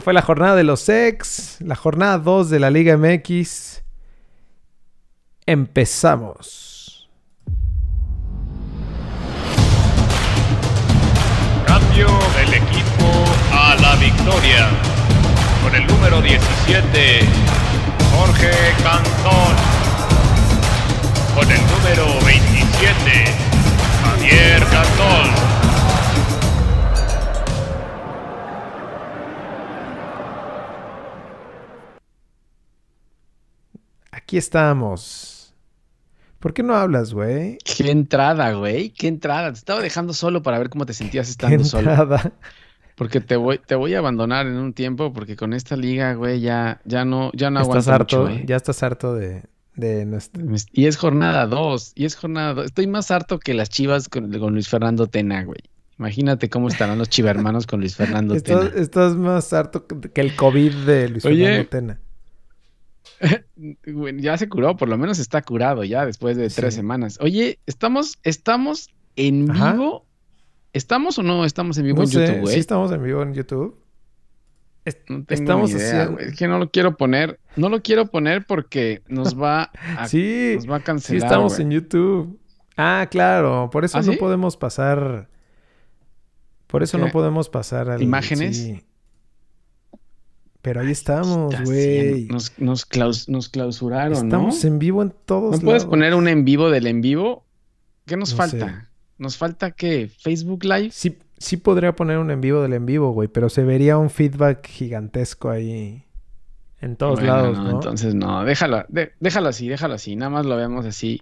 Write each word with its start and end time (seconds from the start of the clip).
Fue 0.00 0.12
la 0.12 0.20
jornada 0.20 0.54
de 0.54 0.64
los 0.64 0.86
ex, 0.90 1.56
la 1.60 1.74
jornada 1.74 2.18
2 2.18 2.50
de 2.50 2.60
la 2.60 2.70
Liga 2.70 2.98
MX. 2.98 3.82
Empezamos. 5.46 7.08
Cambio 11.66 12.06
del 12.36 12.52
equipo 12.52 13.24
a 13.50 13.76
la 13.80 13.96
victoria. 13.96 14.68
Con 15.62 15.74
el 15.74 15.86
número 15.86 16.20
17, 16.20 17.20
Jorge 18.14 18.50
Cantón. 18.82 19.56
Con 21.34 21.50
el 21.50 21.60
número 21.66 22.26
27, 22.26 23.24
Javier 24.02 24.60
Cantón. 24.66 25.47
Aquí 34.28 34.36
estamos. 34.36 35.54
¿Por 36.38 36.52
qué 36.52 36.62
no 36.62 36.74
hablas, 36.74 37.14
güey? 37.14 37.56
Qué 37.64 37.90
entrada, 37.90 38.52
güey. 38.52 38.90
Qué 38.90 39.08
entrada. 39.08 39.50
Te 39.50 39.58
estaba 39.58 39.80
dejando 39.80 40.12
solo 40.12 40.42
para 40.42 40.58
ver 40.58 40.68
cómo 40.68 40.84
te 40.84 40.92
sentías 40.92 41.28
¿Qué 41.28 41.30
estando 41.30 41.64
solo. 41.64 41.88
entrada? 41.92 42.34
Porque 42.94 43.22
te 43.22 43.36
voy, 43.36 43.58
te 43.58 43.74
voy 43.74 43.94
a 43.94 44.00
abandonar 44.00 44.46
en 44.46 44.56
un 44.56 44.74
tiempo 44.74 45.14
porque 45.14 45.34
con 45.34 45.54
esta 45.54 45.76
liga, 45.76 46.12
güey, 46.12 46.40
ya, 46.42 46.78
ya 46.84 47.06
no, 47.06 47.30
ya 47.32 47.48
no 47.48 47.62
¿Estás 47.62 47.88
aguanto 47.88 47.92
harto? 47.92 48.16
mucho, 48.18 48.30
güey. 48.34 48.44
ya 48.46 48.56
estás 48.56 48.82
harto 48.82 49.14
de, 49.14 49.44
de 49.76 50.04
nuestra... 50.04 50.44
Y 50.72 50.84
es 50.84 50.98
jornada 50.98 51.46
2, 51.46 51.92
y 51.94 52.04
es 52.04 52.14
jornada 52.14 52.52
2. 52.52 52.66
Estoy 52.66 52.86
más 52.86 53.10
harto 53.10 53.38
que 53.38 53.54
las 53.54 53.70
chivas 53.70 54.10
con, 54.10 54.30
con 54.38 54.52
Luis 54.52 54.68
Fernando 54.68 55.06
Tena, 55.06 55.42
güey. 55.44 55.60
Imagínate 55.98 56.50
cómo 56.50 56.68
estarán 56.68 56.98
los 56.98 57.08
chivermanos 57.08 57.66
con 57.66 57.80
Luis 57.80 57.96
Fernando 57.96 58.34
Estás, 58.34 58.72
Tena. 58.72 58.82
estás 58.82 59.16
más 59.16 59.54
harto 59.54 59.86
que 59.86 60.20
el 60.20 60.36
COVID 60.36 60.74
de 60.84 61.08
Luis 61.08 61.24
Oye. 61.24 61.44
Fernando 61.46 61.68
Tena. 61.70 62.00
Ya 64.20 64.36
se 64.38 64.48
curó, 64.48 64.76
por 64.76 64.88
lo 64.88 64.96
menos 64.98 65.18
está 65.18 65.42
curado 65.42 65.84
ya 65.84 66.06
después 66.06 66.36
de 66.36 66.48
tres 66.48 66.74
semanas. 66.74 67.18
Oye, 67.20 67.58
¿estamos, 67.66 68.18
estamos 68.22 68.88
en 69.16 69.50
Ajá. 69.50 69.72
vivo? 69.72 70.06
¿Estamos 70.72 71.18
o 71.18 71.22
no 71.22 71.44
estamos 71.44 71.78
en 71.78 71.84
vivo 71.84 71.96
No 71.98 72.02
en 72.04 72.08
sé, 72.08 72.20
YouTube, 72.26 72.40
güey? 72.42 72.54
sí 72.54 72.60
estamos 72.60 72.92
en 72.92 73.02
vivo 73.02 73.22
en 73.22 73.34
YouTube. 73.34 73.82
Es- 74.84 74.98
No 75.08 75.24
tengo 75.24 75.26
estamos 75.42 75.70
ni 75.72 75.76
idea, 75.80 76.02
haciendo-. 76.02 76.20
Es 76.20 76.36
que 76.36 76.46
no 76.48 76.58
lo 76.58 76.70
quiero 76.70 76.96
poner. 76.96 77.40
No 77.56 77.68
lo 77.68 77.82
quiero 77.82 78.06
poner 78.06 78.46
porque 78.46 79.02
nos 79.08 79.40
va 79.40 79.70
a, 79.98 80.06
Sí, 80.08 80.52
nos 80.56 80.70
va 80.70 80.76
a 80.76 80.78
sí 80.78 80.84
cancelar. 80.84 81.24
estamos 81.24 81.58
en 81.58 81.70
YouTube. 81.70 82.38
Ah, 82.76 83.08
claro, 83.10 83.70
por 83.72 83.84
eso 83.84 83.98
¿Ah, 83.98 84.02
no 84.02 84.12
sí? 84.12 84.18
podemos 84.18 84.56
pasar... 84.56 85.28
Por 86.68 86.82
eso 86.82 86.98
no 86.98 87.08
podemos 87.08 87.48
pasar 87.48 87.88
al... 87.90 88.02
¿Imágenes? 88.02 88.56
sí. 88.58 88.82
Pero 90.62 90.80
ahí 90.80 90.90
estamos, 90.90 91.54
güey. 91.64 92.24
Nos, 92.26 92.52
nos, 92.58 92.84
claus- 92.88 93.28
nos 93.28 93.48
clausuraron, 93.48 94.12
Estamos 94.26 94.62
¿no? 94.64 94.68
en 94.70 94.78
vivo 94.78 95.02
en 95.02 95.14
todos 95.24 95.56
¿No 95.56 95.64
puedes 95.64 95.82
lados. 95.82 95.90
poner 95.90 96.14
un 96.14 96.26
en 96.28 96.44
vivo 96.44 96.70
del 96.70 96.86
en 96.86 97.00
vivo? 97.00 97.44
¿Qué 98.06 98.16
nos 98.16 98.32
No 98.32 98.36
falta? 98.36 98.66
sé. 98.68 98.88
¿Nos 99.18 99.36
falta 99.36 99.70
qué? 99.70 100.08
¿Facebook 100.18 100.64
Live? 100.64 100.90
Sí, 100.92 101.16
sí 101.38 101.56
podría 101.56 101.94
poner 101.94 102.18
un 102.18 102.30
en 102.30 102.40
vivo 102.40 102.60
del 102.62 102.72
en 102.72 102.86
vivo, 102.86 103.12
güey, 103.12 103.28
pero 103.28 103.48
se 103.48 103.62
vería 103.64 103.98
un 103.98 104.10
feedback 104.10 104.66
gigantesco 104.66 105.50
ahí 105.50 106.04
en 106.80 106.96
todos 106.96 107.20
Bueno, 107.20 107.34
lados, 107.36 107.58
no, 107.58 107.64
¿no? 107.64 107.70
Entonces, 107.72 108.14
no, 108.14 108.44
déjalo, 108.44 108.84
de- 108.88 109.12
déjalo 109.20 109.48
así, 109.48 109.68
déjalo 109.68 109.94
así. 109.94 110.16
Nada 110.16 110.30
más 110.30 110.46
lo 110.46 110.56
vemos 110.56 110.86
así. 110.86 111.20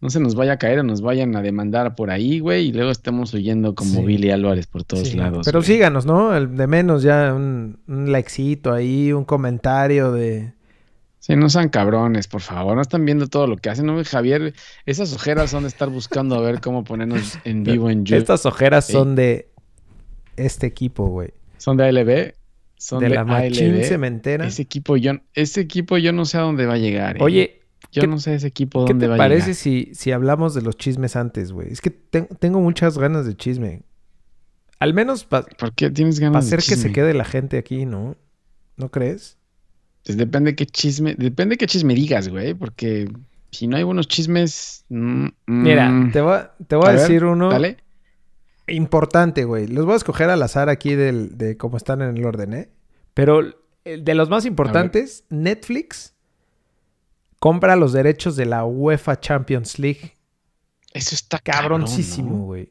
No 0.00 0.10
se 0.10 0.20
nos 0.20 0.34
vaya 0.34 0.52
a 0.52 0.58
caer 0.58 0.80
o 0.80 0.82
nos 0.82 1.00
vayan 1.00 1.34
a 1.36 1.42
demandar 1.42 1.94
por 1.94 2.10
ahí, 2.10 2.38
güey, 2.38 2.68
y 2.68 2.72
luego 2.72 2.90
estemos 2.90 3.32
huyendo 3.32 3.74
como 3.74 4.00
Sí. 4.00 4.04
Billy 4.04 4.30
Álvarez 4.30 4.66
por 4.66 4.84
todos 4.84 5.08
Sí, 5.08 5.16
lados. 5.16 5.46
Pero 5.46 5.60
güey. 5.60 5.66
síganos, 5.66 6.04
¿no? 6.04 6.36
El 6.36 6.54
de 6.56 6.66
menos 6.66 7.02
ya 7.02 7.32
un, 7.34 7.78
un 7.88 8.12
likecito 8.12 8.72
ahí, 8.74 9.12
un 9.12 9.24
comentario 9.24 10.12
de... 10.12 10.52
Sí, 11.18 11.34
no 11.34 11.48
sean 11.48 11.70
cabrones, 11.70 12.28
por 12.28 12.40
favor. 12.42 12.76
No 12.76 12.82
están 12.82 13.04
viendo 13.04 13.26
todo 13.26 13.46
lo 13.48 13.56
que 13.56 13.68
hacen. 13.70 13.86
No, 13.86 14.00
Javier, 14.04 14.54
esas 14.84 15.12
ojeras 15.12 15.50
son 15.50 15.62
de 15.64 15.68
estar 15.70 15.88
buscando 15.88 16.36
a 16.36 16.40
ver 16.40 16.60
cómo 16.60 16.84
ponernos 16.84 17.38
en 17.44 17.64
vivo 17.64 17.90
en 17.90 18.04
YouTube. 18.04 18.18
Estas 18.20 18.46
ojeras 18.46 18.86
Sí. 18.86 18.92
son 18.92 19.16
de 19.16 19.48
este 20.36 20.66
equipo, 20.68 21.08
güey. 21.08 21.30
Son 21.56 21.76
de 21.76 21.84
ALB. 21.84 22.34
Son 22.76 23.00
De 23.00 23.08
de, 23.08 23.14
la 23.16 23.22
ALB. 23.22 23.82
cementera. 23.84 24.46
Ese 24.46 24.62
equipo, 24.62 24.96
yo, 24.98 25.12
ese 25.34 25.62
equipo 25.62 25.96
yo 25.96 26.12
no 26.12 26.26
sé 26.26 26.36
a 26.36 26.42
dónde 26.42 26.66
va 26.66 26.74
a 26.74 26.78
llegar. 26.78 27.16
¿eh? 27.16 27.18
Yo 27.96 28.02
¿qué- 28.02 28.06
no 28.08 28.18
sé 28.18 28.34
ese 28.34 28.46
equipo 28.46 28.84
¿qué 28.84 28.92
dónde 28.92 29.06
te 29.06 29.08
va 29.08 29.14
a 29.16 29.18
parece 29.18 29.46
llegar. 29.48 29.54
si, 29.56 29.90
si 29.94 30.12
hablamos 30.12 30.54
de 30.54 30.62
los 30.62 30.76
chismes 30.76 31.16
antes, 31.16 31.50
güey? 31.52 31.72
Es 31.72 31.80
que 31.80 31.90
ten- 31.90 32.28
tengo 32.38 32.60
muchas 32.60 32.96
ganas 32.98 33.26
de 33.26 33.34
chisme. 33.36 33.82
Al 34.78 34.92
menos 34.94 35.24
para 35.24 35.46
¿Por 35.46 35.72
qué 35.74 35.90
tienes 35.90 36.20
ganas 36.20 36.48
de 36.48 36.56
hacer 36.56 36.68
que 36.68 36.76
se 36.80 36.92
quede 36.92 37.14
la 37.14 37.24
gente 37.24 37.58
aquí, 37.58 37.86
¿no? 37.86 38.16
¿No 38.76 38.90
crees? 38.90 39.38
Pues 40.04 40.18
depende 40.18 40.54
qué 40.54 40.66
chisme, 40.66 41.14
depende 41.16 41.56
qué 41.56 41.66
chisme 41.66 41.94
digas, 41.94 42.28
güey, 42.28 42.54
porque 42.54 43.10
si 43.50 43.66
no 43.66 43.76
hay 43.76 43.82
buenos 43.84 44.06
chismes, 44.06 44.84
mm, 44.90 45.26
Mira, 45.46 45.88
mm, 45.88 46.12
te 46.12 46.20
voy, 46.20 46.34
a- 46.34 46.54
te 46.68 46.76
voy 46.76 46.86
a, 46.86 46.88
a 46.90 46.92
ver, 46.92 47.00
decir 47.00 47.24
uno 47.24 47.48
dale. 47.50 47.78
importante, 48.68 49.44
güey. 49.44 49.66
Los 49.66 49.84
voy 49.84 49.94
a 49.94 49.96
escoger 49.96 50.28
al 50.30 50.42
azar 50.42 50.68
aquí 50.68 50.94
del, 50.94 51.38
de 51.38 51.56
cómo 51.56 51.76
están 51.76 52.02
en 52.02 52.16
el 52.16 52.24
orden, 52.24 52.52
¿eh? 52.54 52.68
Pero 53.14 53.42
de 53.84 54.14
los 54.14 54.28
más 54.28 54.44
importantes, 54.44 55.24
Netflix 55.30 56.15
compra 57.46 57.76
los 57.76 57.92
derechos 57.92 58.34
de 58.36 58.46
la 58.46 58.64
UEFA 58.64 59.20
Champions 59.20 59.78
League. 59.78 60.14
Eso 60.92 61.14
está 61.14 61.38
Cabroncísimo, 61.38 62.44
güey. 62.46 62.70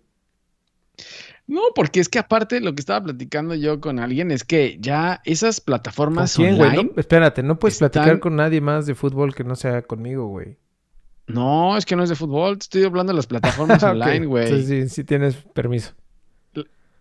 No, 1.48 1.62
porque 1.76 2.00
es 2.00 2.10
que 2.10 2.20
aparte 2.20 2.60
lo 2.60 2.74
que 2.74 2.80
estaba 2.82 3.04
platicando 3.06 3.54
yo 3.56 3.80
con 3.80 4.00
alguien 4.00 4.32
es 4.32 4.44
que 4.44 4.78
ya 4.82 5.22
esas 5.26 5.62
¿Con 5.62 5.66
plataformas 5.66 6.36
quién, 6.36 6.60
online. 6.60 6.84
No, 6.84 6.90
espérate, 6.98 7.44
no 7.44 7.58
puedes 7.60 7.76
están- 7.76 7.92
platicar 7.92 8.20
con 8.20 8.36
nadie 8.36 8.60
más 8.62 8.86
de 8.86 8.96
fútbol 8.96 9.34
que 9.36 9.44
no 9.44 9.56
sea 9.56 9.82
conmigo, 9.84 10.26
güey. 10.28 10.58
No, 11.28 11.78
es 11.78 11.86
que 11.86 11.96
no 11.96 12.04
es 12.04 12.10
de 12.10 12.16
fútbol, 12.16 12.58
te 12.58 12.64
estoy 12.64 12.84
hablando 12.84 13.14
de 13.14 13.18
las 13.18 13.28
plataformas 13.28 13.82
online, 13.84 14.26
güey. 14.26 14.46
entonces 14.46 14.68
sí, 14.68 14.90
sí 14.90 15.04
tienes 15.04 15.36
permiso. 15.54 15.94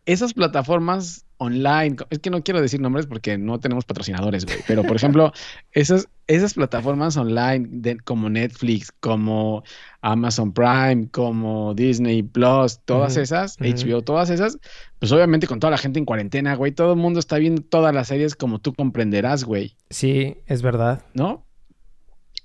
Esas 0.07 0.35
plataformas 0.35 1.25
online, 1.39 1.97
es 2.11 2.19
que 2.21 2.31
no 2.31 2.43
quiero 2.43 2.61
decir 2.61 2.81
nombres 2.81 3.07
porque 3.07 3.39
no 3.39 3.59
tenemos 3.59 3.85
patrocinadores, 3.85 4.45
güey, 4.45 4.59
pero 4.67 4.83
por 4.83 4.97
ejemplo, 4.97 5.33
esas, 5.73 6.09
esas 6.27 6.55
plataformas 6.55 7.17
online 7.17 7.67
de- 7.71 7.97
como 7.99 8.29
Netflix, 8.31 8.93
como 9.01 9.63
Amazon 10.03 10.53
Prime, 10.53 11.09
como 11.11 11.75
Disney 11.75 12.23
Plus, 12.23 12.81
todas 12.85 13.17
esas. 13.17 13.57
HBO, 13.59 14.03
todas 14.03 14.31
esas, 14.31 14.59
pues 14.99 15.11
obviamente 15.13 15.47
con 15.47 15.59
toda 15.59 15.71
la 15.73 15.79
gente 15.79 15.99
en 15.99 16.05
cuarentena, 16.05 16.55
güey, 16.55 16.73
todo 16.73 16.93
el 16.93 16.99
mundo 16.99 17.19
está 17.19 17.39
viendo 17.39 17.63
todas 17.63 17.95
las 17.95 18.09
series 18.09 18.37
como 18.37 18.59
tú 18.61 18.73
comprenderás, 18.75 19.45
güey, 19.45 19.77
Sí, 19.91 20.37
es 20.47 20.63
verdad. 20.63 21.03
¿no? 21.15 21.45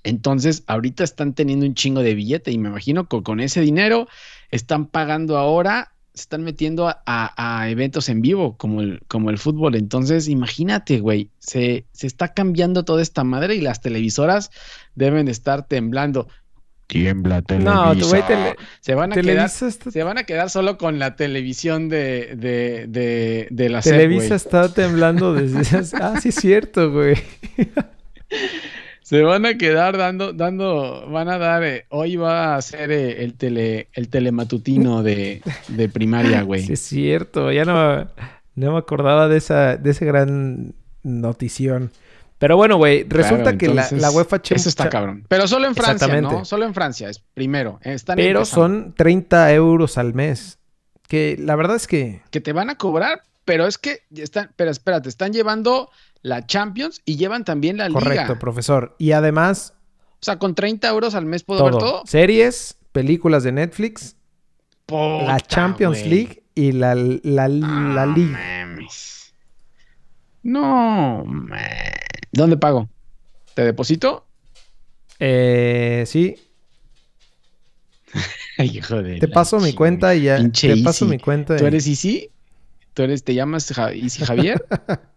Entonces, 0.02 0.64
ahorita 0.66 1.04
están 1.04 1.34
teniendo 1.34 1.66
un 1.66 1.74
chingo 1.74 2.00
de 2.02 2.14
billete 2.14 2.50
y 2.50 2.58
me 2.58 2.70
imagino 2.70 3.06
que 3.06 3.22
con 3.22 3.38
ese 3.40 3.60
dinero 3.60 4.08
están 4.50 4.86
pagando 4.86 5.36
ahora, 5.36 5.92
se 6.14 6.22
están 6.22 6.42
metiendo 6.42 6.88
a, 6.88 7.02
a- 7.06 7.60
a 7.60 7.68
eventos 7.70 8.08
en 8.08 8.20
vivo 8.20 8.56
como 8.56 8.80
el, 8.80 9.00
como 9.08 9.30
el 9.30 9.38
fútbol. 9.38 9.74
Entonces, 9.76 10.28
imagínate, 10.28 11.00
güey, 11.00 11.30
se, 11.38 11.84
se 11.92 12.06
está 12.06 12.34
cambiando 12.34 12.84
toda 12.84 13.00
esta 13.02 13.24
madre 13.24 13.54
y 13.54 13.60
las 13.60 13.80
televisoras 13.80 14.50
deben 14.94 15.26
de 15.26 15.32
estar 15.32 15.66
temblando. 15.66 16.28
Tiembla, 16.86 17.40
No, 17.60 17.96
tu 17.96 18.08
güey, 18.08 18.22
tele- 18.26 18.56
Se 18.80 18.96
van 18.96 19.12
a 19.12 19.14
quedar, 19.14 19.24
Televisa 19.24 19.68
está, 19.68 19.90
se 19.92 20.02
van 20.02 20.18
a 20.18 20.24
quedar 20.24 20.50
solo 20.50 20.76
con 20.76 20.98
la 20.98 21.14
televisión 21.14 21.88
de, 21.88 22.34
de, 22.36 22.86
de, 22.88 23.46
de 23.52 23.68
la 23.68 23.80
Televisa 23.80 24.26
güey. 24.26 24.36
está 24.36 24.74
temblando 24.74 25.32
desde... 25.32 25.78
ah, 26.02 26.18
sí 26.20 26.30
es 26.30 26.34
cierto, 26.34 26.90
güey. 26.90 27.14
Se 29.10 29.22
van 29.22 29.44
a 29.44 29.58
quedar 29.58 29.96
dando, 29.98 30.32
dando, 30.32 31.04
van 31.10 31.28
a 31.28 31.36
dar, 31.36 31.64
eh, 31.64 31.84
hoy 31.88 32.14
va 32.14 32.54
a 32.54 32.62
ser 32.62 32.92
eh, 32.92 33.24
el 33.24 33.34
tele, 33.34 33.88
el 33.92 34.08
telematutino 34.08 35.02
de, 35.02 35.42
de 35.66 35.88
primaria, 35.88 36.42
güey. 36.44 36.64
Sí 36.64 36.74
es 36.74 36.80
cierto. 36.80 37.50
Ya 37.50 37.64
no, 37.64 38.08
no 38.54 38.72
me 38.72 38.78
acordaba 38.78 39.26
de 39.26 39.38
esa, 39.38 39.76
de 39.76 39.90
esa 39.90 40.04
gran 40.04 40.74
notición. 41.02 41.90
Pero 42.38 42.56
bueno, 42.56 42.76
güey, 42.76 43.02
resulta 43.02 43.56
Claro, 43.56 43.58
que 43.58 43.68
la, 43.68 43.88
la 43.90 44.12
UEFA 44.12 44.40
Champions... 44.42 44.60
Eso 44.62 44.68
está 44.68 44.88
cabrón. 44.88 45.24
Pero 45.28 45.48
solo 45.48 45.66
en 45.66 45.74
Francia. 45.74 46.20
¿no? 46.20 46.44
Solo 46.44 46.64
en 46.64 46.72
Francia, 46.72 47.10
es 47.10 47.18
primero. 47.18 47.80
eh, 47.82 47.94
Están 47.94 48.14
Pero 48.14 48.44
son 48.44 48.94
30 48.96 49.52
euros 49.54 49.98
al 49.98 50.14
mes. 50.14 50.60
Que 51.08 51.36
la 51.36 51.56
verdad 51.56 51.74
es 51.74 51.88
que... 51.88 52.22
Que 52.30 52.40
te 52.40 52.52
van 52.52 52.70
a 52.70 52.76
cobrar, 52.76 53.22
pero 53.44 53.66
es 53.66 53.76
que 53.76 54.02
están, 54.14 54.52
pero 54.54 54.70
espérate, 54.70 55.08
están 55.08 55.32
llevando 55.32 55.90
la 56.22 56.46
Champions 56.46 57.00
y 57.04 57.16
llevan 57.16 57.44
también 57.44 57.76
la 57.78 57.88
Correcto, 57.88 58.22
Liga. 58.22 58.38
profesor. 58.38 58.94
Y 58.98 59.12
además, 59.12 59.74
O 60.14 60.22
sea, 60.24 60.38
con 60.38 60.54
30 60.54 60.88
euros 60.88 61.14
al 61.14 61.24
mes 61.26 61.42
puedo 61.44 61.64
ver 61.64 61.72
todo. 61.78 62.02
Series, 62.06 62.76
películas 62.92 63.42
de 63.42 63.52
Netflix, 63.52 64.16
Puta, 64.86 65.24
la 65.24 65.40
Champions. 65.40 66.04
League 66.04 66.42
y 66.54 66.72
la, 66.72 66.94
la, 66.94 67.48
la 67.48 67.48
No 67.48 68.14
Liga. 68.16 68.38
mames. 68.66 69.34
No, 70.42 71.24
man. 71.24 71.60
¿Dónde 72.32 72.56
pago? 72.56 72.88
¿Te 73.54 73.62
deposito? 73.64 74.26
Eh, 75.18 76.04
sí, 76.06 76.34
Ay, 78.58 78.78
hijo 78.78 79.02
de 79.02 79.18
te 79.18 79.28
paso 79.28 79.60
mi 79.60 79.72
cuenta 79.74 80.14
y 80.14 80.22
ya. 80.22 80.38
Te 80.50 80.76
paso 80.78 81.06
mi 81.06 81.18
cuenta. 81.18 81.56
¿Tú 81.56 81.66
eres 81.66 81.86
Easy? 81.86 82.30
¿Tú 82.94 83.02
eres, 83.02 83.22
te 83.22 83.34
llamas 83.34 83.70
Easy 83.94 84.24
Javier? 84.24 84.64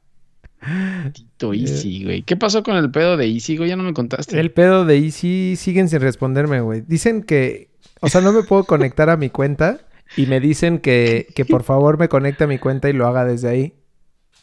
Tito 1.13 1.53
Easy, 1.53 2.03
güey. 2.03 2.21
¿Qué 2.23 2.35
pasó 2.35 2.63
con 2.63 2.75
el 2.75 2.91
pedo 2.91 3.17
de 3.17 3.25
Easy, 3.27 3.57
güey? 3.57 3.69
Ya 3.69 3.75
no 3.75 3.83
me 3.83 3.93
contaste. 3.93 4.39
El 4.39 4.51
pedo 4.51 4.85
de 4.85 4.97
Easy 4.97 5.55
siguen 5.57 5.89
sin 5.89 6.01
responderme, 6.01 6.61
güey. 6.61 6.81
Dicen 6.81 7.23
que, 7.23 7.69
o 8.01 8.09
sea, 8.09 8.21
no 8.21 8.31
me 8.31 8.43
puedo 8.43 8.63
conectar 8.63 9.09
a 9.09 9.17
mi 9.17 9.29
cuenta 9.29 9.79
y 10.15 10.25
me 10.25 10.39
dicen 10.39 10.79
que, 10.79 11.27
que 11.35 11.45
por 11.45 11.63
favor 11.63 11.97
me 11.97 12.09
conecte 12.09 12.43
a 12.43 12.47
mi 12.47 12.59
cuenta 12.59 12.89
y 12.89 12.93
lo 12.93 13.07
haga 13.07 13.25
desde 13.25 13.49
ahí. 13.49 13.73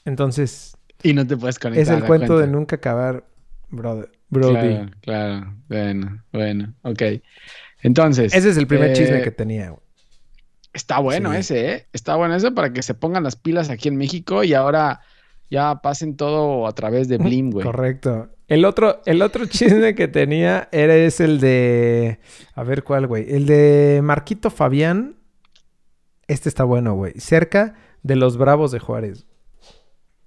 Entonces, 0.05 0.77
Y 1.03 1.13
no 1.15 1.27
te 1.27 1.37
puedes 1.37 1.59
conectar. 1.59 1.83
es 1.83 1.89
a 1.91 1.95
el 1.95 2.01
la 2.01 2.07
cuento 2.07 2.39
de 2.39 2.47
nunca 2.47 2.77
acabar, 2.77 3.25
brother. 3.69 4.11
Brody. 4.33 4.55
Claro, 4.55 4.91
claro. 5.01 5.55
Bueno, 5.69 6.23
bueno. 6.33 6.75
Ok. 6.83 7.03
Entonces. 7.83 8.33
Ese 8.33 8.51
es 8.51 8.57
el 8.57 8.67
primer 8.69 8.91
eh, 8.91 8.93
chisme 8.93 9.23
que 9.23 9.33
tenía, 9.33 9.71
güey. 9.71 9.83
Está 10.73 11.01
bueno 11.01 11.33
Sí. 11.33 11.39
ese, 11.39 11.73
¿eh? 11.73 11.87
Está 11.93 12.15
bueno 12.15 12.37
ese 12.37 12.53
para 12.53 12.73
que 12.73 12.83
se 12.83 12.95
pongan 12.95 13.25
las 13.25 13.35
pilas 13.35 13.71
aquí 13.71 13.89
en 13.89 13.97
México 13.97 14.45
y 14.45 14.55
ahora 14.55 15.01
ya 15.51 15.81
pasen 15.83 16.17
todo 16.17 16.67
a 16.67 16.73
través 16.73 17.09
de 17.09 17.19
Blim, 17.19 17.51
güey. 17.51 17.65
Correcto. 17.67 18.29
El 18.49 18.65
otro, 18.65 19.01
el 19.07 19.23
otro 19.23 19.47
chisme 19.47 19.95
que 19.95 20.09
tenía 20.09 20.69
era 20.73 20.95
es 20.97 21.21
el 21.21 21.41
de. 21.41 22.19
A 22.55 22.63
ver 22.63 22.83
cuál, 22.85 23.07
güey. 23.07 23.27
El 23.35 23.47
de 23.47 24.01
Marquito 24.03 24.51
Fabián. 24.51 25.17
Este 26.29 26.49
está 26.49 26.65
bueno, 26.65 26.95
güey. 26.95 27.15
Cerca 27.19 27.75
de 28.03 28.17
los 28.17 28.37
Bravos 28.37 28.71
de 28.73 28.79
Juárez. 28.79 29.27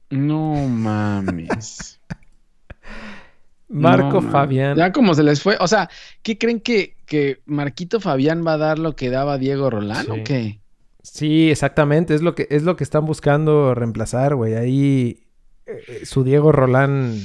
No 0.10 0.54
mames. 0.68 2.00
Marco 3.70 4.22
No. 4.22 4.30
Fabián. 4.32 4.78
Ya 4.78 4.92
como 4.92 5.14
se 5.16 5.24
les 5.24 5.42
fue. 5.42 5.58
O 5.60 5.68
sea, 5.68 5.90
¿qué 6.22 6.38
creen 6.38 6.60
que, 6.60 6.96
que 7.06 7.42
Marquito 7.46 8.00
Fabián 8.00 8.44
va 8.46 8.54
a 8.54 8.58
dar 8.58 8.78
lo 8.80 8.96
que 8.96 9.10
daba 9.10 9.38
Diego 9.38 9.70
Rolán 9.70 10.06
Sí. 10.06 10.12
o 10.12 10.24
qué? 10.24 10.60
Sí, 11.04 11.52
exactamente. 11.52 12.16
Es 12.16 12.22
lo 12.22 12.34
que, 12.34 12.48
es 12.50 12.64
lo 12.64 12.76
que 12.76 12.84
están 12.84 13.06
buscando 13.06 13.76
reemplazar, 13.76 14.36
güey. 14.36 14.56
Ahí 14.56 15.28
eh, 15.66 16.06
su 16.06 16.24
Diego 16.24 16.52
Rolán 16.52 17.20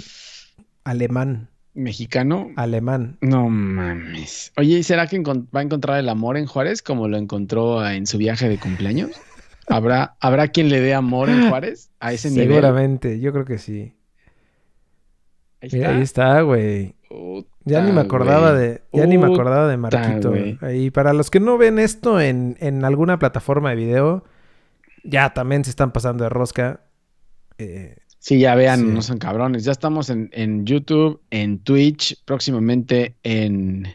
alemán. 0.85 1.49
¿Mexicano? 1.75 2.51
Alemán. 2.57 3.19
No 3.21 3.49
mames. 3.49 4.53
Oye, 4.57 4.79
¿y 4.79 4.83
será 4.83 5.07
que 5.07 5.21
va 5.21 5.61
a 5.61 5.63
encontrar 5.63 6.01
el 6.01 6.09
amor 6.09 6.37
en 6.37 6.47
Juárez 6.47 6.83
como 6.83 7.07
lo 7.07 7.17
encontró 7.17 7.87
en 7.87 8.07
su 8.07 8.19
viaje 8.19 8.49
de 8.49 8.59
cumpleaños? 8.59 9.13
¿Habrá, 9.69 10.17
¿habrá 10.19 10.49
quien 10.49 10.71
le 10.71 10.81
dé 10.81 10.95
amor 10.95 11.29
en 11.29 11.49
Juárez 11.49 11.91
a 12.01 12.13
ese 12.13 12.31
nivel? 12.31 12.49
Seguramente, 12.49 13.21
yo 13.21 13.33
creo 13.33 13.45
que 13.45 13.59
sí. 13.59 13.95
Ahí 15.61 15.69
Mira, 15.73 15.87
está. 15.87 15.97
ahí 15.97 16.03
está, 16.03 16.41
güey. 16.43 16.95
Ya 17.69 17.83
ni 17.83 17.93
me 17.93 18.01
acordaba 18.01 18.53
de, 18.53 18.83
ya 18.93 19.07
ni 19.07 19.19
me 19.19 19.27
acordaba 19.27 19.69
de 19.69 19.77
Marquito. 19.77 20.33
Y 20.73 20.91
para 20.91 21.13
los 21.13 21.31
que 21.31 21.41
no 21.41 21.59
ven 21.59 21.79
esto 21.79 22.21
en, 22.21 22.57
en 22.61 22.85
alguna 22.85 23.19
plataforma 23.19 23.71
de 23.71 23.77
video, 23.77 24.25
ya 25.05 25.33
también 25.35 25.65
se 25.65 25.71
están 25.71 25.93
pasando 25.93 26.25
de 26.25 26.31
rosca. 26.31 26.81
Eh, 27.59 27.97
Sí, 28.21 28.41
ya 28.41 28.55
vean, 28.57 28.81
Sí. 28.81 28.87
no 28.87 29.01
son 29.01 29.19
cabrones. 29.19 29.65
Ya 29.65 29.73
estamos 29.73 30.11
en, 30.11 30.29
en 30.33 30.67
YouTube, 30.67 31.21
en 31.31 31.61
Twitch, 31.61 32.23
próximamente 32.25 33.15
en... 33.23 33.87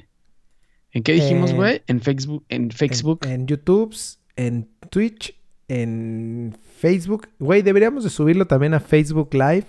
¿En 0.91 1.03
qué 1.03 1.13
dijimos, 1.13 1.53
güey? 1.53 1.81
En 1.87 2.01
Facebook. 2.01 2.45
En 2.49 2.63
en, 2.63 2.71
Facebook. 2.71 3.25
en 3.25 3.47
YouTube, 3.47 3.95
en 4.35 4.69
Twitch, 4.89 5.35
en 5.67 6.55
Facebook. 6.77 7.29
Güey, 7.39 7.63
deberíamos 7.63 8.03
de 8.03 8.09
subirlo 8.11 8.45
también 8.45 8.73
a 8.75 8.79
Facebook 8.79 9.33
Live 9.33 9.65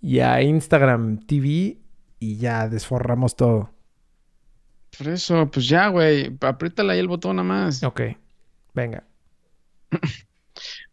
y 0.00 0.20
a 0.20 0.40
Instagram 0.42 1.18
TV 1.26 1.78
y 2.18 2.36
ya 2.38 2.68
desforramos 2.68 3.36
todo. 3.36 3.70
Por 4.98 5.08
eso, 5.08 5.50
pues 5.50 5.68
ya, 5.68 5.88
güey. 5.88 6.36
Apriétale 6.40 6.92
ahí 6.94 6.98
el 6.98 7.08
botón 7.08 7.36
nada 7.36 7.48
más. 7.48 7.82
Ok, 7.82 8.00
venga. 8.74 9.04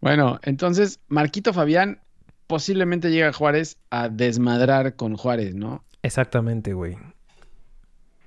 Bueno, 0.01 0.39
entonces, 0.43 0.99
Marquito 1.07 1.53
Fabián 1.53 2.01
posiblemente 2.47 3.09
llega 3.09 3.29
a 3.29 3.33
Juárez 3.33 3.77
a 3.89 4.09
desmadrar 4.09 4.97
con 4.97 5.15
Juárez, 5.15 5.55
¿no? 5.55 5.85
Exactamente, 6.01 6.73
güey. 6.73 6.97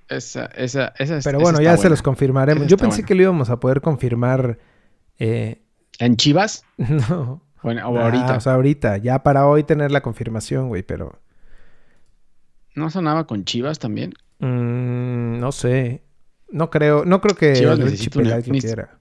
Esa, 0.09 0.47
esa, 0.47 0.95
esa, 0.99 1.19
Pero 1.23 1.41
bueno, 1.41 1.61
ya 1.61 1.77
se 1.77 1.91
los 1.91 2.01
confirmaremos. 2.01 2.63
Esa 2.63 2.71
Yo 2.71 2.77
pensé 2.79 2.99
buena. 2.99 3.07
que 3.09 3.15
lo 3.15 3.23
íbamos 3.23 3.51
a 3.51 3.61
poder 3.61 3.83
confirmar. 3.83 4.59
eh, 5.19 5.61
¿En 5.99 6.17
Chivas? 6.17 6.65
no. 6.79 7.43
Bueno, 7.63 7.87
o 7.91 7.99
Ah, 7.99 8.05
ahorita. 8.05 8.37
o 8.37 8.41
sea, 8.41 8.55
ahorita. 8.55 8.97
Ya 8.99 9.23
para 9.23 9.47
hoy 9.47 9.63
tener 9.65 9.91
la 9.93 10.01
confirmación, 10.01 10.69
güey, 10.69 10.83
pero. 10.83 11.21
¿No 12.77 12.91
sonaba 12.91 13.27
con 13.27 13.45
Chivas 13.45 13.79
también? 13.81 14.15
mm, 14.39 15.39
no 15.41 15.51
sé. 15.51 16.03
No 16.51 16.71
creo, 16.71 17.05
no 17.05 17.21
creo 17.21 17.35
que 17.35 17.55
Chivas 17.55 17.79
necesita 17.79 18.21
neces- 18.21 18.61
quiera. 18.61 19.01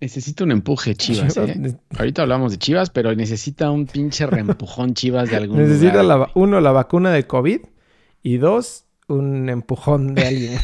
Necesita 0.00 0.44
un 0.44 0.52
empuje 0.52 0.94
Chivas, 0.96 1.34
Chivas 1.34 1.48
¿eh? 1.50 1.76
Ahorita 1.98 2.22
hablamos 2.22 2.52
de 2.52 2.58
Chivas, 2.58 2.90
pero 2.90 3.12
necesita 3.14 3.70
un 3.70 3.86
pinche 3.86 4.26
reempujón 4.26 4.94
Chivas 4.94 5.28
de 5.30 5.36
algún 5.42 5.58
Necesita 5.58 6.02
lugar, 6.02 6.18
la, 6.20 6.30
uno, 6.34 6.60
la 6.60 6.70
vacuna 6.70 7.10
de 7.10 7.26
COVID 7.26 7.60
y 8.22 8.36
dos, 8.36 8.84
un 9.08 9.48
empujón 9.48 10.14
de 10.14 10.26
alguien. 10.26 10.58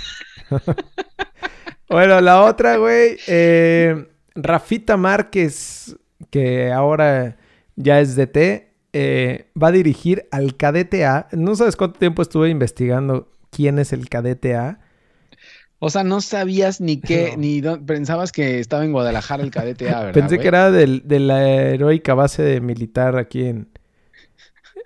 bueno, 1.88 2.20
la 2.20 2.42
otra, 2.42 2.76
güey, 2.76 3.16
eh, 3.26 4.06
Rafita 4.34 4.96
Márquez, 4.96 5.96
que 6.30 6.70
ahora 6.72 7.36
ya 7.76 8.00
es 8.00 8.16
DT, 8.16 8.73
eh, 8.94 9.50
va 9.60 9.68
a 9.68 9.72
dirigir 9.72 10.26
al 10.30 10.56
cadete 10.56 11.04
A. 11.04 11.28
No 11.32 11.54
sabes 11.56 11.76
cuánto 11.76 11.98
tiempo 11.98 12.22
estuve 12.22 12.48
investigando 12.48 13.28
quién 13.50 13.78
es 13.78 13.92
el 13.92 14.08
cadete 14.08 14.54
A. 14.56 14.78
O 15.80 15.90
sea, 15.90 16.02
no 16.04 16.20
sabías 16.22 16.80
ni 16.80 16.98
qué, 17.00 17.30
No. 17.36 17.36
ni 17.38 17.60
dó- 17.60 17.84
pensabas 17.84 18.32
que 18.32 18.60
estaba 18.60 18.84
en 18.84 18.92
Guadalajara 18.92 19.42
el 19.42 19.50
cadete 19.50 19.90
A, 19.90 19.98
¿verdad? 20.00 20.12
Pensé 20.20 20.38
que 20.38 20.48
era 20.48 20.70
del- 20.70 21.02
de 21.06 21.20
la 21.20 21.42
heroica 21.46 22.14
base 22.14 22.42
de 22.42 22.60
militar 22.62 23.16
aquí 23.18 23.44
en, 23.44 23.68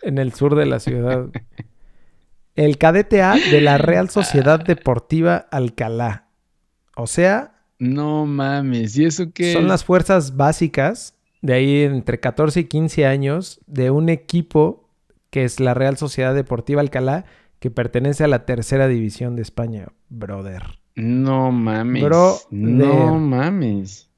en 0.03 0.19
el 0.19 0.33
sur 0.33 0.57
de 0.57 0.67
la 0.67 0.81
ciudad. 0.81 1.27
El 2.55 2.77
cadete 2.77 3.23
A 3.23 3.37
de 3.37 3.61
la 3.61 3.79
Real 3.79 4.11
Sociedad 4.11 4.59
Deportiva 4.59 5.37
Alcalá. 5.53 6.27
O 6.97 7.07
sea, 7.07 7.53
No 7.79 8.27
mames, 8.27 8.97
¿y 8.97 9.05
eso 9.05 9.31
qué 9.33 9.53
son 9.53 9.69
las 9.69 9.85
fuerzas 9.85 10.37
básicas 10.37 11.15
de 11.43 11.55
ahí 11.55 11.83
entre 11.83 12.21
14 12.21 12.61
y 12.61 12.65
15 12.65 13.07
años 13.07 13.61
de 13.67 13.91
un 13.91 14.09
equipo 14.09 14.89
que 15.31 15.45
es 15.45 15.61
la 15.61 15.75
Real 15.75 15.97
Sociedad 15.97 16.35
Deportiva 16.35 16.81
Alcalá 16.81 17.25
que 17.59 17.71
pertenece 17.71 18.25
a 18.25 18.29
la 18.29 18.45
tercera 18.47 18.89
división 18.89 19.37
de 19.37 19.43
España, 19.43 19.89
brother. 20.09 20.63
No 20.95 21.53
mames. 21.53 22.03
Brother. 22.03 22.41
No 22.51 23.19
mames. 23.19 24.11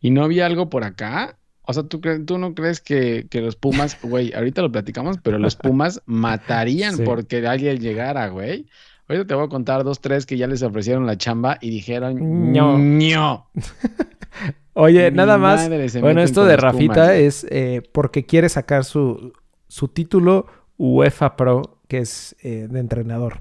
¿Y 0.00 0.10
no 0.10 0.24
había 0.24 0.46
algo 0.46 0.68
por 0.70 0.84
acá? 0.84 1.36
O 1.62 1.72
sea, 1.74 1.82
¿tú, 1.82 2.00
cre- 2.00 2.24
tú 2.24 2.38
no 2.38 2.54
crees 2.54 2.80
que, 2.80 3.26
que 3.30 3.40
los 3.42 3.56
Pumas, 3.56 3.98
güey, 4.02 4.32
ahorita 4.32 4.62
lo 4.62 4.72
platicamos, 4.72 5.18
pero 5.22 5.38
los 5.38 5.54
Pumas 5.56 6.02
matarían 6.06 6.96
Sí. 6.96 7.02
porque 7.04 7.46
alguien 7.46 7.78
llegara, 7.78 8.28
güey? 8.28 8.66
Ahorita 9.08 9.26
te 9.26 9.34
voy 9.34 9.44
a 9.44 9.48
contar 9.48 9.84
dos, 9.84 10.00
tres 10.00 10.24
que 10.26 10.36
ya 10.36 10.46
les 10.46 10.62
ofrecieron 10.62 11.06
la 11.06 11.16
chamba 11.18 11.58
y 11.60 11.70
dijeron, 11.70 12.52
No. 12.52 12.78
ño. 12.78 13.46
Oye, 14.80 15.10
nada 15.10 15.38
más. 15.38 15.68
Bueno, 16.00 16.22
esto 16.22 16.44
de 16.44 16.56
Rafita 16.56 16.92
Pumas, 16.94 17.10
es 17.10 17.46
eh, 17.50 17.82
porque 17.92 18.26
quiere 18.26 18.48
sacar 18.48 18.84
su, 18.84 19.32
su 19.66 19.88
título 19.88 20.46
UEFA 20.78 21.34
Pro, 21.34 21.80
que 21.88 21.98
es 21.98 22.36
eh, 22.42 22.68
de 22.70 22.78
entrenador. 22.78 23.40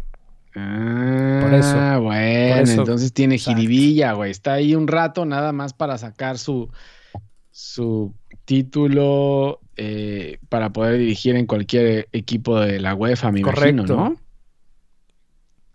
Ah, 0.55 1.39
Por 1.43 1.53
eso. 1.53 2.01
bueno, 2.01 2.55
Por 2.55 2.63
eso. 2.63 2.79
entonces 2.81 3.13
tiene 3.13 3.35
Exacto. 3.35 3.59
jiribilla, 3.61 4.13
güey. 4.13 4.31
Está 4.31 4.53
ahí 4.53 4.73
un 4.73 4.87
rato 4.87 5.25
nada 5.25 5.51
más 5.51 5.73
para 5.73 5.99
sacar 5.99 6.39
su, 6.39 6.71
su 7.51 8.15
título 8.45 9.59
eh, 9.75 10.39
para 10.49 10.71
poder 10.73 10.97
dirigir 10.97 11.35
en 11.35 11.45
cualquier 11.45 12.07
equipo 12.13 12.59
de 12.59 12.79
la 12.79 12.95
UEFA, 12.95 13.31
me 13.31 13.41
imagino, 13.41 13.83
Correcto. 13.85 13.95
¿no? 13.95 14.15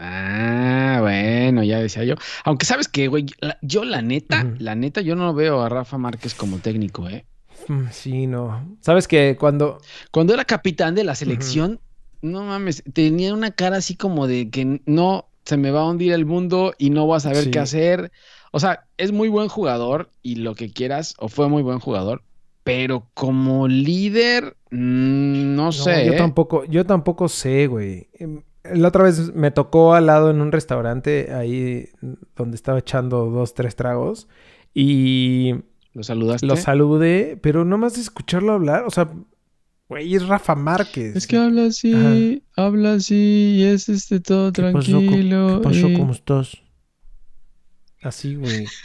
Ah, 0.05 0.99
bueno, 1.01 1.63
ya 1.63 1.79
decía 1.79 2.03
yo. 2.05 2.15
Aunque 2.45 2.67
sabes 2.67 2.89
que, 2.89 3.07
güey, 3.09 3.27
yo 3.63 3.85
la 3.85 4.03
neta, 4.03 4.53
la 4.59 4.75
neta, 4.75 5.01
yo 5.01 5.15
no 5.15 5.33
veo 5.33 5.61
a 5.63 5.69
Rafa 5.69 5.97
Márquez 5.97 6.35
como 6.35 6.59
técnico, 6.59 7.09
¿eh? 7.09 7.25
Mm, 7.69 7.85
Sí, 7.93 8.27
no. 8.27 8.77
Sabes 8.81 9.07
que 9.07 9.37
cuando. 9.39 9.79
Cuando 10.11 10.35
era 10.35 10.45
capitán 10.45 10.97
de 10.97 11.05
la 11.05 11.15
selección, 11.15 11.79
no 12.21 12.43
mames, 12.43 12.83
tenía 12.93 13.33
una 13.33 13.53
cara 13.53 13.77
así 13.77 13.95
como 13.95 14.27
de 14.27 14.51
que 14.51 14.81
no 14.87 15.29
se 15.45 15.57
me 15.57 15.71
va 15.71 15.83
a 15.83 15.89
hundir 15.89 16.13
el 16.13 16.27
mundo 16.27 16.75
y 16.79 16.91
no 16.91 17.07
voy 17.07 17.17
a 17.17 17.21
saber 17.21 17.45
Sí. 17.45 17.51
qué 17.53 17.59
hacer. 17.61 18.11
O 18.51 18.59
sea, 18.61 18.85
es 18.97 19.13
muy 19.13 19.29
buen 19.29 19.49
jugador 19.49 20.11
y 20.23 20.37
lo 20.37 20.55
que 20.57 20.73
quieras, 20.73 21.15
o 21.19 21.29
fue 21.29 21.49
muy 21.49 21.63
buen 21.63 21.79
jugador, 21.79 22.23
pero 22.65 23.09
como 23.15 23.67
líder, 23.69 24.57
mm, 24.71 25.55
no 25.57 25.65
No, 25.67 25.73
sé. 25.73 26.05
yo 26.07 26.13
¿eh? 26.13 26.17
tampoco, 26.17 26.65
yo 26.65 26.85
tampoco 26.85 27.29
sé, 27.29 27.67
güey. 27.67 28.09
La 28.75 28.89
otra 28.89 29.05
vez 29.05 29.35
me 29.35 29.51
tocó 29.51 29.95
al 29.95 30.07
lado 30.07 30.31
en 30.31 30.41
un 30.41 30.53
restaurante 30.53 31.33
ahí 31.33 31.89
donde 32.37 32.57
estaba 32.57 32.79
echando 32.79 33.27
dos, 33.27 33.55
tres 33.55 33.77
tragos. 33.77 34.29
Y 34.75 35.55
¿Lo 35.95 36.03
saludaste? 36.03 36.47
lo 36.47 36.57
saludé, 36.57 37.39
pero 37.43 37.65
nomás 37.65 37.95
de 37.95 38.01
escucharlo 38.01 38.53
hablar, 38.53 38.85
o 38.87 38.91
sea, 38.91 39.09
güey, 39.89 40.15
es 40.15 40.27
Rafa 40.27 40.55
Márquez. 40.55 41.15
Es 41.17 41.27
que 41.27 41.37
habla 41.37 41.67
así, 41.67 42.43
habla 42.57 42.95
así 42.95 43.57
y 43.59 43.65
es 43.65 43.89
este 43.91 44.21
todo 44.21 44.53
¿Qué 44.53 44.63
pasó? 44.73 44.93
¿Cómo- 44.93 45.01
tranquilo. 45.11 45.59
¿Qué 45.61 45.65
pasó? 45.69 45.89
y- 45.89 45.95
¿Cómo 45.95 46.13
estás? 46.13 46.57
Así, 48.03 48.35
güey. 48.37 48.67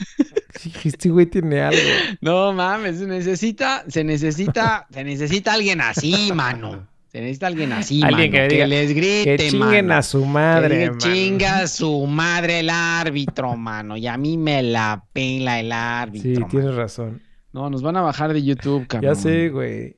Sí, 0.58 0.74
este 0.86 1.10
güey 1.12 1.27
tiene 1.27 1.62
algo. 1.62 1.79
No 2.20 2.51
mames, 2.51 2.98
se 2.98 3.06
necesita, 3.06 3.86
se 3.88 4.03
necesita, 4.03 4.88
se 4.89 5.03
necesita 5.03 5.53
alguien 5.53 5.82
así, 5.82 6.32
mano. 6.34 6.88
Se 7.18 7.22
necesita 7.22 7.48
alguien 7.48 7.74
así, 7.74 8.04
Alguien 8.04 8.32
mano, 8.32 8.44
que 8.44 8.48
diga, 8.54 8.68
les 8.68 8.94
grite, 8.94 9.24
Que 9.24 9.50
chinguen 9.50 9.88
mano. 9.88 10.00
a 10.00 10.04
su 10.04 10.22
Que 10.22 10.28
madre, 10.28 10.86
mano. 10.86 10.98
chinga 11.00 11.60
a 11.62 11.68
su 11.68 12.06
madre 12.06 12.60
el 12.60 12.70
árbitro, 12.70 13.56
mano. 13.58 13.98
Y 13.98 14.06
a 14.06 14.18
mí 14.18 14.38
me 14.38 14.62
la 14.62 15.04
pela 15.14 15.60
el 15.60 15.72
árbitro. 15.72 16.30
Sí, 16.30 16.34
mano. 16.36 16.48
tienes 16.48 16.76
razón. 16.76 17.24
No, 17.54 17.72
nos 17.72 17.82
van 17.82 17.98
a 17.98 18.02
bajar 18.02 18.34
de 18.34 18.44
YouTube, 18.44 18.86
cabrón. 18.86 19.16
Ya 19.16 19.20
sé, 19.20 19.50
güey. 19.50 19.96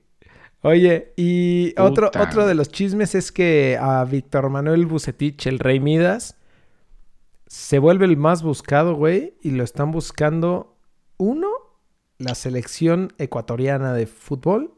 Oye, 0.61 1.11
y 1.17 1.73
otro, 1.77 2.05
Puta, 2.07 2.23
otro 2.23 2.47
de 2.47 2.55
los 2.55 2.69
chismes 2.69 3.13
es 3.15 3.33
que 3.33 3.77
a 3.77 4.05
Víctor 4.05 4.49
Manuel 4.49 4.85
Bucetich, 4.85 5.45
el 5.47 5.59
rey 5.59 5.81
Midas, 5.81 6.37
se 7.47 7.79
vuelve 7.79 8.05
el 8.05 8.15
más 8.15 8.43
buscado, 8.43 8.95
güey, 8.95 9.33
y 9.41 9.51
lo 9.51 9.65
están 9.65 9.91
buscando, 9.91 10.77
uno, 11.17 11.49
la 12.17 12.33
selección 12.33 13.11
ecuatoriana 13.17 13.91
de 13.91 14.07
fútbol, 14.07 14.71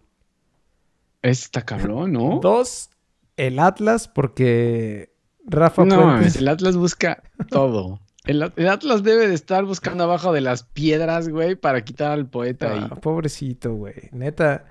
Está 1.21 1.63
cabrón, 1.63 2.13
¿no? 2.13 2.39
dos, 2.41 2.89
el 3.37 3.59
Atlas, 3.59 4.07
porque 4.07 5.13
Rafa 5.45 5.85
No, 5.85 6.01
Puentes... 6.01 6.35
el 6.35 6.47
Atlas 6.47 6.75
busca 6.75 7.21
todo. 7.49 7.99
El, 8.25 8.43
At- 8.43 8.53
el 8.57 8.67
Atlas 8.69 9.01
debe 9.03 9.27
de 9.27 9.33
estar 9.33 9.65
buscando 9.65 10.03
abajo 10.03 10.31
de 10.31 10.41
las 10.41 10.63
piedras, 10.63 11.27
güey, 11.29 11.55
para 11.55 11.83
quitar 11.83 12.11
al 12.11 12.27
poeta 12.29 12.71
ahí. 12.73 12.87
Ah, 12.91 12.95
pobrecito, 12.95 13.73
güey. 13.73 13.95
Neta. 14.11 14.65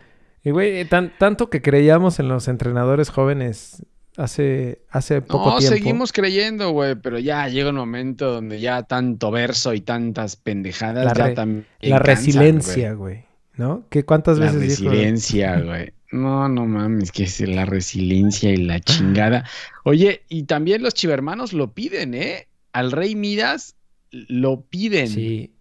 Y, 0.44 0.50
güey, 0.50 0.84
tan- 0.84 1.12
tanto 1.18 1.50
que 1.50 1.60
creíamos 1.60 2.18
en 2.20 2.28
los 2.28 2.46
entrenadores 2.48 3.10
jóvenes 3.10 3.84
hace, 4.16 4.82
hace 4.88 5.20
poco 5.20 5.50
No, 5.50 5.58
tiempo. 5.58 5.76
seguimos 5.76 6.12
creyendo, 6.12 6.70
güey, 6.70 6.94
pero 6.94 7.18
ya 7.18 7.48
llega 7.48 7.70
un 7.70 7.76
momento 7.76 8.32
donde 8.32 8.60
ya 8.60 8.84
tanto 8.84 9.30
verso 9.32 9.74
y 9.74 9.80
tantas 9.80 10.36
pendejadas 10.36 11.04
La 11.04 11.14
ya 11.14 11.34
también 11.34 11.66
La 11.82 11.98
cansan, 11.98 12.16
resiliencia, 12.16 12.92
güey. 12.94 13.24
¿No? 13.60 13.86
¿Qué 13.90 14.04
cuántas. 14.06 14.38
La 14.38 14.46
veces 14.50 14.78
dijo? 14.78 14.90
resiliencia, 14.90 15.60
güey. 15.60 15.92
No, 16.12 16.48
no 16.48 16.64
mames, 16.66 17.12
que 17.12 17.24
es 17.24 17.40
la 17.40 17.66
resiliencia 17.66 18.50
y 18.50 18.56
la 18.56 18.80
chingada. 18.80 19.44
Oye, 19.84 20.22
y 20.30 20.44
también 20.44 20.82
los 20.82 20.94
chivermanos 20.94 21.52
lo 21.52 21.72
piden, 21.74 22.14
¿eh? 22.14 22.48
Al 22.72 22.90
rey 22.90 23.14
Midas 23.14 23.76
lo 24.10 24.62
piden. 24.62 25.08
Sí. 25.08 25.52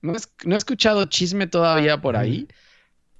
No, 0.00 0.14
es- 0.14 0.30
no 0.44 0.54
he 0.54 0.58
escuchado 0.58 1.04
chisme 1.06 1.48
todavía 1.48 2.00
por 2.00 2.16
ahí, 2.16 2.46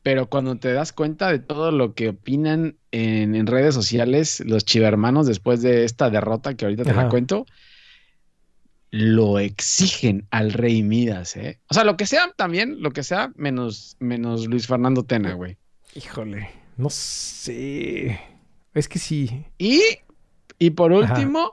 pero 0.05 0.29
cuando 0.31 0.55
te 0.57 0.73
das 0.73 0.93
cuenta 0.93 1.31
de 1.33 1.41
todo 1.41 1.73
lo 1.73 1.95
que 1.95 2.11
opinan 2.11 2.77
en, 2.93 3.35
en 3.35 3.47
redes 3.49 3.75
sociales 3.75 4.41
los 4.47 4.65
chivermanos 4.65 5.27
después 5.27 5.61
de 5.61 5.85
esta 5.85 6.09
derrota 6.09 6.55
que 6.55 6.67
ahorita 6.67 6.85
te 6.85 6.95
la 6.95 7.09
cuento, 7.11 7.47
lo 8.97 9.41
exigen 9.41 10.29
al 10.31 10.53
rey 10.53 10.85
Midas, 10.85 11.35
¿eh? 11.37 11.59
O 11.69 11.75
sea, 11.75 11.83
lo 11.83 11.97
que 11.97 12.07
sea 12.07 12.33
también, 12.37 12.81
lo 12.81 12.93
que 12.93 13.03
sea, 13.03 13.33
menos, 13.35 13.97
menos 13.99 14.47
Luis 14.47 14.69
Fernando 14.69 15.03
Tena, 15.05 15.35
güey. 15.35 15.59
Híjole. 15.97 16.49
No 16.77 16.91
sé. 16.91 18.21
Es 18.73 18.89
que 18.89 18.99
sí. 19.01 19.45
Y, 19.59 19.83
y 20.61 20.71
por 20.71 20.93
Ajá. 20.93 21.13
último, 21.15 21.53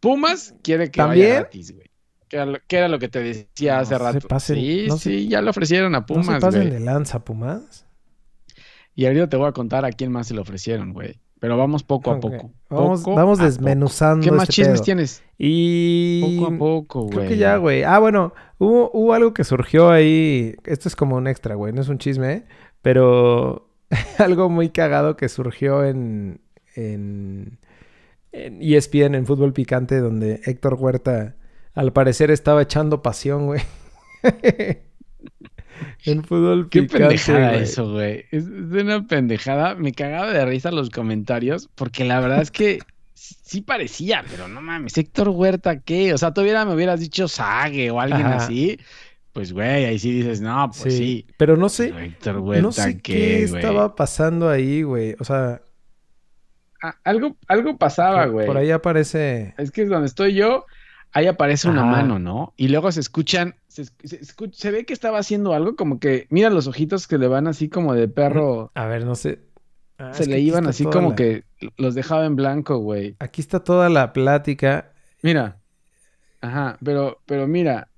Pumas 0.00 0.54
quiere 0.62 0.90
que 0.90 0.98
¿También? 1.02 1.28
vaya 1.28 1.40
gratis, 1.40 1.74
güey. 1.74 1.90
Que 2.28 2.36
era, 2.36 2.46
lo, 2.46 2.58
que 2.66 2.76
era 2.76 2.88
lo 2.88 2.98
que 2.98 3.08
te 3.08 3.18
decía 3.22 3.74
No 3.76 3.80
hace 3.82 3.98
rato. 3.98 4.28
pasen- 4.28 4.54
sí, 4.56 4.84
no 4.88 4.96
se- 4.96 5.10
sí, 5.10 5.28
ya 5.28 5.42
le 5.42 5.50
ofrecieron 5.50 5.94
a 5.94 6.00
no 6.00 6.06
Pumas, 6.06 6.26
se 6.26 6.40
pasen 6.40 6.62
güey. 6.62 6.72
de 6.72 6.80
lanza, 6.80 7.24
Pumas. 7.24 7.86
Y 8.94 9.04
ahorita 9.04 9.28
te 9.28 9.36
voy 9.36 9.48
a 9.48 9.52
contar 9.52 9.84
a 9.84 9.92
quién 9.92 10.10
más 10.12 10.28
se 10.28 10.34
lo 10.34 10.40
ofrecieron, 10.42 10.92
güey. 10.94 11.20
Pero 11.44 11.58
vamos 11.58 11.82
poco 11.82 12.10
a 12.10 12.18
poco. 12.20 12.50
Vamos, 12.70 13.02
Poco 13.02 13.14
vamos 13.16 13.38
a 13.38 13.44
desmenuzando. 13.44 14.22
poco. 14.24 14.30
¿Qué 14.32 14.36
más 14.36 14.42
este 14.44 14.52
chismes 14.54 14.78
pedo. 14.80 14.84
tienes? 14.84 15.22
Y. 15.36 16.38
Poco 16.38 16.54
a 16.54 16.58
poco, 16.58 17.00
güey. 17.02 17.10
Creo 17.16 17.28
que 17.28 17.36
ya, 17.36 17.56
güey. 17.58 17.82
Ah, 17.82 17.98
bueno, 17.98 18.32
hubo, 18.58 18.90
hubo 18.94 19.12
algo 19.12 19.34
que 19.34 19.44
surgió 19.44 19.90
ahí. 19.90 20.56
Esto 20.64 20.88
es 20.88 20.96
como 20.96 21.16
un 21.16 21.26
extra, 21.26 21.54
güey. 21.54 21.74
No 21.74 21.82
es 21.82 21.88
un 21.88 21.98
chisme, 21.98 22.32
¿eh? 22.32 22.44
pero 22.80 23.68
algo 24.18 24.48
muy 24.48 24.70
cagado 24.70 25.16
que 25.18 25.28
surgió 25.28 25.84
en, 25.84 26.40
en, 26.76 27.58
en 28.32 28.62
ESPN, 28.62 29.14
en 29.14 29.26
Fútbol 29.26 29.52
Picante, 29.52 29.98
donde 30.00 30.40
Héctor 30.46 30.74
Huerta 30.74 31.36
al 31.74 31.92
parecer 31.92 32.30
estaba 32.30 32.62
echando 32.62 33.02
pasión, 33.02 33.46
güey. 33.46 33.60
en 36.04 36.24
Fútbol 36.24 36.68
Qué 36.68 36.82
Picante. 36.82 37.04
pendejada 37.04 37.50
güey. 37.50 37.62
eso, 37.62 37.92
güey. 37.92 38.24
Es, 38.30 38.44
es 38.44 38.82
una 38.82 39.06
pendejada. 39.06 39.74
Me 39.74 39.92
cagaba 39.92 40.32
de 40.32 40.44
risa 40.44 40.70
los 40.70 40.90
comentarios 40.90 41.68
porque 41.74 42.04
la 42.04 42.20
verdad 42.20 42.42
es 42.42 42.50
que 42.50 42.78
sí 43.14 43.60
parecía, 43.62 44.24
pero 44.30 44.48
no 44.48 44.60
mames. 44.60 44.96
Héctor 44.96 45.30
Huerta, 45.30 45.80
¿qué? 45.80 46.12
O 46.14 46.18
sea, 46.18 46.32
hubiera, 46.36 46.64
me 46.64 46.74
hubieras 46.74 47.00
dicho 47.00 47.28
Sague 47.28 47.90
o 47.90 48.00
alguien 48.00 48.26
Ajá. 48.26 48.36
así. 48.36 48.78
Pues, 49.32 49.52
güey, 49.52 49.84
ahí 49.84 49.98
sí 49.98 50.12
dices, 50.12 50.40
no, 50.40 50.70
pues 50.80 50.96
sí. 50.96 51.26
Pero 51.36 51.56
no 51.56 51.68
sé, 51.68 51.88
Héctor 51.88 52.38
Huerta, 52.38 52.62
no 52.62 52.70
sé 52.70 52.98
qué, 53.00 53.12
¿qué, 53.12 53.42
estaba 53.44 53.96
pasando 53.96 54.48
ahí, 54.48 54.82
güey. 54.82 55.16
O 55.18 55.24
sea, 55.24 55.60
Ah, 56.84 56.94
algo, 57.04 57.34
algo 57.48 57.78
pasaba, 57.78 58.24
por, 58.24 58.32
güey. 58.32 58.46
por 58.46 58.56
ahí 58.58 58.70
aparece. 58.70 59.54
Es 59.56 59.70
que 59.70 59.82
es 59.82 59.88
donde 59.88 60.06
estoy 60.06 60.34
yo, 60.34 60.66
ahí 61.14 61.26
aparece 61.26 61.68
una 61.68 61.84
mano, 61.84 62.18
¿no? 62.18 62.52
Y 62.56 62.68
luego 62.68 62.92
se 62.92 63.00
escuchan, 63.00 63.54
se, 63.68 63.84
se 63.86 64.20
se 64.52 64.70
ve 64.70 64.84
que 64.84 64.92
estaba 64.92 65.18
haciendo 65.18 65.54
algo, 65.54 65.74
como 65.76 65.98
que, 65.98 66.26
mira 66.28 66.50
los 66.50 66.66
ojitos 66.66 67.06
que 67.08 67.16
le 67.18 67.28
van 67.28 67.46
así 67.46 67.68
como 67.68 67.94
de 67.94 68.08
perro, 68.08 68.70
A 68.74 68.86
ver, 68.86 69.04
no 69.06 69.14
sé. 69.14 69.40
Ah, 69.96 70.12
se 70.12 70.26
le 70.26 70.40
iban 70.40 70.66
así 70.66 70.84
como 70.84 71.10
la- 71.10 71.14
que 71.16 71.44
los 71.76 71.94
dejaba 71.94 72.26
en 72.26 72.34
blanco, 72.36 72.78
güey. 72.78 73.14
Aquí 73.20 73.40
está 73.40 73.60
toda 73.62 73.88
la 73.88 74.12
plática. 74.12 74.92
Mira. 75.22 75.60
Ajá, 76.40 76.76
pero, 76.84 77.22
pero 77.26 77.46
mira, 77.46 77.88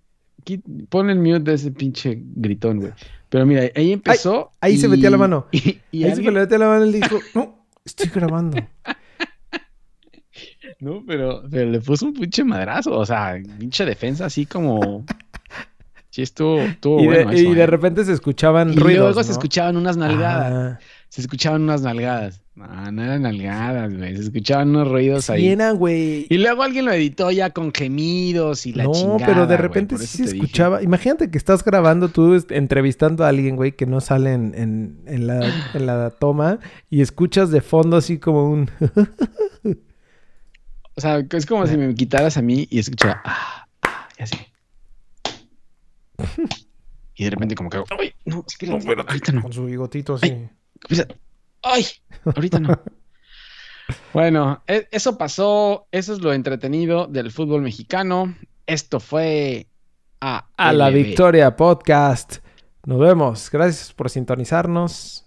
aquí, 0.40 0.58
pon 0.88 1.10
el 1.10 1.18
mute 1.18 1.40
de 1.40 1.54
ese 1.54 1.72
pinche 1.72 2.22
gritón, 2.22 2.78
güey. 2.80 2.92
Pero 3.28 3.44
mira, 3.46 3.62
ahí 3.74 3.92
empezó. 3.92 4.52
ahí 4.60 4.76
se 4.76 4.88
metía 4.88 5.10
la 5.10 5.16
mano. 5.16 5.46
Y, 5.50 5.80
y 5.90 6.04
Ahí 6.04 6.10
se 6.10 6.16
alguien- 6.16 6.26
me 6.26 6.32
le 6.32 6.40
metió 6.40 6.58
la 6.58 6.68
mano 6.68 6.84
y 6.86 6.92
dijo, 6.92 7.18
no, 7.34 7.66
estoy 7.84 8.08
grabando. 8.14 8.58
No, 10.80 11.02
pero, 11.06 11.42
pero 11.50 11.70
le 11.70 11.80
puso 11.80 12.06
un 12.06 12.12
pinche 12.12 12.44
madrazo, 12.44 12.92
o 12.98 13.06
sea, 13.06 13.36
pinche 13.58 13.84
defensa 13.84 14.26
así 14.26 14.44
como. 14.46 15.04
Sí, 16.10 16.22
estuvo, 16.22 16.60
estuvo 16.60 17.00
y, 17.00 17.06
de, 17.08 17.08
bueno 17.24 17.32
y 17.34 17.40
eso, 17.40 17.54
de 17.54 17.60
¿eh? 17.60 17.66
repente 17.66 18.04
se 18.04 18.12
escuchaban 18.14 18.72
Y 18.72 18.76
ruidos, 18.76 19.00
luego 19.08 19.22
se 19.22 19.28
¿no? 19.28 19.32
escuchaban 19.32 19.76
unas 19.76 19.96
nalgadas. 19.98 20.52
Ah, 20.54 20.78
Se 21.10 21.20
escuchaban 21.20 21.62
unas 21.62 21.82
nalgadas. 21.82 22.40
No, 22.54 22.90
no 22.90 23.02
eran 23.04 23.20
nalgadas, 23.22 23.94
güey. 23.94 24.16
Se 24.16 24.22
escuchaban 24.22 24.70
unos 24.70 24.88
ruidos 24.88 25.26
sí 25.26 25.32
ahí. 25.32 25.48
era, 25.48 25.72
güey. 25.72 26.26
Y 26.30 26.38
luego 26.38 26.62
alguien 26.62 26.86
lo 26.86 26.92
editó 26.92 27.30
ya 27.30 27.50
con 27.50 27.70
gemidos 27.70 28.64
y 28.64 28.72
la 28.72 28.84
No, 28.84 28.92
chingada. 28.92 29.26
pero 29.26 29.46
de 29.46 29.56
repente 29.58 29.98
sí 29.98 30.06
se 30.06 30.22
dije. 30.22 30.36
escuchaba. 30.36 30.82
Imagínate 30.82 31.30
que 31.30 31.36
estás 31.36 31.62
grabando 31.62 32.08
tú 32.08 32.42
entrevistando 32.48 33.22
a 33.26 33.28
alguien, 33.28 33.56
güey, 33.56 33.72
que 33.72 33.84
no 33.84 34.00
sale 34.00 34.32
en, 34.32 34.54
en- 34.56 34.96
en 35.04 35.26
la, 35.26 35.40
en 35.74 35.84
la 35.84 36.08
toma 36.18 36.60
y 36.88 37.02
escuchas 37.02 37.50
de 37.50 37.60
fondo 37.60 37.98
así 37.98 38.18
como 38.18 38.48
un... 38.48 38.70
O 40.96 41.00
sea, 41.00 41.22
es 41.30 41.46
como 41.46 41.66
si 41.66 41.76
me 41.76 41.94
quitaras 41.94 42.36
a 42.36 42.42
mí 42.42 42.66
y 42.70 42.78
escuchaba. 42.78 43.20
Ah, 43.24 43.66
ah, 43.82 44.08
y 44.18 44.22
así. 44.22 44.38
Y 47.14 47.24
de 47.24 47.30
repente, 47.30 47.54
como 47.54 47.70
que. 47.70 47.82
¡Ay! 47.98 48.12
No, 48.24 48.44
espérate, 48.46 49.08
ahorita 49.08 49.32
no. 49.32 49.42
Con 49.42 49.52
su 49.52 49.64
bigotito 49.66 50.14
así. 50.14 50.48
Ay. 51.62 51.86
Ahorita 52.24 52.58
no. 52.60 52.78
Bueno, 54.12 54.64
e- 54.66 54.88
eso 54.90 55.16
pasó. 55.16 55.86
Eso 55.92 56.12
es 56.14 56.20
lo 56.20 56.32
entretenido 56.32 57.06
del 57.06 57.30
fútbol 57.30 57.62
mexicano. 57.62 58.34
Esto 58.66 58.98
fue. 58.98 59.68
A, 60.20 60.48
A 60.56 60.72
la 60.72 60.90
Victoria 60.90 61.54
Podcast. 61.54 62.38
Nos 62.84 62.98
vemos. 62.98 63.48
Gracias 63.48 63.92
por 63.92 64.10
sintonizarnos. 64.10 65.26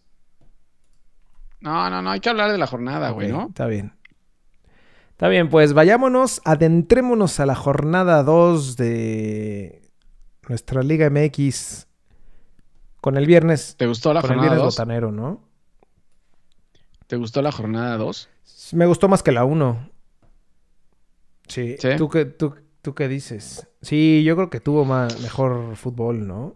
No, 1.61 1.89
no, 1.89 2.01
no. 2.01 2.09
Hay 2.11 2.19
que 2.19 2.29
hablar 2.29 2.51
de 2.51 2.57
la 2.57 2.67
jornada, 2.67 3.11
güey, 3.11 3.31
¿no? 3.31 3.47
Está 3.47 3.67
bien. 3.67 3.93
Está 5.19 5.27
bien, 5.27 5.49
pues 5.49 5.73
vayámonos, 5.73 6.41
adentrémonos 6.45 7.41
a 7.41 7.45
la 7.45 7.53
jornada 7.53 8.23
2 8.23 8.77
de 8.77 9.91
nuestra 10.47 10.81
Liga 10.81 11.09
MX 11.09 11.87
con 13.01 13.17
el 13.17 13.25
viernes, 13.25 13.75
¿Te 13.77 13.85
gustó 13.85 14.13
la 14.13 14.21
con 14.21 14.31
el 14.31 14.37
jornada 14.37 14.55
viernes 14.55 14.75
2? 14.75 14.75
botanero, 14.77 15.11
¿no? 15.11 15.43
¿Te 17.07 17.17
gustó 17.17 17.41
la 17.41 17.51
jornada 17.51 17.97
2? 17.97 18.29
Me 18.71 18.85
gustó 18.85 19.09
más 19.09 19.21
que 19.21 19.33
la 19.33 19.43
1. 19.43 19.89
Sí. 21.49 21.75
¿Sí? 21.77 21.89
¿Tú, 21.97 22.07
qué, 22.07 22.23
tú, 22.23 22.55
¿Tú 22.81 22.95
qué 22.95 23.09
dices? 23.09 23.67
Sí, 23.81 24.23
yo 24.23 24.37
creo 24.37 24.49
que 24.49 24.61
tuvo 24.61 24.85
más, 24.85 25.19
mejor 25.19 25.75
fútbol, 25.75 26.29
¿no? 26.29 26.55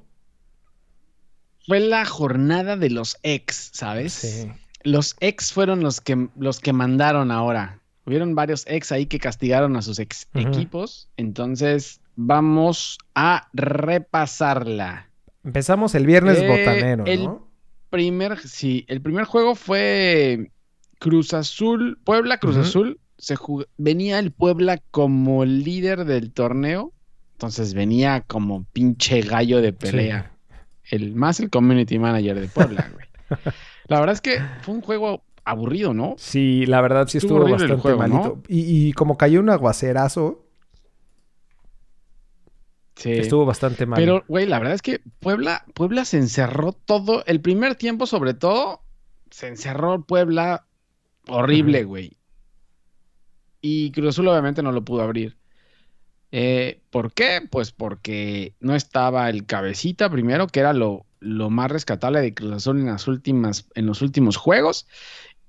Fue 1.67 1.81
la 1.81 2.05
jornada 2.05 2.77
de 2.77 2.91
los 2.91 3.17
ex, 3.23 3.71
¿sabes? 3.73 4.13
Sí. 4.13 4.49
Los 4.83 5.17
ex 5.19 5.51
fueron 5.51 5.81
los 5.81 5.99
que, 5.99 6.29
los 6.37 6.61
que 6.61 6.71
mandaron 6.71 7.29
ahora. 7.29 7.81
Hubieron 8.05 8.35
varios 8.35 8.65
ex 8.67 8.91
ahí 8.91 9.05
que 9.05 9.19
castigaron 9.19 9.75
a 9.77 9.81
sus 9.81 9.99
ex 9.99 10.27
equipos. 10.33 11.09
Entonces, 11.17 12.01
vamos 12.15 12.97
a 13.15 13.47
repasarla. 13.53 15.09
Empezamos 15.43 15.95
el 15.95 16.05
viernes 16.05 16.39
Eh, 16.39 16.47
botanero, 16.47 17.05
el- 17.05 17.23
¿no? 17.25 17.47
Primer, 17.89 18.39
sí, 18.39 18.85
el 18.87 19.01
primer 19.01 19.25
juego 19.25 19.53
fue 19.53 20.49
Cruz 20.99 21.33
Azul, 21.33 21.99
Puebla 22.03 22.39
Cruz. 22.39 22.57
Azul. 22.57 22.99
Se 23.19 23.35
venía 23.77 24.17
el 24.19 24.31
Puebla 24.31 24.79
como 24.89 25.45
líder 25.45 26.05
del 26.05 26.31
torneo. 26.33 26.91
Entonces 27.33 27.73
venía 27.75 28.21
como 28.21 28.65
pinche 28.73 29.21
gallo 29.21 29.61
de 29.61 29.73
pelea. 29.73 30.31
El, 30.89 31.13
más 31.15 31.39
el 31.39 31.49
community 31.51 31.99
manager 31.99 32.39
de 32.39 32.47
Puebla, 32.47 32.89
güey. 32.93 33.05
La 33.87 33.99
verdad 33.99 34.13
es 34.15 34.21
que 34.21 34.41
fue 34.61 34.73
un 34.73 34.81
juego 34.81 35.23
aburrido, 35.45 35.93
¿no? 35.93 36.15
Sí, 36.17 36.65
la 36.65 36.81
verdad 36.81 37.07
sí 37.07 37.17
estuvo, 37.17 37.49
bastante 37.49 37.95
malito. 37.95 38.41
Y, 38.47 38.87
y, 38.87 38.93
como 38.93 39.17
cayó 39.17 39.39
un 39.39 39.49
aguacerazo. 39.49 40.45
Sí. 42.95 43.11
Estuvo 43.11 43.45
bastante 43.45 43.85
mal. 43.85 43.99
Pero, 43.99 44.23
güey, 44.27 44.45
la 44.45 44.59
verdad 44.59 44.75
es 44.75 44.81
que 44.81 45.01
Puebla, 45.19 45.65
Puebla 45.73 46.05
se 46.05 46.17
encerró 46.17 46.73
todo. 46.73 47.23
El 47.25 47.41
primer 47.41 47.75
tiempo, 47.75 48.05
sobre 48.05 48.33
todo, 48.33 48.81
se 49.31 49.47
encerró 49.47 50.03
Puebla 50.05 50.67
horrible, 51.27 51.83
güey. 51.83 52.17
Y 53.61 53.91
Cruz 53.91 54.09
Azul 54.09 54.27
obviamente 54.27 54.61
no 54.61 54.71
lo 54.71 54.83
pudo 54.83 55.01
abrir. 55.01 55.37
Eh, 56.31 56.81
¿Por 56.89 57.13
qué? 57.13 57.47
Pues 57.49 57.71
porque 57.71 58.55
no 58.59 58.75
estaba 58.75 59.29
el 59.29 59.45
cabecita 59.45 60.09
primero, 60.09 60.47
que 60.47 60.59
era 60.59 60.73
lo, 60.73 61.05
lo 61.19 61.49
más 61.49 61.71
rescatable 61.71 62.21
de 62.21 62.33
Cruz 62.33 62.53
Azul 62.53 62.79
en, 62.79 62.87
las 62.87 63.07
últimas, 63.07 63.67
en 63.75 63.85
los 63.85 64.01
últimos 64.01 64.37
juegos. 64.37 64.87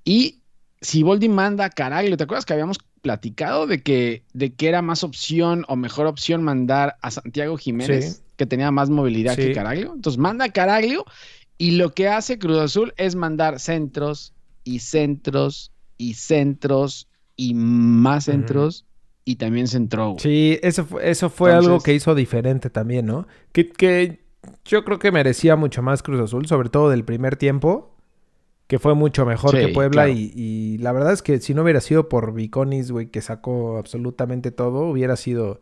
Y 0.05 0.43
si 0.79 1.03
Boldi 1.03 1.27
manda 1.27 1.65
a 1.65 1.69
Caraglio, 1.69 2.15
¿te 2.15 2.23
acuerdas 2.23 2.45
que 2.45 2.53
habíamos 2.53 2.77
platicado 3.01 3.67
de 3.67 3.81
que, 3.81 4.23
de 4.33 4.53
que 4.53 4.67
era 4.67 4.81
más 4.81 5.03
opción 5.03 5.65
o 5.67 5.75
mejor 5.75 6.05
opción 6.05 6.43
mandar 6.43 6.95
a 7.01 7.11
Santiago 7.11 7.57
Jiménez, 7.57 8.23
que 8.37 8.45
tenía 8.45 8.71
más 8.71 8.89
movilidad 8.89 9.35
que 9.35 9.51
Caraglio? 9.51 9.93
Entonces 9.95 10.19
manda 10.19 10.45
a 10.45 10.49
Caraglio 10.49 11.05
y 11.57 11.71
lo 11.71 11.93
que 11.93 12.07
hace 12.07 12.37
Cruz 12.37 12.59
Azul 12.59 12.93
es 12.97 13.15
mandar 13.15 13.59
centros 13.59 14.33
y 14.63 14.79
centros 14.79 15.71
y 15.97 16.13
centros 16.13 17.07
y 17.35 17.53
más 17.53 18.25
centros 18.25 18.85
y 19.23 19.37
también 19.37 19.67
centró. 19.67 20.15
Sí, 20.19 20.59
eso 20.61 20.85
fue, 20.85 21.09
eso 21.09 21.29
fue 21.29 21.51
algo 21.51 21.79
que 21.79 21.93
hizo 21.93 22.13
diferente 22.13 22.69
también, 22.69 23.07
¿no? 23.07 23.27
Que, 23.51 23.69
que 23.69 24.23
yo 24.65 24.85
creo 24.85 24.99
que 24.99 25.11
merecía 25.11 25.55
mucho 25.55 25.81
más 25.81 26.03
Cruz 26.03 26.21
Azul, 26.21 26.47
sobre 26.47 26.69
todo 26.69 26.89
del 26.89 27.03
primer 27.03 27.35
tiempo, 27.35 27.94
que 28.67 28.79
fue 28.79 28.95
mucho 28.95 29.25
mejor 29.25 29.51
que 29.55 29.69
Puebla. 29.69 30.09
Y, 30.09 30.77
la 30.79 30.91
verdad 30.91 31.13
es 31.13 31.21
que 31.21 31.39
si 31.39 31.53
no 31.53 31.63
hubiera 31.63 31.81
sido 31.81 32.09
por 32.09 32.33
Viconis, 32.33 32.91
güey, 32.91 33.07
que 33.07 33.21
sacó 33.21 33.77
absolutamente 33.77 34.51
todo, 34.51 34.87
hubiera 34.87 35.15
sido 35.15 35.61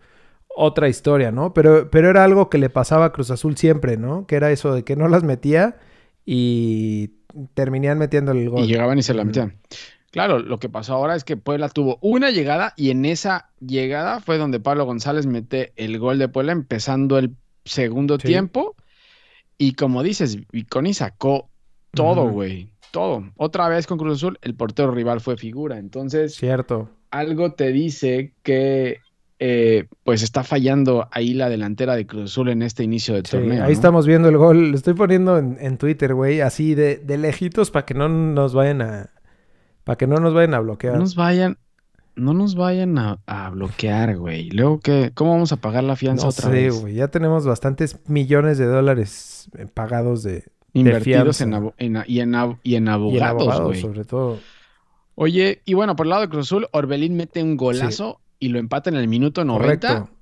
otra 0.56 0.88
historia, 0.88 1.32
¿no? 1.32 1.54
Pero, 1.54 1.90
pero 1.90 2.10
era 2.10 2.24
algo 2.24 2.50
que 2.50 2.58
le 2.58 2.70
pasaba 2.70 3.06
a 3.06 3.12
Cruz 3.12 3.32
Azul 3.32 3.58
siempre, 3.58 3.98
¿no? 3.98 4.28
Que 4.28 4.36
era 4.36 4.52
eso 4.52 4.74
de 4.74 4.84
que 4.84 4.96
no 4.96 5.08
las 5.08 5.24
metía 5.24 5.78
y 6.26 7.12
terminaban 7.54 7.98
metiendo 7.98 8.32
el 8.32 8.50
gol. 8.50 8.64
Y 8.64 8.68
llegaban 8.68 8.98
y 9.00 9.04
se 9.04 9.14
la 9.14 9.26
metían. 9.26 9.58
Claro, 10.12 10.38
lo 10.38 10.60
que 10.60 10.70
pasó 10.70 10.94
ahora 10.94 11.16
es 11.16 11.24
que 11.24 11.38
Puebla 11.38 11.70
tuvo 11.70 11.98
una 12.02 12.30
llegada 12.30 12.74
y 12.78 12.92
en 12.92 13.04
esa 13.04 13.50
llegada 13.60 14.20
fue 14.20 14.38
donde 14.38 14.60
Pablo 14.60 14.86
González 14.86 15.26
mete 15.26 15.74
el 15.76 15.98
gol 15.98 16.20
de 16.20 16.28
Puebla 16.28 16.52
empezando 16.52 17.18
el 17.18 17.36
segundo 17.66 18.20
tiempo. 18.20 18.76
Y 19.58 19.74
como 19.74 20.04
dices, 20.04 20.38
Viconi 20.52 20.94
sacó 20.94 21.50
todo, 21.94 22.30
güey. 22.30 22.73
Todo. 22.94 23.24
Otra 23.38 23.68
vez 23.70 23.88
con 23.88 23.98
Cruz 23.98 24.18
Azul, 24.18 24.38
el 24.44 24.54
portero 24.54 24.92
rival 24.92 25.20
fue 25.20 25.36
figura. 25.36 25.80
Entonces, 25.80 26.36
cierto. 26.36 26.92
Algo 27.10 27.54
te 27.54 27.72
dice 27.72 28.34
que 28.44 29.00
eh, 29.40 29.88
pues 30.04 30.22
está 30.22 30.44
fallando 30.44 31.08
ahí 31.10 31.34
la 31.34 31.50
delantera 31.50 31.96
de 31.96 32.06
Cruz 32.06 32.30
Azul 32.30 32.50
en 32.50 32.62
este 32.62 32.84
inicio 32.84 33.16
de 33.16 33.24
torneo. 33.24 33.64
Ahí 33.64 33.74
estamos 33.74 34.06
viendo 34.06 34.30
el 34.30 34.38
gol. 34.38 34.70
Lo 34.70 34.76
estoy 34.78 34.94
poniendo 34.94 35.40
en, 35.40 35.78
Twitter, 35.80 36.14
güey, 36.14 36.42
así 36.42 36.76
de, 36.76 36.98
de 36.98 37.18
lejitos 37.18 37.72
para 37.72 37.84
que 37.84 37.96
no 37.96 38.10
nos 38.10 38.54
vayan 38.54 38.84
a, 38.84 39.10
para 39.84 39.98
que 39.98 40.06
no 40.06 40.18
nos 40.18 40.36
vayan 40.36 40.54
a 40.54 40.60
bloquear. 40.60 40.94
No 40.94 41.00
nos 41.00 41.16
vayan, 41.16 41.58
no 42.16 42.36
nos 42.36 42.54
vayan 42.54 42.96
a, 43.00 43.50
bloquear, 43.50 44.18
güey. 44.18 44.52
Luego, 44.52 44.80
¿qué? 44.82 45.14
¿cómo 45.16 45.32
vamos 45.32 45.52
a 45.52 45.58
pagar 45.58 45.84
la 45.84 45.96
fianza 45.96 46.28
otra 46.28 46.52
sé, 46.52 46.70
güey. 46.70 46.94
Ya 46.94 47.08
tenemos 47.08 47.48
bastantes 47.48 48.00
millones 48.08 48.60
de 48.60 48.68
dólares 48.68 49.50
eh, 49.58 49.66
pagados 49.66 50.22
de, 50.22 50.44
Invertidos 50.74 51.40
en, 51.42 51.54
y, 52.08 52.20
en, 52.20 52.36
y 52.64 52.76
en 52.76 52.88
abogados, 52.88 53.62
güey. 53.62 53.82
sobre 53.82 54.06
todo. 54.06 54.40
Oye, 55.16 55.62
y 55.66 55.76
bueno, 55.76 55.96
por 55.96 56.08
el 56.08 56.10
lado 56.10 56.24
de 56.24 56.30
Cruz 56.30 56.48
Azul, 56.48 56.68
Orbelín 56.72 57.16
mete 57.16 57.44
un 57.44 57.56
golazo 57.56 58.20
y 58.40 58.50
lo 58.50 58.60
empata 58.60 58.90
en 58.90 58.96
el 58.96 59.08
minuto 59.08 59.46
90. 59.46 59.88
Correcto 59.88 60.14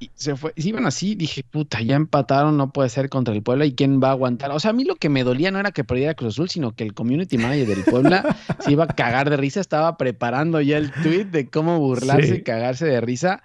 y 0.00 0.10
se 0.14 0.36
fue, 0.36 0.52
si 0.56 0.68
iban 0.68 0.86
así, 0.86 1.14
dije, 1.14 1.42
puta, 1.42 1.80
ya 1.80 1.96
empataron, 1.96 2.56
no 2.56 2.72
puede 2.72 2.88
ser 2.88 3.08
contra 3.08 3.34
el 3.34 3.42
Puebla 3.42 3.66
y 3.66 3.74
quién 3.74 4.00
va 4.02 4.08
a 4.08 4.12
aguantar. 4.12 4.50
O 4.52 4.60
sea, 4.60 4.70
a 4.70 4.74
mí 4.74 4.84
lo 4.84 4.96
que 4.96 5.08
me 5.08 5.24
dolía 5.24 5.50
no 5.50 5.58
era 5.58 5.72
que 5.72 5.84
perdiera 5.84 6.14
Cruz 6.14 6.34
Azul, 6.34 6.48
sino 6.48 6.72
que 6.74 6.84
el 6.84 6.94
community 6.94 7.38
manager 7.38 7.66
del 7.66 7.84
Puebla 7.84 8.36
se 8.60 8.72
iba 8.72 8.84
a 8.84 8.88
cagar 8.88 9.30
de 9.30 9.36
risa, 9.36 9.60
estaba 9.60 9.96
preparando 9.96 10.60
ya 10.60 10.76
el 10.78 10.92
tweet 10.92 11.26
de 11.26 11.48
cómo 11.48 11.78
burlarse 11.80 12.36
y 12.36 12.42
cagarse 12.42 12.86
de 12.86 13.00
risa. 13.00 13.42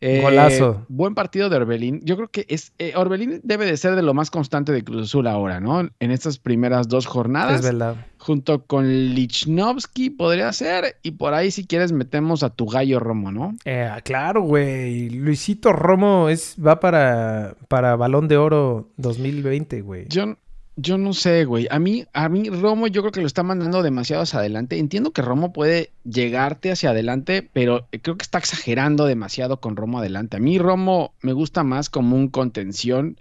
Eh, 0.00 0.20
Golazo. 0.22 0.86
Buen 0.88 1.14
partido 1.14 1.48
de 1.50 1.56
Orbelín. 1.56 2.00
Yo 2.04 2.16
creo 2.16 2.28
que 2.28 2.46
es 2.48 2.72
eh, 2.78 2.92
Orbelín 2.96 3.40
debe 3.42 3.66
de 3.66 3.76
ser 3.76 3.96
de 3.96 4.02
lo 4.02 4.14
más 4.14 4.30
constante 4.30 4.72
de 4.72 4.82
Cruz 4.82 5.08
Azul 5.08 5.26
ahora, 5.26 5.60
¿no? 5.60 5.88
En 5.98 6.10
estas 6.10 6.38
primeras 6.38 6.88
dos 6.88 7.06
jornadas. 7.06 7.56
Es 7.56 7.62
verdad. 7.62 8.06
Junto 8.18 8.64
con 8.64 8.88
Lichnowsky 9.14 10.10
podría 10.10 10.52
ser. 10.52 10.96
Y 11.02 11.12
por 11.12 11.34
ahí, 11.34 11.50
si 11.50 11.66
quieres, 11.66 11.92
metemos 11.92 12.42
a 12.42 12.50
tu 12.50 12.66
gallo 12.66 12.98
Romo, 12.98 13.30
¿no? 13.30 13.54
Eh, 13.64 13.90
claro, 14.02 14.42
güey. 14.42 15.10
Luisito 15.10 15.72
Romo 15.72 16.28
es, 16.28 16.56
va 16.64 16.80
para, 16.80 17.56
para 17.68 17.96
Balón 17.96 18.28
de 18.28 18.38
Oro 18.38 18.88
2020, 18.96 19.82
güey. 19.82 20.06
Yo, 20.08 20.36
yo 20.80 20.98
no 20.98 21.12
sé, 21.12 21.44
güey. 21.44 21.66
A 21.70 21.78
mí, 21.78 22.06
a 22.12 22.28
mí 22.28 22.48
Romo 22.48 22.86
yo 22.86 23.02
creo 23.02 23.12
que 23.12 23.20
lo 23.20 23.26
está 23.26 23.42
mandando 23.42 23.82
demasiado 23.82 24.22
hacia 24.22 24.38
adelante. 24.38 24.78
Entiendo 24.78 25.12
que 25.12 25.22
Romo 25.22 25.52
puede 25.52 25.92
llegarte 26.04 26.72
hacia 26.72 26.90
adelante, 26.90 27.48
pero 27.52 27.88
creo 28.02 28.16
que 28.16 28.22
está 28.22 28.38
exagerando 28.38 29.06
demasiado 29.06 29.60
con 29.60 29.76
Romo 29.76 29.98
adelante. 29.98 30.36
A 30.36 30.40
mí 30.40 30.58
Romo 30.58 31.14
me 31.22 31.32
gusta 31.32 31.64
más 31.64 31.90
como 31.90 32.16
un 32.16 32.28
contención 32.28 33.16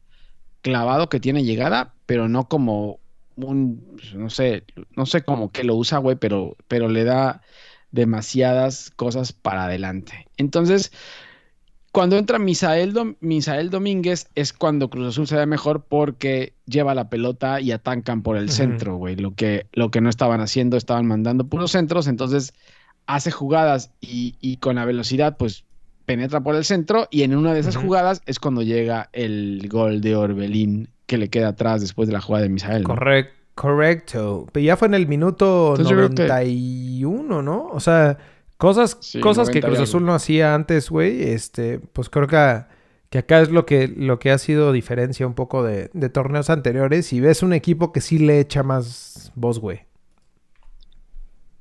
clavado 0.62 1.10
que 1.10 1.20
tiene 1.20 1.44
llegada, 1.44 1.94
pero 2.06 2.30
no 2.30 2.48
como 2.48 3.00
un, 3.36 3.84
pues, 3.92 4.14
no 4.14 4.30
sé, 4.30 4.64
no 4.96 5.06
sé 5.06 5.24
cómo 5.24 5.52
que 5.52 5.64
lo 5.64 5.76
usa, 5.76 5.98
güey, 5.98 6.16
pero, 6.16 6.56
pero 6.68 6.88
le 6.90 7.04
da 7.04 7.42
demasiadas 7.92 8.92
cosas 8.92 9.34
para 9.34 9.66
adelante. 9.66 10.28
Entonces, 10.38 10.92
cuando 11.92 12.18
entra 12.18 12.38
Misael, 12.38 12.94
Domínguez 12.94 14.30
es 14.36 14.54
cuando 14.54 14.90
Cruz 14.90 15.08
Azul 15.08 15.28
se 15.28 15.36
ve 15.36 15.46
mejor 15.46 15.86
porque 15.88 16.54
lleva 16.66 16.94
la 16.94 17.10
pelota 17.10 17.62
y 17.62 17.72
atacan 17.72 18.22
por 18.22 18.38
el 18.38 18.52
centro, 18.52 18.98
güey. 18.98 19.16
Lo 19.16 19.34
que, 19.34 19.66
lo 19.74 19.90
que 19.90 20.00
no 20.00 20.10
estaban 20.10 20.40
haciendo, 20.40 20.78
estaban 20.78 21.08
mandando 21.08 21.48
puros 21.48 21.72
centros, 21.72 22.08
entonces 22.08 22.54
hace 23.08 23.32
jugadas 23.32 23.92
y, 24.02 24.58
con 24.58 24.76
la 24.76 24.86
velocidad, 24.86 25.38
pues 25.38 25.64
penetra 26.06 26.42
por 26.42 26.56
el 26.56 26.64
centro 26.64 27.08
y 27.10 27.24
en 27.24 27.36
una 27.36 27.54
de 27.54 27.60
esas 27.60 27.76
jugadas 27.76 28.22
es 28.26 28.40
cuando 28.40 28.62
llega 28.62 29.10
el 29.14 29.68
gol 29.70 30.02
de 30.02 30.16
Orbelín 30.16 30.90
que 31.06 31.18
le 31.18 31.30
queda 31.30 31.50
atrás 31.50 31.82
después 31.82 32.08
de 32.08 32.14
la 32.14 32.22
jugada 32.22 32.44
de 32.44 32.50
Misael. 32.50 32.84
Correcto, 32.84 33.34
correcto. 33.56 34.48
Pero 34.52 34.64
ya 34.64 34.78
fue 34.78 34.88
en 34.88 34.94
el 34.94 35.08
minuto 35.08 35.76
91, 35.78 37.42
¿no? 37.42 37.68
O 37.68 37.80
sea 37.80 38.18
Cosas, 38.60 39.00
cosas 39.22 39.50
que 39.50 39.62
Cruz 39.62 39.80
Azul 39.80 40.06
no 40.06 40.14
hacía 40.14 40.54
antes, 40.54 40.90
güey. 40.90 41.24
Este, 41.24 41.80
pues 41.80 42.10
creo 42.10 42.28
que, 42.28 42.66
que, 43.10 43.20
acá 43.20 43.40
es 43.40 43.52
lo 43.52 43.66
que, 43.66 43.88
lo 43.88 44.20
que 44.20 44.32
ha 44.32 44.38
sido 44.38 44.74
diferencia 44.74 45.26
un 45.26 45.34
poco 45.34 45.64
de, 45.64 45.88
torneos 46.10 46.50
anteriores. 46.50 47.14
Y 47.14 47.22
ves 47.22 47.42
un 47.42 47.54
equipo 47.54 47.94
que 47.94 48.02
sí 48.02 48.20
le 48.20 48.42
echa 48.42 48.62
más 48.62 49.32
voz, 49.34 49.60
güey. 49.60 49.84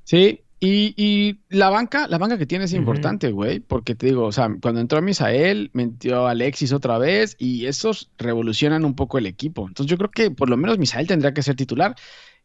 Sí, 0.03 0.41
y, 0.59 1.39
la 1.47 1.69
banca, 1.69 2.05
la 2.09 2.17
banca 2.17 2.37
que 2.37 2.45
tiene 2.45 2.65
es 2.65 2.73
importante, 2.73 3.31
güey, 3.31 3.61
porque 3.61 3.95
te 3.95 4.07
digo, 4.07 4.25
o 4.25 4.33
sea, 4.33 4.53
cuando 4.61 4.81
entró 4.81 5.01
Misael, 5.01 5.69
metió 5.71 6.27
a 6.27 6.31
Alexis 6.31 6.73
otra 6.73 6.97
vez 6.97 7.37
y 7.39 7.67
esos 7.67 8.11
revolucionan 8.17 8.83
un 8.83 8.93
poco 8.93 9.17
el 9.17 9.25
equipo. 9.25 9.65
Entonces 9.65 9.89
yo 9.89 9.97
creo 9.97 10.11
que 10.11 10.31
por 10.31 10.49
lo 10.49 10.57
menos 10.57 10.77
Misael 10.77 11.07
tendría 11.07 11.33
que 11.33 11.43
ser 11.43 11.55
titular. 11.55 11.95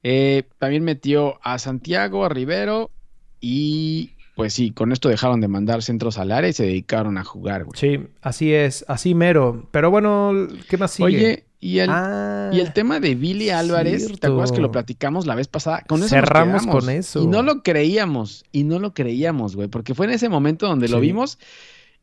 Eh, 0.04 0.44
también 0.60 0.84
metió 0.84 1.40
a 1.42 1.58
Santiago, 1.58 2.24
a 2.24 2.28
Rivero 2.28 2.92
y 3.40 4.13
pues 4.34 4.52
sí, 4.52 4.72
con 4.72 4.92
esto 4.92 5.08
dejaron 5.08 5.40
de 5.40 5.48
mandar 5.48 5.82
centros 5.82 6.18
al 6.18 6.32
área 6.32 6.50
y 6.50 6.52
se 6.52 6.64
dedicaron 6.64 7.18
a 7.18 7.24
jugar, 7.24 7.64
güey. 7.64 7.78
Sí, 7.78 8.06
así 8.20 8.52
es, 8.52 8.84
así 8.88 9.14
mero. 9.14 9.68
Pero 9.70 9.90
bueno, 9.90 10.32
¿qué 10.68 10.76
más 10.76 10.90
sigue? 10.90 11.06
Oye, 11.06 11.44
y 11.60 11.78
el, 11.78 11.88
y 11.88 12.60
el 12.60 12.66
ah, 12.68 12.72
tema 12.74 13.00
de 13.00 13.14
Billy 13.14 13.50
Álvarez, 13.50 14.18
¿te 14.20 14.26
acuerdas 14.26 14.52
que 14.52 14.60
lo 14.60 14.70
platicamos 14.70 15.24
la 15.26 15.34
vez 15.34 15.48
pasada? 15.48 15.82
Con 15.88 16.00
eso 16.00 16.08
Cerramos 16.08 16.66
con 16.66 16.90
eso. 16.90 17.22
Y 17.22 17.26
no 17.26 17.42
lo 17.42 17.62
creíamos, 17.62 18.44
y 18.52 18.64
no 18.64 18.78
lo 18.78 18.92
creíamos, 18.92 19.56
güey, 19.56 19.68
porque 19.68 19.94
fue 19.94 20.06
en 20.06 20.12
ese 20.12 20.28
momento 20.28 20.66
donde 20.66 20.88
lo 20.88 21.00
vimos 21.00 21.38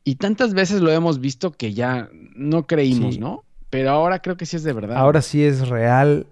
y 0.03 0.15
tantas 0.15 0.53
veces 0.53 0.81
lo 0.81 0.91
hemos 0.91 1.19
visto 1.19 1.51
que 1.51 1.73
ya 1.73 2.09
no 2.35 2.65
creímos, 2.65 3.19
¿no? 3.19 3.43
Pero 3.69 3.91
ahora 3.91 4.21
creo 4.21 4.35
que 4.35 4.45
sí 4.45 4.55
es 4.55 4.63
de 4.63 4.73
verdad. 4.73 4.97
Ahora 4.97 5.21
sí 5.21 5.43
es 5.43 5.67
real. 5.67 6.27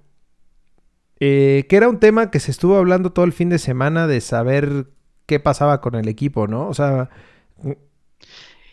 Eh, 1.19 1.65
que 1.69 1.75
era 1.75 1.89
un 1.89 1.99
tema 1.99 2.31
que 2.31 2.39
se 2.39 2.49
estuvo 2.49 2.77
hablando 2.77 3.11
todo 3.11 3.25
el 3.25 3.33
fin 3.33 3.49
de 3.49 3.59
semana 3.59 4.07
de 4.07 4.21
saber 4.21 4.87
qué 5.29 5.39
pasaba 5.39 5.79
con 5.79 5.93
el 5.93 6.07
equipo, 6.07 6.47
¿no? 6.47 6.67
O 6.67 6.73
sea... 6.73 7.09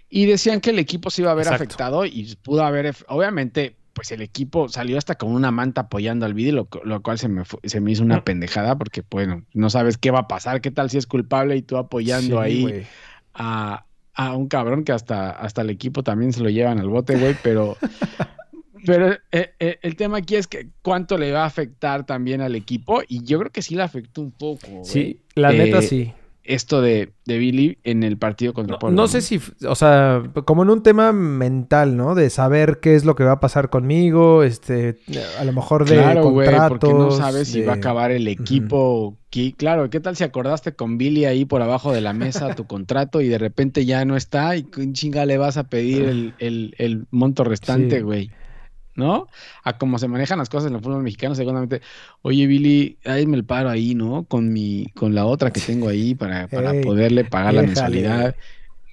Y 0.08 0.24
decían 0.24 0.62
que 0.62 0.70
el 0.70 0.78
equipo 0.78 1.10
se 1.10 1.20
iba 1.20 1.30
a 1.30 1.34
ver 1.34 1.48
afectado 1.48 2.06
y 2.06 2.34
pudo 2.42 2.64
haber, 2.64 2.94
obviamente, 3.08 3.76
pues 3.92 4.10
el 4.12 4.22
equipo 4.22 4.68
salió 4.70 4.96
hasta 4.96 5.16
con 5.16 5.32
una 5.32 5.50
manta 5.50 5.82
apoyando 5.82 6.24
al 6.24 6.32
vídeo, 6.32 6.66
lo, 6.84 7.02
cual 7.02 7.18
se 7.18 7.28
me, 7.28 7.42
se 7.64 7.80
me 7.82 7.92
hizo 7.92 8.02
una 8.02 8.24
pendejada 8.24 8.78
porque, 8.78 9.02
bueno, 9.10 9.42
no 9.52 9.68
sabes 9.68 9.98
qué 9.98 10.10
va 10.10 10.20
a 10.20 10.28
pasar, 10.28 10.62
qué 10.62 10.70
tal 10.70 10.88
si 10.88 10.96
es 10.96 11.06
culpable 11.06 11.56
y 11.56 11.62
tú 11.62 11.76
apoyando 11.76 12.40
ahí 12.40 12.86
a, 13.34 13.84
a 14.14 14.34
un 14.34 14.48
cabrón 14.48 14.84
que 14.84 14.92
hasta, 14.92 15.30
hasta 15.32 15.60
el 15.60 15.68
equipo 15.68 16.02
también 16.02 16.32
se 16.32 16.40
lo 16.40 16.48
llevan 16.48 16.78
al 16.78 16.88
bote, 16.88 17.16
güey, 17.16 17.36
pero... 17.42 17.76
Pero 18.84 19.14
eh, 19.32 19.52
eh, 19.58 19.80
el 19.82 19.96
tema 19.96 20.18
aquí 20.18 20.36
es 20.36 20.46
que 20.46 20.68
cuánto 20.80 21.18
le 21.18 21.32
va 21.32 21.42
a 21.42 21.46
afectar 21.46 22.06
también 22.06 22.40
al 22.40 22.54
equipo 22.54 23.02
y 23.08 23.24
yo 23.24 23.40
creo 23.40 23.50
que 23.50 23.60
sí 23.60 23.74
le 23.74 23.82
afectó 23.82 24.20
un 24.20 24.30
poco. 24.30 24.64
Güey. 24.68 24.84
Sí, 24.84 25.20
la 25.34 25.50
neta 25.50 25.82
sí 25.82 26.14
esto 26.48 26.80
de, 26.80 27.12
de, 27.24 27.38
Billy 27.38 27.78
en 27.84 28.02
el 28.02 28.16
partido 28.16 28.54
contra 28.54 28.78
no, 28.80 28.90
No 28.90 29.08
sé 29.08 29.20
si, 29.20 29.40
o 29.66 29.74
sea, 29.74 30.22
como 30.44 30.62
en 30.62 30.70
un 30.70 30.82
tema 30.82 31.12
mental, 31.12 31.96
¿no? 31.96 32.14
De 32.14 32.30
saber 32.30 32.80
qué 32.80 32.94
es 32.94 33.04
lo 33.04 33.14
que 33.14 33.24
va 33.24 33.32
a 33.32 33.40
pasar 33.40 33.70
conmigo, 33.70 34.42
este, 34.42 34.98
a 35.38 35.44
lo 35.44 35.52
mejor 35.52 35.88
de 35.88 35.96
claro, 35.96 36.22
contratos. 36.22 36.68
porque 36.68 36.94
no 36.94 37.10
sabes 37.10 37.48
si 37.48 37.62
va 37.62 37.74
a 37.74 37.76
acabar 37.76 38.10
el 38.10 38.28
equipo. 38.28 39.16
claro, 39.56 39.90
¿qué 39.90 40.00
tal 40.00 40.16
si 40.16 40.24
acordaste 40.24 40.72
con 40.72 40.98
Billy 40.98 41.24
ahí 41.24 41.44
por 41.44 41.62
abajo 41.62 41.92
de 41.92 42.00
la 42.00 42.12
mesa 42.12 42.54
tu 42.54 42.64
contrato 42.66 43.20
y 43.20 43.28
de 43.28 43.38
repente 43.38 43.84
ya 43.84 44.04
no 44.04 44.16
está 44.16 44.56
y 44.56 44.66
chinga 44.92 45.26
le 45.26 45.38
vas 45.38 45.56
a 45.56 45.64
pedir 45.64 46.04
el, 46.04 46.34
el, 46.38 46.74
el 46.78 47.06
monto 47.10 47.44
restante, 47.44 48.02
güey? 48.02 48.30
¿No? 48.96 49.28
A 49.62 49.78
cómo 49.78 49.98
se 49.98 50.08
manejan 50.08 50.38
las 50.38 50.48
cosas 50.48 50.68
en 50.70 50.76
el 50.76 50.82
fútbol 50.82 51.02
mexicano, 51.02 51.34
seguramente, 51.34 51.82
oye 52.22 52.46
Billy, 52.46 52.98
ahí 53.04 53.26
me 53.26 53.36
el 53.36 53.44
paro 53.44 53.68
ahí, 53.68 53.94
¿no? 53.94 54.24
Con 54.24 54.52
mi, 54.52 54.86
con 54.94 55.14
la 55.14 55.26
otra 55.26 55.52
que 55.52 55.60
tengo 55.60 55.88
ahí 55.88 56.14
para, 56.14 56.48
para 56.48 56.72
poderle 56.80 57.24
pagar 57.24 57.54
la 57.54 57.62
mensualidad. 57.62 58.34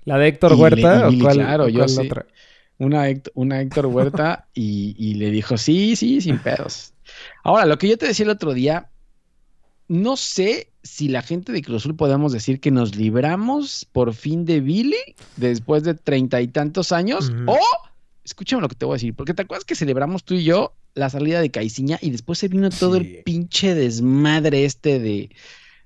¿La 0.05 0.17
de 0.17 0.27
Héctor 0.27 0.53
Huerta? 0.53 1.07
¿o 1.07 1.19
cuál, 1.19 1.37
claro, 1.37 1.69
yo 1.69 1.87
sí. 1.87 2.01
Otra? 2.01 2.25
Una, 2.77 3.05
una 3.33 3.61
Héctor 3.61 3.85
Huerta 3.85 4.47
y, 4.53 4.95
y 4.97 5.15
le 5.15 5.31
dijo, 5.31 5.57
sí, 5.57 5.95
sí, 5.95 6.19
sin 6.21 6.39
pedos. 6.39 6.93
Ahora, 7.43 7.65
lo 7.65 7.77
que 7.77 7.87
yo 7.87 7.97
te 7.97 8.07
decía 8.07 8.25
el 8.25 8.29
otro 8.29 8.53
día, 8.53 8.89
no 9.87 10.17
sé 10.17 10.69
si 10.81 11.07
la 11.07 11.21
gente 11.21 11.53
de 11.53 11.61
Cruz 11.61 11.83
Azul 11.83 11.95
podemos 11.95 12.33
decir 12.33 12.59
que 12.59 12.71
nos 12.71 12.95
libramos 12.95 13.85
por 13.91 14.13
fin 14.13 14.43
de 14.45 14.59
Billy 14.59 14.97
después 15.37 15.83
de 15.83 15.93
treinta 15.93 16.41
y 16.41 16.47
tantos 16.47 16.91
años 16.91 17.31
o 17.45 17.57
escúchame 18.23 18.61
lo 18.61 18.69
que 18.69 18.75
te 18.75 18.85
voy 18.85 18.93
a 18.93 18.95
decir, 18.95 19.13
porque 19.13 19.33
te 19.33 19.41
acuerdas 19.41 19.65
que 19.65 19.75
celebramos 19.75 20.23
tú 20.23 20.35
y 20.35 20.43
yo 20.43 20.73
la 20.95 21.09
salida 21.09 21.41
de 21.41 21.51
Caiciña 21.51 21.97
y 22.01 22.11
después 22.11 22.39
se 22.39 22.47
vino 22.47 22.69
todo 22.69 22.97
el 22.97 23.21
pinche 23.23 23.73
desmadre 23.75 24.65
este 24.65 24.99
de, 24.99 25.29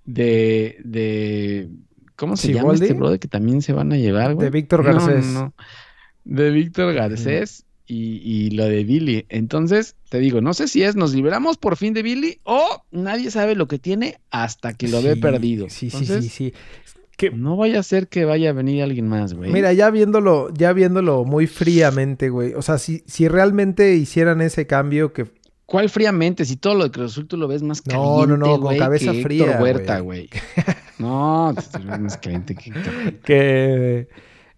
de, 0.06 0.78
de, 0.84 1.70
¿cómo 2.16 2.38
se 2.38 2.54
llama 2.54 2.74
este 2.74 2.94
brother 2.94 3.20
que 3.20 3.28
también 3.28 3.62
se 3.62 3.74
van 3.74 3.92
a 3.92 3.98
llevar, 3.98 4.36
güey? 4.36 4.46
De 4.46 4.52
Víctor 4.52 4.84
Garcés. 4.84 5.26
De 6.26 6.52
Víctor 6.52 6.94
Garcés 6.94 7.66
y, 7.86 8.22
y, 8.24 8.50
lo 8.52 8.66
de 8.66 8.84
Billy. 8.84 9.26
Entonces, 9.30 9.96
te 10.10 10.20
digo, 10.20 10.42
no 10.42 10.54
sé 10.54 10.68
si 10.68 10.84
es 10.84 10.98
nos 10.98 11.14
liberamos 11.14 11.58
por 11.58 11.78
fin 11.78 11.94
de 11.94 12.04
Billy 12.04 12.40
o 12.44 12.84
nadie 12.92 13.32
sabe 13.32 13.56
lo 13.56 13.68
que 13.68 13.80
tiene 13.80 14.20
hasta 14.30 14.74
que 14.74 14.90
lo 14.90 15.02
ve 15.02 15.16
perdido. 15.16 15.70
Sí, 15.70 15.90
sí, 15.90 16.06
sí, 16.06 16.30
sí. 16.30 16.54
Que 17.18 17.32
no 17.32 17.58
vaya 17.58 17.80
a 17.80 17.84
ser 17.84 18.10
que 18.10 18.26
vaya 18.26 18.52
a 18.52 18.54
venir 18.54 18.84
alguien 18.84 19.08
más, 19.08 19.34
güey. 19.34 19.52
Mira, 19.52 19.74
ya 19.74 19.90
viéndolo, 19.90 20.54
ya 20.54 20.72
viéndolo 20.72 21.26
muy 21.26 21.48
fríamente, 21.48 22.30
güey. 22.30 22.54
O 22.54 22.62
sea, 22.62 22.78
si, 22.78 23.04
si 23.08 23.28
realmente 23.28 23.96
hicieran 23.96 24.40
ese 24.40 24.68
cambio 24.68 25.14
que. 25.14 25.26
¿Cuál 25.66 25.90
fríamente? 25.90 26.46
Si 26.46 26.58
todo 26.58 26.76
lo 26.76 26.84
de 26.84 26.92
Cruz 26.92 27.14
Azul 27.14 27.28
tú 27.28 27.36
lo 27.36 27.48
ves 27.48 27.64
más 27.64 27.82
caliente, 27.82 28.08
No, 28.08 28.26
no, 28.28 28.38
no, 28.38 28.60
con 28.62 28.78
cabeza 28.78 29.14
fría. 29.16 29.58
Huerta, 29.60 30.00
güey. 30.00 30.30
no, 31.00 31.56
ves 31.56 32.00
más 32.00 32.18
caliente 32.18 32.54
que. 32.54 32.72
que. 33.24 34.08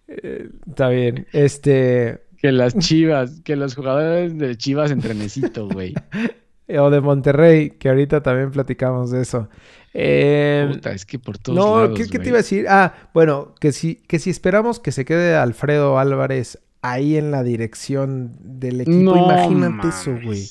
Eh, 0.06 0.50
está 0.68 0.90
bien. 0.90 1.26
Este. 1.32 2.20
Que 2.36 2.52
las 2.52 2.76
chivas, 2.76 3.40
que 3.42 3.56
los 3.56 3.74
jugadores 3.74 4.36
de 4.36 4.56
chivas 4.56 4.90
en 4.90 5.00
trenecito, 5.00 5.66
güey. 5.66 5.94
o 6.78 6.90
de 6.90 7.00
Monterrey, 7.00 7.70
que 7.70 7.88
ahorita 7.88 8.22
también 8.22 8.50
platicamos 8.50 9.10
de 9.10 9.22
eso. 9.22 9.48
Eh, 9.92 10.80
es 10.84 11.04
que 11.04 11.18
por 11.18 11.38
todos 11.38 11.58
no, 11.58 11.94
¿qué, 11.94 12.06
te 12.06 12.28
iba 12.28 12.36
a 12.36 12.42
decir? 12.42 12.66
Ah, 12.68 12.94
bueno, 13.12 13.54
que 13.58 13.72
si, 13.72 13.96
que 13.96 14.18
si 14.18 14.30
esperamos 14.30 14.78
que 14.78 14.92
se 14.92 15.04
quede 15.04 15.34
Alfredo 15.34 15.98
Álvarez 15.98 16.60
ahí 16.82 17.16
en 17.16 17.32
la 17.32 17.42
dirección 17.42 18.36
del 18.40 18.82
equipo, 18.82 19.16
imagínate 19.16 19.88
eso, 19.88 20.16
güey. 20.22 20.48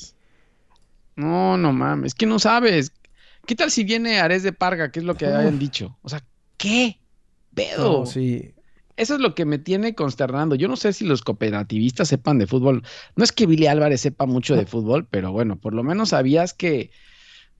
No, 1.15 1.57
no 1.57 1.71
mames, 1.71 2.07
es 2.07 2.15
que 2.15 2.25
no 2.25 2.39
sabes. 2.39 2.91
¿Qué 3.45 3.55
tal 3.55 3.71
si 3.71 3.83
viene 3.83 4.19
Ares 4.19 4.43
de 4.43 4.53
Parga, 4.53 4.91
que 4.91 4.99
es 4.99 5.05
lo 5.05 5.15
que 5.15 5.25
hayan 5.25 5.57
dicho? 5.57 5.97
O 6.01 6.09
sea, 6.09 6.21
¿qué? 6.57 6.99
Pedo. 7.53 8.05
sí. 8.05 8.53
Eso 8.99 9.15
es 9.15 9.21
lo 9.21 9.33
que 9.33 9.45
me 9.45 9.57
tiene 9.57 9.95
consternando. 9.95 10.55
Yo 10.55 10.67
no 10.67 10.75
sé 10.75 10.91
si 10.91 11.05
los 11.05 11.21
cooperativistas 11.21 12.09
sepan 12.09 12.37
de 12.37 12.47
fútbol. 12.47 12.83
No 13.15 13.23
es 13.23 13.31
que 13.31 13.45
Billy 13.45 13.65
Álvarez 13.65 14.01
sepa 14.01 14.25
mucho 14.25 14.57
de 14.57 14.65
fútbol, 14.65 15.07
pero 15.09 15.31
bueno, 15.31 15.55
por 15.55 15.73
lo 15.73 15.83
menos 15.83 16.09
sabías 16.09 16.53
que 16.53 16.91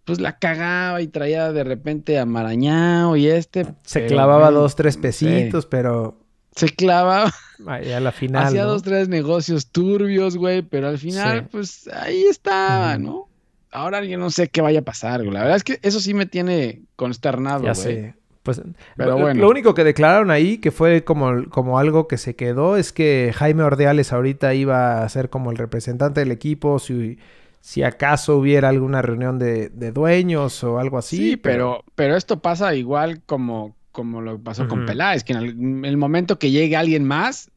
pues 0.04 0.20
la 0.20 0.38
cagaba 0.38 1.02
y 1.02 1.08
traía 1.08 1.54
de 1.54 1.64
repente 1.64 2.20
a 2.20 2.26
Marañao 2.26 3.16
y 3.16 3.28
este. 3.28 3.66
Se 3.84 4.06
clavaba 4.08 4.52
dos, 4.52 4.76
tres 4.76 4.98
pesitos, 4.98 5.66
pero. 5.66 6.26
Se 6.56 6.68
clavaba. 6.68 7.32
Ahí 7.68 7.92
a 7.94 8.02
la 8.02 8.12
final. 8.12 8.44
Hacía 8.44 8.66
dos, 8.66 8.84
tres 8.84 9.08
negocios 9.08 9.68
turbios, 9.72 10.36
güey, 10.36 10.62
pero 10.62 10.90
al 10.90 10.98
final, 10.98 11.48
pues 11.48 11.90
ahí 11.94 12.24
estaba, 12.24 12.98
¿no? 12.98 13.30
Ahora 13.72 14.04
yo 14.04 14.18
no 14.18 14.30
sé 14.30 14.50
qué 14.50 14.62
vaya 14.62 14.80
a 14.80 14.84
pasar, 14.84 15.22
güey. 15.22 15.34
La 15.34 15.42
verdad 15.42 15.58
es 15.58 15.64
que 15.64 15.80
eso 15.84 16.00
sí 16.00 16.14
me 16.14 16.26
tiene 16.26 16.82
consternado, 16.96 17.64
ya 17.64 17.76
Sé. 17.76 18.16
Pues, 18.56 18.62
pero 18.98 19.18
bueno. 19.18 19.42
Lo 19.42 19.50
único 19.50 19.74
que 19.74 19.84
declararon 19.84 20.32
ahí, 20.32 20.58
que 20.58 20.72
fue 20.72 21.04
como, 21.04 21.50
como 21.50 21.78
algo 21.78 22.08
que 22.08 22.18
se 22.18 22.36
quedó, 22.36 22.78
es 22.78 22.92
que 22.92 23.32
Jaime 23.36 23.64
Ordeales 23.64 24.12
ahorita 24.12 24.54
iba 24.54 25.04
a 25.04 25.10
ser 25.10 25.30
como 25.30 25.52
el 25.52 25.58
representante 25.58 26.22
del 26.22 26.32
equipo, 26.32 26.80
si 26.80 27.20
si 27.62 27.84
acaso 27.84 28.38
hubiera 28.38 28.70
alguna 28.70 29.02
reunión 29.02 29.38
de, 29.38 29.70
dueños 29.92 30.64
o 30.64 30.80
algo 30.80 30.98
así. 30.98 31.18
Sí, 31.18 31.38
pero, 31.38 31.84
pero 31.96 32.16
esto 32.16 32.40
pasa 32.40 32.74
igual 32.74 33.22
como, 33.26 33.76
como 33.92 34.22
lo 34.22 34.40
pasó 34.40 34.68
con 34.68 34.86
Peláez, 34.86 35.24
que 35.24 35.34
en 35.34 35.86
el, 35.86 35.98
momento 35.98 36.40
que 36.40 36.52
llegue 36.52 36.76
alguien 36.76 37.04
más, 37.04 37.52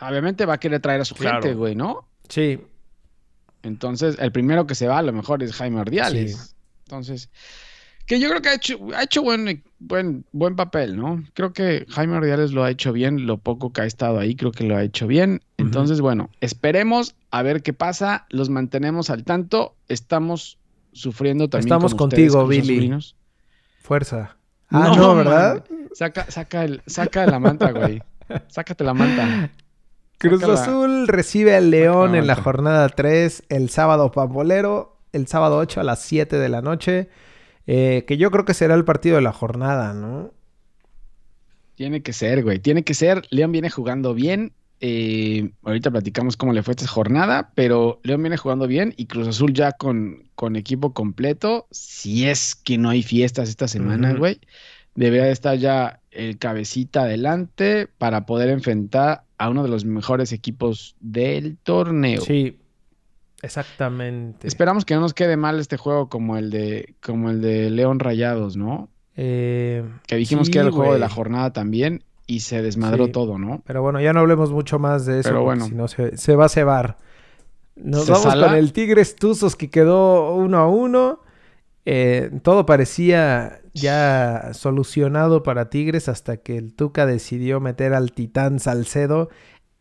obviamente 0.00 0.46
va 0.46 0.54
a 0.54 0.60
querer 0.60 0.80
traer 0.80 1.00
a 1.00 1.04
su 1.04 1.14
gente, 1.14 1.54
güey, 1.54 1.74
¿no? 1.74 2.06
Sí. 2.28 2.60
Entonces, 3.62 4.16
el 4.18 4.32
primero 4.32 4.66
que 4.66 4.74
se 4.74 4.86
va 4.86 4.98
a 4.98 5.02
lo 5.02 5.12
mejor 5.12 5.42
es 5.42 5.52
Jaime 5.52 5.80
Ordiales. 5.80 6.56
Entonces, 6.84 7.28
que 8.10 8.18
yo 8.18 8.28
creo 8.28 8.42
que 8.42 8.48
ha 8.48 8.54
hecho, 8.54 8.76
ha 8.96 9.04
hecho 9.04 9.22
buen, 9.22 9.62
buen, 9.78 10.24
buen 10.32 10.56
papel, 10.56 10.96
¿no? 10.96 11.22
Creo 11.32 11.52
que 11.52 11.86
Jaime 11.90 12.16
Ordiales 12.16 12.50
lo 12.50 12.64
ha 12.64 12.70
hecho 12.72 12.92
bien, 12.92 13.24
lo 13.24 13.38
poco 13.38 13.72
que 13.72 13.82
ha 13.82 13.84
estado 13.84 14.18
ahí, 14.18 14.34
creo 14.34 14.50
que 14.50 14.64
lo 14.64 14.76
ha 14.76 14.82
hecho 14.82 15.06
bien. 15.06 15.42
Entonces, 15.58 16.00
bueno, 16.00 16.28
esperemos 16.40 17.14
a 17.30 17.42
ver 17.42 17.62
qué 17.62 17.72
pasa, 17.72 18.26
los 18.30 18.50
mantenemos 18.50 19.10
al 19.10 19.22
tanto, 19.22 19.76
estamos 19.86 20.58
sufriendo 20.90 21.48
también. 21.48 21.68
Estamos 21.68 21.94
contigo, 21.94 22.48
Billy. 22.48 22.92
Fuerza. 23.80 24.36
Ah, 24.70 24.92
no, 24.96 25.14
¿verdad? 25.14 25.64
Saca, 25.92 26.28
saca, 26.32 26.64
el, 26.64 26.82
saca 26.86 27.26
la 27.26 27.38
manta, 27.38 27.70
güey. 27.70 28.02
Sácate 28.48 28.82
la 28.82 28.94
manta. 28.94 29.50
Cruz 30.18 30.42
Azul 30.42 31.06
recibe 31.06 31.54
al 31.54 31.70
León 31.70 32.16
en 32.16 32.26
la 32.26 32.34
jornada 32.34 32.88
3 32.88 33.44
el 33.50 33.70
sábado 33.70 34.10
pambolero, 34.10 34.98
el 35.12 35.28
sábado 35.28 35.58
8 35.58 35.80
a 35.80 35.84
las 35.84 36.00
7 36.02 36.38
de 36.40 36.48
la 36.48 36.60
noche. 36.60 37.08
Eh, 37.66 38.04
que 38.06 38.16
yo 38.16 38.30
creo 38.30 38.44
que 38.44 38.54
será 38.54 38.74
el 38.74 38.84
partido 38.84 39.16
de 39.16 39.22
la 39.22 39.32
jornada, 39.32 39.94
¿no? 39.94 40.32
Tiene 41.74 42.02
que 42.02 42.12
ser, 42.12 42.42
güey. 42.42 42.58
Tiene 42.58 42.84
que 42.84 42.94
ser. 42.94 43.22
León 43.30 43.52
viene 43.52 43.70
jugando 43.70 44.14
bien. 44.14 44.52
Eh, 44.82 45.50
ahorita 45.62 45.90
platicamos 45.90 46.36
cómo 46.36 46.52
le 46.52 46.62
fue 46.62 46.72
esta 46.72 46.86
jornada, 46.86 47.52
pero 47.54 48.00
León 48.02 48.22
viene 48.22 48.38
jugando 48.38 48.66
bien 48.66 48.94
y 48.96 49.06
Cruz 49.06 49.28
Azul 49.28 49.52
ya 49.52 49.72
con, 49.72 50.30
con 50.34 50.56
equipo 50.56 50.94
completo. 50.94 51.66
Si 51.70 52.28
es 52.28 52.54
que 52.54 52.78
no 52.78 52.88
hay 52.88 53.02
fiestas 53.02 53.50
esta 53.50 53.68
semana, 53.68 54.14
güey, 54.14 54.40
debería 54.94 55.30
estar 55.30 55.58
ya 55.58 56.00
el 56.10 56.38
cabecita 56.38 57.02
adelante 57.02 57.88
para 57.98 58.26
poder 58.26 58.48
enfrentar 58.48 59.24
a 59.38 59.48
uno 59.48 59.62
de 59.62 59.68
los 59.68 59.84
mejores 59.84 60.32
equipos 60.32 60.96
del 61.00 61.56
torneo. 61.58 62.22
Sí, 62.22 62.58
Exactamente. 63.42 64.46
Esperamos 64.46 64.84
que 64.84 64.94
no 64.94 65.00
nos 65.00 65.14
quede 65.14 65.36
mal 65.36 65.58
este 65.60 65.76
juego 65.76 66.08
como 66.08 66.36
el 66.36 66.50
de, 66.50 66.94
como 67.02 67.30
el 67.30 67.40
de 67.40 67.70
León 67.70 67.98
Rayados, 67.98 68.56
¿no? 68.56 68.88
Eh, 69.16 69.84
que 70.06 70.16
dijimos 70.16 70.50
que 70.50 70.58
era 70.58 70.68
el 70.68 70.72
juego 70.72 70.92
de 70.92 70.98
la 70.98 71.08
jornada 71.08 71.52
también 71.52 72.04
y 72.26 72.40
se 72.40 72.62
desmadró 72.62 73.08
todo, 73.08 73.38
¿no? 73.38 73.62
Pero 73.66 73.82
bueno, 73.82 74.00
ya 74.00 74.12
no 74.12 74.20
hablemos 74.20 74.52
mucho 74.52 74.78
más 74.78 75.04
de 75.04 75.20
eso, 75.20 75.30
Pero 75.30 75.42
bueno. 75.42 75.66
si 75.66 75.74
no 75.74 75.88
se, 75.88 76.36
va 76.36 76.44
a 76.44 76.48
cebar. 76.48 76.98
Nos 77.76 78.08
vamos 78.08 78.34
con 78.34 78.54
el 78.54 78.72
Tigres 78.72 79.16
Tuzos 79.16 79.56
que 79.56 79.68
quedó 79.68 80.34
uno 80.34 80.58
a 80.58 80.68
uno. 80.68 81.20
Eh, 81.86 82.30
todo 82.42 82.66
parecía 82.66 83.60
ya 83.74 84.50
solucionado 84.52 85.42
para 85.42 85.70
Tigres 85.70 86.08
hasta 86.08 86.36
que 86.36 86.56
el 86.56 86.74
Tuca 86.74 87.06
decidió 87.06 87.58
meter 87.58 87.94
al 87.94 88.12
Titán 88.12 88.60
Salcedo 88.60 89.28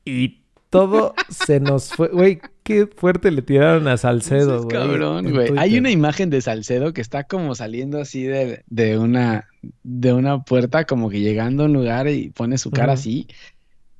y 0.06 0.39
todo 0.70 1.16
se 1.30 1.60
nos 1.60 1.90
fue. 1.90 2.10
Güey, 2.10 2.42
qué 2.64 2.88
fuerte 2.88 3.32
le 3.32 3.42
tiraron 3.42 3.88
a 3.88 3.98
Salcedo, 3.98 4.64
güey. 4.64 4.78
cabrón, 4.78 5.32
güey. 5.32 5.52
Hay 5.58 5.78
una 5.78 5.90
imagen 5.90 6.30
de 6.30 6.42
Salcedo 6.42 6.94
que 6.94 7.02
está 7.02 7.24
como 7.24 7.56
saliendo 7.56 8.00
así 8.00 8.24
de, 8.24 8.64
de, 8.68 8.98
una, 8.98 9.48
de 9.84 10.14
una 10.14 10.44
puerta, 10.44 10.86
como 10.86 11.10
que 11.10 11.22
llegando 11.22 11.64
a 11.64 11.66
un 11.66 11.74
lugar 11.74 12.08
y 12.08 12.30
pone 12.30 12.58
su 12.58 12.72
cara 12.72 12.94
así. 12.94 13.28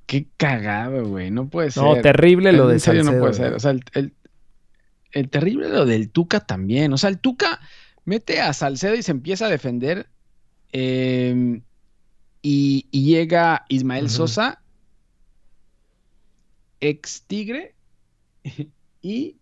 Qué 0.06 0.28
cagado, 0.38 1.06
güey. 1.06 1.32
No 1.32 1.50
puede 1.50 1.72
ser. 1.72 1.84
No, 1.84 1.96
terrible 2.02 2.52
lo 2.52 2.68
de 2.68 2.80
Salcedo. 2.80 3.12
no 3.12 3.20
puede 3.20 3.34
ser. 3.34 3.54
O 3.54 3.60
sea, 3.60 3.72
el, 3.72 4.14
el, 5.12 5.30
terrible 5.30 5.70
lo 5.70 5.86
del 5.86 6.10
Tuca 6.10 6.40
también. 6.40 6.94
O 6.94 6.98
sea, 6.98 7.10
el 7.10 7.20
Tuca 7.20 7.60
mete 8.06 8.42
a 8.42 8.54
Salcedo 8.54 8.96
y 8.96 9.04
se 9.04 9.12
empieza 9.12 9.48
a 9.48 9.50
defender. 9.50 10.08
Em, 10.72 11.62
y, 12.42 12.86
llega 12.92 13.66
Ismael 13.70 14.10
Sosa 14.10 14.62
ex 16.82 17.24
Tigre 17.24 17.74
y 19.02 19.38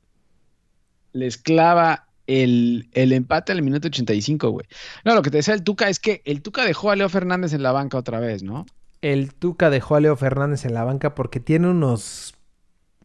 les 1.14 1.38
clava 1.38 2.08
el, 2.28 2.90
el 2.94 3.14
empate 3.14 3.52
al 3.54 3.62
minuto 3.62 3.88
85, 3.88 4.50
güey. 4.50 4.66
No, 5.06 5.16
lo 5.16 5.22
que 5.22 5.32
te 5.32 5.38
decía 5.38 5.54
el 5.54 5.64
Tuca 5.64 5.90
es 5.90 6.00
que 6.00 6.22
el 6.26 6.42
Tuca 6.42 6.66
dejó 6.66 6.92
a 6.92 6.96
Leo 6.96 7.10
Fernández 7.10 7.54
en 7.54 7.64
la 7.64 7.72
banca 7.72 7.98
otra 7.98 8.20
vez, 8.20 8.44
¿no? 8.44 8.66
El 9.02 9.34
Tuca 9.34 9.70
dejó 9.70 9.96
a 9.96 10.00
Leo 10.02 10.16
Fernández 10.16 10.66
en 10.66 10.74
la 10.74 10.84
banca 10.84 11.16
porque 11.16 11.40
tiene 11.40 11.70
unos 11.70 12.36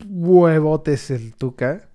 huevotes 0.05 1.11
el 1.11 1.35
Tuca. 1.35 1.89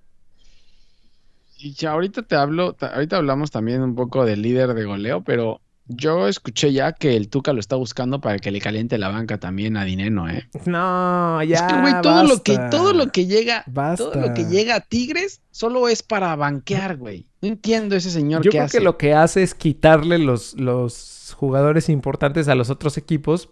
Y 1.58 1.72
ya 1.72 1.90
ahorita 1.92 2.22
te 2.22 2.36
hablo, 2.36 2.72
ta- 2.74 2.94
ahorita 2.94 3.16
hablamos 3.16 3.50
también 3.50 3.82
un 3.82 3.94
poco 3.94 4.24
del 4.24 4.42
líder 4.42 4.74
de 4.74 4.84
goleo, 4.84 5.22
pero 5.22 5.60
yo 5.88 6.28
escuché 6.28 6.72
ya 6.72 6.92
que 6.92 7.16
el 7.16 7.28
Tuca 7.28 7.52
lo 7.52 7.60
está 7.60 7.76
buscando 7.76 8.20
para 8.20 8.38
que 8.38 8.50
le 8.50 8.60
caliente 8.60 8.98
la 8.98 9.08
banca 9.08 9.38
también 9.38 9.76
a 9.76 9.84
Dineno, 9.84 10.28
¿eh? 10.28 10.48
No, 10.66 11.42
ya. 11.42 11.56
es 11.56 11.62
que, 11.62 11.80
güey, 11.80 11.94
todo 12.02 12.24
lo 12.24 12.42
que, 12.42 12.58
todo 12.70 12.92
lo 12.92 13.10
que 13.10 13.26
llega, 13.26 13.64
Basta. 13.66 14.04
todo 14.10 14.14
lo 14.20 14.34
que 14.34 14.44
llega 14.44 14.76
a 14.76 14.80
Tigres 14.80 15.40
solo 15.50 15.88
es 15.88 16.02
para 16.02 16.36
banquear, 16.36 16.96
güey. 16.96 17.26
No 17.40 17.48
entiendo 17.48 17.96
ese 17.96 18.10
señor 18.10 18.42
Yo 18.42 18.50
qué 18.50 18.58
creo 18.58 18.64
hace. 18.66 18.78
que 18.78 18.84
lo 18.84 18.96
que 18.98 19.14
hace 19.14 19.42
es 19.42 19.54
quitarle 19.54 20.18
los, 20.18 20.54
los 20.54 21.34
jugadores 21.36 21.88
importantes 21.88 22.48
a 22.48 22.54
los 22.54 22.70
otros 22.70 22.98
equipos 22.98 23.50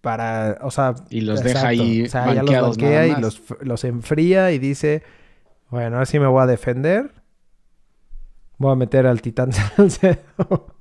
para, 0.00 0.58
o 0.62 0.70
sea, 0.70 0.94
Y 1.10 1.22
los 1.22 1.42
deja 1.42 1.68
ahí 1.68 2.02
O 2.02 2.08
sea, 2.08 2.32
ya 2.34 2.42
los 2.42 2.76
banquea 2.78 3.06
y 3.06 3.20
los, 3.20 3.42
los 3.60 3.84
enfría 3.84 4.52
y 4.52 4.58
dice, 4.58 5.02
bueno, 5.70 5.96
ahora 5.96 6.06
sí 6.06 6.18
me 6.18 6.26
voy 6.26 6.42
a 6.42 6.46
defender. 6.46 7.10
Voy 8.58 8.72
a 8.72 8.76
meter 8.76 9.06
al 9.06 9.22
Titán 9.22 9.52
Salcedo. 9.76 10.77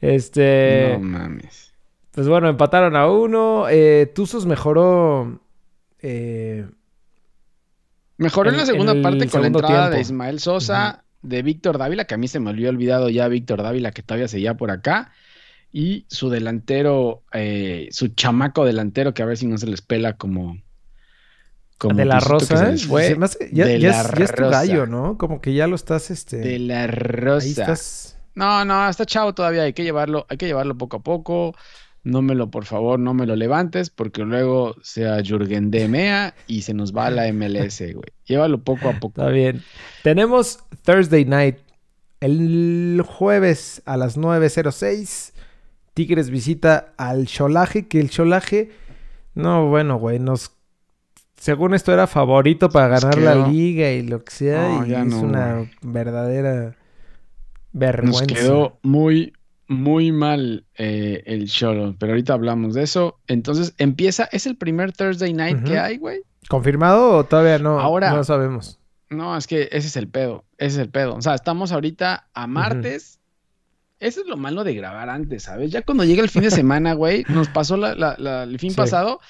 Este, 0.00 0.96
No 0.98 1.00
mames. 1.00 1.72
pues 2.12 2.28
bueno, 2.28 2.48
empataron 2.48 2.96
a 2.96 3.08
uno. 3.10 3.66
Eh, 3.68 4.10
Tuzos 4.14 4.46
mejoró. 4.46 5.40
eh, 6.00 6.66
Mejoró 8.16 8.48
en, 8.50 8.54
En- 8.56 8.60
la 8.60 8.66
segunda 8.66 8.92
en 8.92 9.02
parte 9.02 9.28
con 9.28 9.40
la 9.42 9.46
entrada 9.46 9.90
de. 9.90 10.00
Ismael 10.00 10.40
Sosa, 10.40 11.04
de 11.22 11.42
Víctor 11.42 11.78
Dávila, 11.78 12.04
que 12.04 12.14
a 12.14 12.18
mí 12.18 12.26
se 12.26 12.40
me 12.40 12.50
olvidó 12.50 12.70
olvidado 12.70 13.08
ya 13.10 13.28
Víctor 13.28 13.62
Dávila, 13.62 13.92
que 13.92 14.02
todavía 14.02 14.26
seguía 14.28 14.56
por 14.56 14.70
acá. 14.72 15.12
Y 15.72 16.06
su 16.08 16.30
delantero, 16.30 17.22
eh, 17.32 17.88
su 17.92 18.08
chamaco 18.08 18.64
delantero, 18.64 19.14
que 19.14 19.22
a 19.22 19.26
ver 19.26 19.36
si 19.36 19.46
no 19.46 19.58
se 19.58 19.66
les 19.66 19.82
pela 19.82 20.14
como. 20.16 20.58
como 21.76 21.94
de 21.94 22.06
la 22.06 22.20
se 22.20 22.28
Rosa. 22.28 22.74
fue. 22.88 23.08
se 23.08 23.16
me 23.16 23.26
hace- 23.26 23.50
ya, 23.52 23.66
de 23.66 23.78
ya 23.78 23.90
la 23.90 24.00
es, 24.00 24.10
ya 24.18 24.24
es 24.24 24.34
tu 24.34 24.42
gallo, 24.48 24.86
¿no? 24.86 25.16
Como 25.18 25.40
que 25.40 25.54
ya 25.54 25.66
lo 25.68 25.76
estás, 25.76 26.10
este. 26.10 26.38
De 26.38 26.58
la 26.58 26.82
ahí 26.84 26.88
Rosa. 26.90 27.46
estás. 27.46 28.07
No, 28.38 28.64
no, 28.64 28.88
está 28.88 29.04
chavo 29.04 29.34
todavía, 29.34 29.64
hay 29.64 29.72
que 29.72 29.82
llevarlo, 29.82 30.24
hay 30.28 30.36
que 30.36 30.46
llevarlo 30.46 30.78
poco 30.78 30.98
a 30.98 31.00
poco. 31.02 31.56
No 32.04 32.22
me 32.22 32.36
lo, 32.36 32.52
por 32.52 32.66
favor, 32.66 32.96
no 33.00 33.12
me 33.12 33.26
lo 33.26 33.34
levantes, 33.34 33.90
porque 33.90 34.22
luego 34.22 34.76
sea 34.80 35.20
Jürgen 35.24 35.72
de 35.72 35.88
Mea 35.88 36.36
y 36.46 36.62
se 36.62 36.72
nos 36.72 36.94
va 36.94 37.10
la 37.10 37.32
MLS, 37.32 37.80
güey. 37.80 38.12
Llévalo 38.26 38.62
poco 38.62 38.90
a 38.90 38.92
poco. 38.92 39.20
Está 39.20 39.32
bien. 39.32 39.64
Tenemos 40.04 40.60
Thursday 40.84 41.24
night. 41.24 41.56
El 42.20 43.02
jueves 43.04 43.82
a 43.86 43.96
las 43.96 44.16
9.06. 44.16 45.32
Tigres 45.94 46.30
visita 46.30 46.92
al 46.96 47.26
Cholaje. 47.26 47.88
Que 47.88 47.98
el 47.98 48.08
Cholaje. 48.08 48.70
No, 49.34 49.66
bueno, 49.66 49.98
güey. 49.98 50.20
Nos. 50.20 50.52
Según 51.36 51.74
esto 51.74 51.92
era 51.92 52.06
favorito 52.06 52.68
para 52.70 53.00
ganar 53.00 53.18
la 53.18 53.48
liga 53.48 53.90
y 53.90 54.02
lo 54.02 54.22
que 54.22 54.30
sea. 54.32 54.68
No, 54.68 54.86
y 54.86 54.90
ya 54.90 55.00
es 55.02 55.06
no, 55.06 55.20
una 55.20 55.54
güey. 55.56 55.70
verdadera 55.82 56.77
Nos 57.72 57.80
vergüenza. 57.80 58.26
quedó 58.26 58.78
muy, 58.82 59.32
muy 59.66 60.12
mal 60.12 60.64
eh, 60.76 61.22
el 61.26 61.48
Cholo, 61.48 61.94
pero 61.98 62.12
ahorita 62.12 62.32
hablamos 62.32 62.74
de 62.74 62.82
eso. 62.82 63.18
Entonces 63.26 63.74
empieza, 63.78 64.28
es 64.32 64.46
el 64.46 64.56
primer 64.56 64.92
Thursday 64.92 65.32
night 65.32 65.62
que 65.64 65.78
hay, 65.78 65.98
güey. 65.98 66.20
¿Confirmado 66.48 67.16
o 67.18 67.24
todavía 67.24 67.58
no? 67.58 67.78
Ahora- 67.80 68.12
No 68.12 68.24
sabemos. 68.24 68.78
No, 69.10 69.36
es 69.36 69.46
que 69.46 69.68
ese 69.72 69.88
es 69.88 69.96
el 69.96 70.08
pedo, 70.08 70.44
ese 70.58 70.76
es 70.76 70.82
el 70.82 70.90
pedo. 70.90 71.14
O 71.14 71.22
sea, 71.22 71.34
estamos 71.34 71.72
ahorita 71.72 72.28
a 72.34 72.46
martes. 72.46 73.20
Eso 74.00 74.20
es 74.20 74.26
lo 74.26 74.36
malo 74.36 74.64
de 74.64 74.74
grabar 74.74 75.08
antes, 75.10 75.44
¿sabes? 75.44 75.70
Ya 75.72 75.82
cuando 75.82 76.04
llega 76.04 76.22
el 76.22 76.28
fin 76.28 76.42
de 76.42 76.50
semana, 76.50 76.92
güey, 76.92 77.24
nos 77.28 77.48
pasó 77.48 77.76
la- 77.76 77.94
la- 77.94 78.16
la- 78.18 78.42
el 78.44 78.58
fin 78.58 78.70
Sí. 78.70 78.76
pasado. 78.76 79.20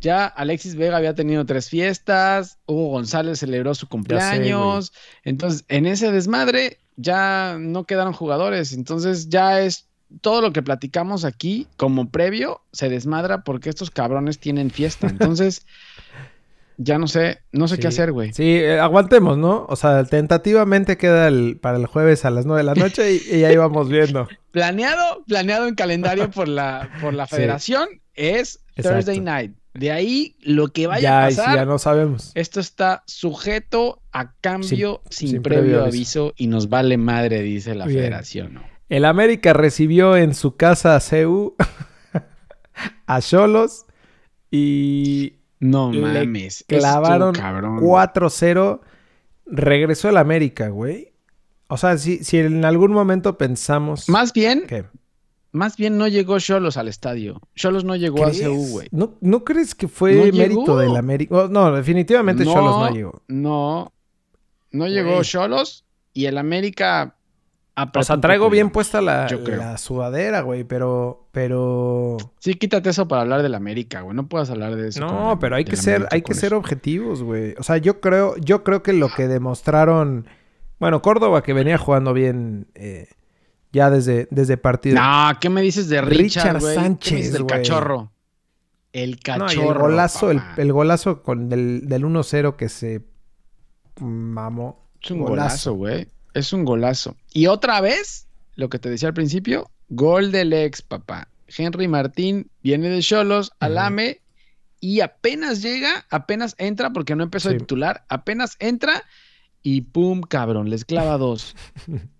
Ya 0.00 0.26
Alexis 0.26 0.74
Vega 0.76 0.96
había 0.98 1.14
tenido 1.14 1.46
tres 1.46 1.70
fiestas, 1.70 2.58
Hugo 2.66 2.88
González 2.88 3.38
celebró 3.38 3.74
su 3.74 3.88
cumpleaños. 3.88 4.92
Entonces, 5.22 5.64
en 5.68 5.86
ese 5.86 6.12
desmadre 6.12 6.78
ya 6.96 7.56
no 7.58 7.84
quedaron 7.84 8.12
jugadores. 8.12 8.72
Entonces, 8.72 9.28
ya 9.28 9.60
es 9.60 9.86
todo 10.20 10.40
lo 10.40 10.52
que 10.52 10.62
platicamos 10.62 11.24
aquí 11.24 11.66
como 11.76 12.10
previo 12.10 12.60
se 12.72 12.88
desmadra 12.88 13.42
porque 13.42 13.68
estos 13.70 13.90
cabrones 13.90 14.38
tienen 14.38 14.70
fiesta. 14.70 15.06
Entonces, 15.10 15.66
ya 16.78 16.98
no 16.98 17.08
sé, 17.08 17.38
no 17.52 17.68
sé 17.68 17.78
qué 17.78 17.86
hacer, 17.86 18.12
güey. 18.12 18.32
Sí, 18.34 18.44
eh, 18.56 18.78
aguantemos, 18.78 19.38
¿no? 19.38 19.64
O 19.68 19.76
sea, 19.76 20.04
tentativamente 20.04 20.98
queda 20.98 21.26
el, 21.28 21.58
para 21.60 21.78
el 21.78 21.86
jueves 21.86 22.24
a 22.26 22.30
las 22.30 22.44
9 22.44 22.60
de 22.60 22.64
la 22.64 22.74
noche 22.74 23.14
y, 23.14 23.36
y 23.38 23.44
ahí 23.44 23.56
vamos 23.56 23.88
viendo. 23.88 24.28
Planeado, 24.50 25.24
planeado 25.26 25.66
en 25.68 25.74
calendario 25.74 26.30
por 26.30 26.48
la, 26.48 26.88
por 27.00 27.14
la 27.14 27.26
Sí. 27.26 27.36
federación 27.36 27.88
es 28.14 28.60
Exacto. 28.76 28.96
Thursday 28.98 29.20
night. 29.20 29.52
De 29.78 29.92
ahí 29.92 30.36
lo 30.40 30.68
que 30.68 30.86
vaya 30.86 31.00
ya, 31.02 31.24
a 31.26 31.30
si 31.30 31.36
pasar, 31.36 31.54
ya 31.56 31.64
no 31.64 31.78
sabemos. 31.78 32.32
esto 32.34 32.60
está 32.60 33.02
sujeto 33.06 34.00
a 34.12 34.32
cambio 34.40 35.02
sin, 35.10 35.28
sin 35.30 35.42
previo, 35.42 35.62
previo 35.64 35.84
aviso. 35.84 36.32
y 36.36 36.46
nos 36.46 36.68
vale 36.68 36.96
madre, 36.96 37.42
dice 37.42 37.74
la 37.74 37.86
Bien. 37.86 37.98
federación. 38.00 38.54
¿no? 38.54 38.62
El 38.88 39.04
América 39.04 39.52
recibió 39.52 40.16
en 40.16 40.34
su 40.34 40.56
casa 40.56 40.96
a 40.96 41.00
CU 41.00 41.54
a 43.06 43.20
Cholos 43.20 43.86
y 44.50 45.34
No 45.60 45.90
mames. 45.92 46.64
clavaron 46.68 47.34
cabrón. 47.34 47.78
4-0. 47.80 48.80
Regresó 49.46 50.08
el 50.08 50.16
América, 50.16 50.68
güey. 50.68 51.12
O 51.68 51.76
sea, 51.76 51.98
si, 51.98 52.22
si 52.24 52.38
en 52.38 52.64
algún 52.64 52.92
momento 52.92 53.36
pensamos... 53.38 54.08
Más 54.08 54.32
bien, 54.32 54.66
que 54.66 54.84
más 55.56 55.76
bien 55.76 55.96
no 55.98 56.06
llegó 56.06 56.38
Cholos 56.38 56.76
al 56.76 56.86
estadio. 56.88 57.40
Cholos 57.54 57.84
no 57.84 57.96
llegó 57.96 58.24
a 58.26 58.30
CU, 58.30 58.66
güey. 58.70 58.88
¿No, 58.92 59.14
¿No 59.20 59.42
crees 59.42 59.74
que 59.74 59.88
fue 59.88 60.14
No 60.30 60.36
mérito 60.36 60.76
del 60.78 60.94
América? 60.96 61.34
Oh, 61.34 61.48
no, 61.48 61.72
definitivamente 61.72 62.44
Cholos 62.44 62.78
no 62.78 62.90
llegó. 62.90 63.22
No, 63.28 63.92
no 64.70 64.86
llegó. 64.86 65.22
Cholos 65.22 65.84
y 66.12 66.26
el 66.26 66.38
América. 66.38 67.14
O 67.94 68.02
sea, 68.02 68.18
traigo 68.18 68.48
bien 68.48 68.70
puesta 68.70 69.02
la, 69.02 69.26
yo 69.26 69.44
creo. 69.44 69.58
la 69.58 69.76
sudadera, 69.76 70.40
güey, 70.40 70.64
pero... 70.64 71.28
pero... 71.30 72.16
Sí, 72.38 72.54
quítate 72.54 72.88
eso 72.88 73.06
para 73.06 73.20
hablar 73.20 73.42
del 73.42 73.54
América, 73.54 74.00
güey. 74.00 74.16
No 74.16 74.28
puedas 74.28 74.48
hablar 74.48 74.76
de 74.76 74.88
eso. 74.88 75.00
No, 75.00 75.32
el- 75.32 75.38
pero 75.38 75.56
hay 75.56 75.64
que 75.66 75.76
ser, 75.76 75.96
América 75.96 76.14
hay 76.16 76.22
que 76.22 76.32
ser 76.34 76.46
eso. 76.48 76.56
objetivos, 76.56 77.22
güey. 77.22 77.54
O 77.58 77.62
sea, 77.62 77.76
yo 77.76 78.00
creo, 78.00 78.34
yo 78.38 78.64
creo 78.64 78.82
que 78.82 78.94
lo 78.94 79.08
que 79.10 79.28
demostraron, 79.28 80.26
bueno, 80.78 81.02
Córdoba 81.02 81.42
que 81.42 81.52
venía 81.52 81.76
jugando 81.76 82.14
bien 82.14 82.66
eh, 82.74 83.08
ya 83.76 83.90
desde, 83.90 84.26
desde 84.30 84.56
partido. 84.56 84.96
No, 85.00 85.30
¿qué 85.40 85.48
me 85.50 85.60
dices 85.62 85.88
de 85.88 86.00
Richard, 86.00 86.56
Richard 86.56 86.60
güey? 86.60 86.74
¿Qué 86.74 86.80
me 86.80 86.88
dices 86.88 87.04
Sánchez, 87.10 87.32
del 87.32 87.46
cachorro? 87.46 88.10
El 88.92 89.20
cachorro. 89.20 89.72
el 89.72 89.78
golazo, 89.78 90.30
el, 90.30 90.40
el 90.56 90.72
golazo 90.72 91.22
con 91.22 91.48
del, 91.50 91.82
del 91.86 92.02
1-0 92.04 92.56
que 92.56 92.68
se 92.70 93.04
mamó. 94.00 94.88
Es 95.02 95.10
un 95.10 95.20
golazo, 95.20 95.74
güey. 95.74 96.08
Es 96.34 96.52
un 96.52 96.64
golazo. 96.64 97.16
Y 97.32 97.46
otra 97.46 97.80
vez, 97.80 98.26
lo 98.54 98.68
que 98.68 98.78
te 98.78 98.88
decía 98.90 99.08
al 99.08 99.14
principio, 99.14 99.70
gol 99.90 100.32
del 100.32 100.52
ex, 100.52 100.82
papá. 100.82 101.28
Henry 101.48 101.86
Martín 101.88 102.50
viene 102.62 102.88
de 102.88 103.00
Cholos. 103.00 103.52
Alame, 103.60 104.20
y 104.80 105.00
apenas 105.00 105.62
llega, 105.62 106.06
apenas 106.10 106.54
entra, 106.58 106.90
porque 106.90 107.14
no 107.14 107.22
empezó 107.22 107.48
Sí. 107.50 107.54
de 107.54 107.60
titular, 107.60 108.04
apenas 108.08 108.56
entra 108.58 109.02
y 109.62 109.82
pum, 109.82 110.22
cabrón, 110.22 110.70
les 110.70 110.84
clava 110.84 111.18
dos. 111.18 111.54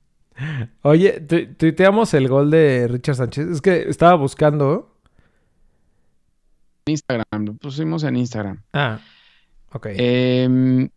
Oye, 0.82 1.20
tu- 1.20 1.54
tuiteamos 1.54 2.12
el 2.14 2.28
gol 2.28 2.50
de 2.50 2.88
Richard 2.88 3.16
Sánchez. 3.16 3.48
Es 3.48 3.60
que 3.60 3.88
estaba 3.88 4.14
buscando. 4.14 4.92
Instagram, 6.88 7.44
lo 7.46 7.54
pusimos 7.54 8.04
en 8.04 8.16
Instagram. 8.16 8.62
Ah, 8.72 9.00
ok. 9.72 9.86
Eh, 9.96 10.88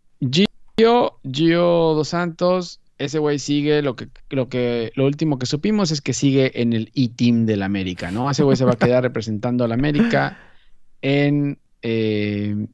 Gio, 0.78 1.20
Gio 1.30 1.64
Dos 1.96 2.10
Santos, 2.10 2.80
ese 2.98 3.18
güey 3.20 3.40
sigue, 3.40 3.82
lo 3.82 3.96
que, 3.96 4.08
lo 4.30 4.50
que, 4.50 4.92
lo 4.96 5.06
último 5.06 5.40
que 5.40 5.46
supimos 5.46 5.92
es 5.92 6.02
que 6.02 6.14
sigue 6.14 6.62
en 6.62 6.74
el 6.74 6.92
E-Team 6.96 7.46
del 7.46 7.64
América, 7.64 8.12
¿no? 8.12 8.30
Ese 8.30 8.44
güey 8.44 8.56
se 8.56 8.66
va 8.66 8.74
a 8.74 8.78
quedar 8.78 9.02
representando 9.04 9.64
al 9.64 9.72
América 9.72 10.38
en, 11.02 11.58
eh, 11.82 12.68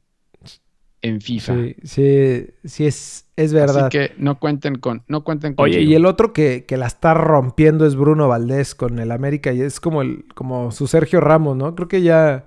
en 1.02 1.20
FIFA. 1.20 1.54
sí, 1.54 1.76
sí, 1.84 2.46
sí 2.64 2.86
es, 2.86 3.26
es 3.36 3.52
verdad. 3.52 3.86
Así 3.86 3.98
que 3.98 4.12
no 4.18 4.38
cuenten 4.38 4.76
con, 4.76 5.02
no 5.08 5.22
cuenten 5.24 5.54
con. 5.54 5.64
Oye, 5.64 5.82
y 5.82 5.94
el 5.94 6.06
otro 6.06 6.32
que, 6.32 6.64
que 6.66 6.76
la 6.76 6.86
está 6.86 7.14
rompiendo 7.14 7.86
es 7.86 7.94
Bruno 7.96 8.28
Valdés 8.28 8.74
con 8.74 8.98
el 8.98 9.12
América 9.12 9.52
y 9.52 9.60
es 9.60 9.78
como 9.80 10.02
el, 10.02 10.24
como 10.34 10.72
su 10.72 10.86
Sergio 10.86 11.20
Ramos, 11.20 11.56
¿no? 11.56 11.74
Creo 11.74 11.86
que 11.88 12.02
ya, 12.02 12.46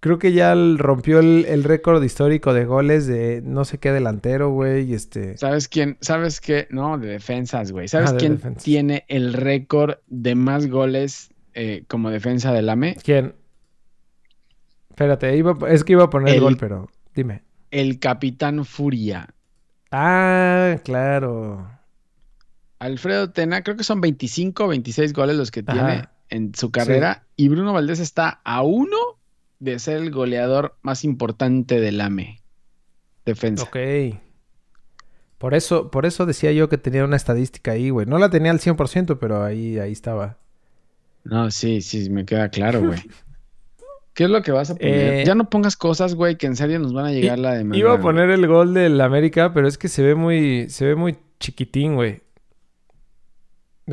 creo 0.00 0.18
que 0.18 0.32
ya 0.32 0.54
rompió 0.76 1.18
el, 1.18 1.44
el 1.48 1.64
récord 1.64 2.02
histórico 2.04 2.52
de 2.54 2.66
goles 2.66 3.06
de 3.06 3.42
no 3.44 3.64
sé 3.64 3.78
qué 3.78 3.90
delantero, 3.90 4.50
güey, 4.50 4.92
este. 4.94 5.36
¿Sabes 5.38 5.66
quién? 5.66 5.96
¿Sabes 6.00 6.40
qué? 6.40 6.68
No, 6.70 6.98
de 6.98 7.08
defensas, 7.08 7.72
güey. 7.72 7.88
¿Sabes 7.88 8.10
Ah, 8.10 8.12
de 8.12 8.18
quién 8.18 8.32
defensas. 8.36 8.62
tiene 8.64 9.04
el 9.08 9.32
récord 9.32 9.94
de 10.08 10.34
más 10.34 10.68
goles 10.68 11.30
eh, 11.54 11.84
como 11.88 12.10
defensa 12.10 12.52
del 12.52 12.68
AME? 12.68 12.96
¿Quién? 13.02 13.34
Espérate, 14.90 15.36
iba, 15.36 15.56
es 15.70 15.84
que 15.84 15.92
iba 15.92 16.04
a 16.04 16.10
poner 16.10 16.28
el, 16.28 16.34
El- 16.36 16.40
gol, 16.42 16.56
pero 16.58 16.88
Dime. 17.14 17.42
El 17.72 17.98
Capitán 17.98 18.64
Furia. 18.64 19.34
Ah, 19.90 20.76
claro. 20.84 21.68
Alfredo 22.78 23.30
Tena, 23.30 23.62
creo 23.62 23.76
que 23.76 23.84
son 23.84 24.00
25 24.00 24.64
o 24.64 24.68
26 24.68 25.12
goles 25.12 25.36
los 25.36 25.50
que 25.50 25.62
tiene 25.62 26.04
en 26.28 26.54
su 26.54 26.70
carrera. 26.70 27.24
Y 27.36 27.48
Bruno 27.48 27.72
Valdés 27.72 27.98
está 27.98 28.40
a 28.44 28.62
uno 28.62 28.96
de 29.58 29.78
ser 29.78 29.98
el 29.98 30.10
goleador 30.10 30.76
más 30.82 31.04
importante 31.04 31.80
del 31.80 32.00
AME. 32.00 32.40
Defensa. 33.24 33.64
Ok. 33.64 33.76
Por 35.38 35.54
eso, 35.54 35.90
por 35.90 36.06
eso 36.06 36.26
decía 36.26 36.52
yo 36.52 36.68
que 36.68 36.78
tenía 36.78 37.04
una 37.04 37.16
estadística 37.16 37.72
ahí, 37.72 37.90
güey. 37.90 38.06
No 38.06 38.18
la 38.18 38.30
tenía 38.30 38.50
al 38.50 38.60
100%, 38.60 39.18
pero 39.18 39.42
ahí, 39.42 39.78
ahí 39.78 39.92
estaba. 39.92 40.38
No, 41.24 41.50
sí, 41.50 41.80
sí, 41.80 42.10
me 42.10 42.24
queda 42.24 42.48
claro, 42.48 42.84
güey. 42.84 43.00
¿Qué 44.14 44.24
es 44.24 44.30
lo 44.30 44.42
que 44.42 44.52
vas 44.52 44.70
a 44.70 44.74
poner? 44.74 45.14
Eh, 45.20 45.24
ya 45.24 45.34
no 45.34 45.48
pongas 45.48 45.76
cosas, 45.76 46.14
güey, 46.14 46.36
que 46.36 46.46
en 46.46 46.54
serio 46.56 46.78
nos 46.78 46.92
van 46.92 47.06
a 47.06 47.12
llegar 47.12 47.38
la 47.38 47.54
de 47.54 47.76
Iba 47.78 47.94
a 47.94 48.00
poner 48.00 48.28
el 48.30 48.46
gol 48.46 48.74
del 48.74 49.00
América, 49.00 49.52
pero 49.54 49.66
es 49.66 49.78
que 49.78 49.88
se 49.88 50.02
ve 50.02 50.14
muy, 50.14 50.68
se 50.68 50.84
ve 50.86 50.94
muy 50.96 51.16
chiquitín, 51.40 51.94
güey. 51.94 52.20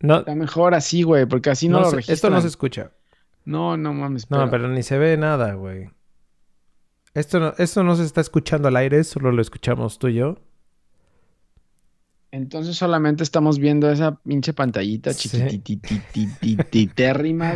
No, 0.00 0.18
Está 0.18 0.34
mejor 0.34 0.74
así, 0.74 1.02
güey, 1.02 1.26
porque 1.26 1.50
así 1.50 1.68
no, 1.68 1.78
no 1.78 1.84
lo 1.86 1.90
registran. 1.90 2.14
esto 2.14 2.30
no 2.30 2.40
se 2.40 2.46
escucha. 2.48 2.92
No, 3.44 3.76
no 3.76 3.92
mames. 3.92 4.30
No, 4.30 4.38
pero- 4.38 4.50
pero 4.50 4.68
ni 4.68 4.82
se 4.82 4.96
ve 4.98 5.16
nada, 5.16 5.54
güey. 5.54 5.90
Esto 7.14 7.40
no, 7.40 7.54
esto 7.58 7.82
no 7.82 7.96
se 7.96 8.04
está 8.04 8.20
escuchando 8.20 8.68
al 8.68 8.76
aire, 8.76 9.02
solo 9.02 9.32
lo 9.32 9.42
escuchamos 9.42 9.98
tú 9.98 10.08
y 10.08 10.14
yo. 10.14 10.36
Entonces 12.30 12.76
solamente 12.76 13.22
estamos 13.22 13.58
viendo 13.58 13.90
esa 13.90 14.16
pinche 14.16 14.52
pantallita 14.52 15.12
Sí. 15.12 15.62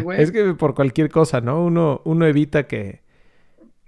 güey. 0.03 0.23
Es 0.23 0.33
que 0.33 0.55
por 0.55 0.75
cualquier 0.75 1.11
cosa, 1.11 1.41
¿no? 1.41 1.63
Uno, 1.65 2.01
uno 2.05 2.27
evita 2.27 2.67
que. 2.67 3.03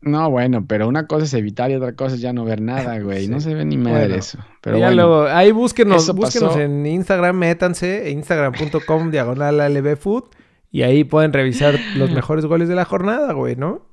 No, 0.02 0.28
bueno, 0.30 0.66
pero 0.66 0.86
una 0.86 1.06
cosa 1.06 1.24
es 1.24 1.32
evitar 1.32 1.70
y 1.70 1.76
otra 1.76 1.94
cosa 1.94 2.16
es 2.16 2.20
ya 2.20 2.34
no 2.34 2.44
ver 2.44 2.60
nada, 2.60 2.98
güey. 2.98 3.24
Sí. 3.24 3.30
No 3.30 3.40
se 3.40 3.54
ve 3.54 3.64
ni 3.64 3.78
madre 3.78 4.00
Bueno, 4.00 4.14
eso. 4.16 4.38
Pero 4.60 4.76
ya 4.78 4.88
bueno, 4.88 5.06
luego, 5.06 5.26
ahí 5.28 5.50
búsquenos, 5.50 6.14
búsquenos 6.14 6.50
pasó. 6.50 6.60
en 6.60 6.84
Instagram, 6.84 7.36
métanse, 7.38 8.10
instagram.com 8.10 9.10
diagonal 9.10 9.60
albfood 9.60 10.24
y 10.70 10.82
ahí 10.82 11.04
pueden 11.04 11.32
revisar 11.32 11.78
los 11.96 12.10
mejores 12.10 12.44
goles 12.44 12.68
de 12.68 12.74
la 12.74 12.84
jornada, 12.84 13.32
güey, 13.32 13.56
¿no? 13.56 13.86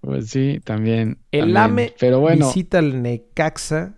pues 0.00 0.28
sí, 0.28 0.60
también. 0.64 1.18
El 1.32 1.52
también. 1.52 1.56
AME 1.56 1.94
Pero 1.98 2.20
bueno, 2.20 2.46
visita 2.46 2.78
al 2.78 3.02
Necaxa. 3.02 3.94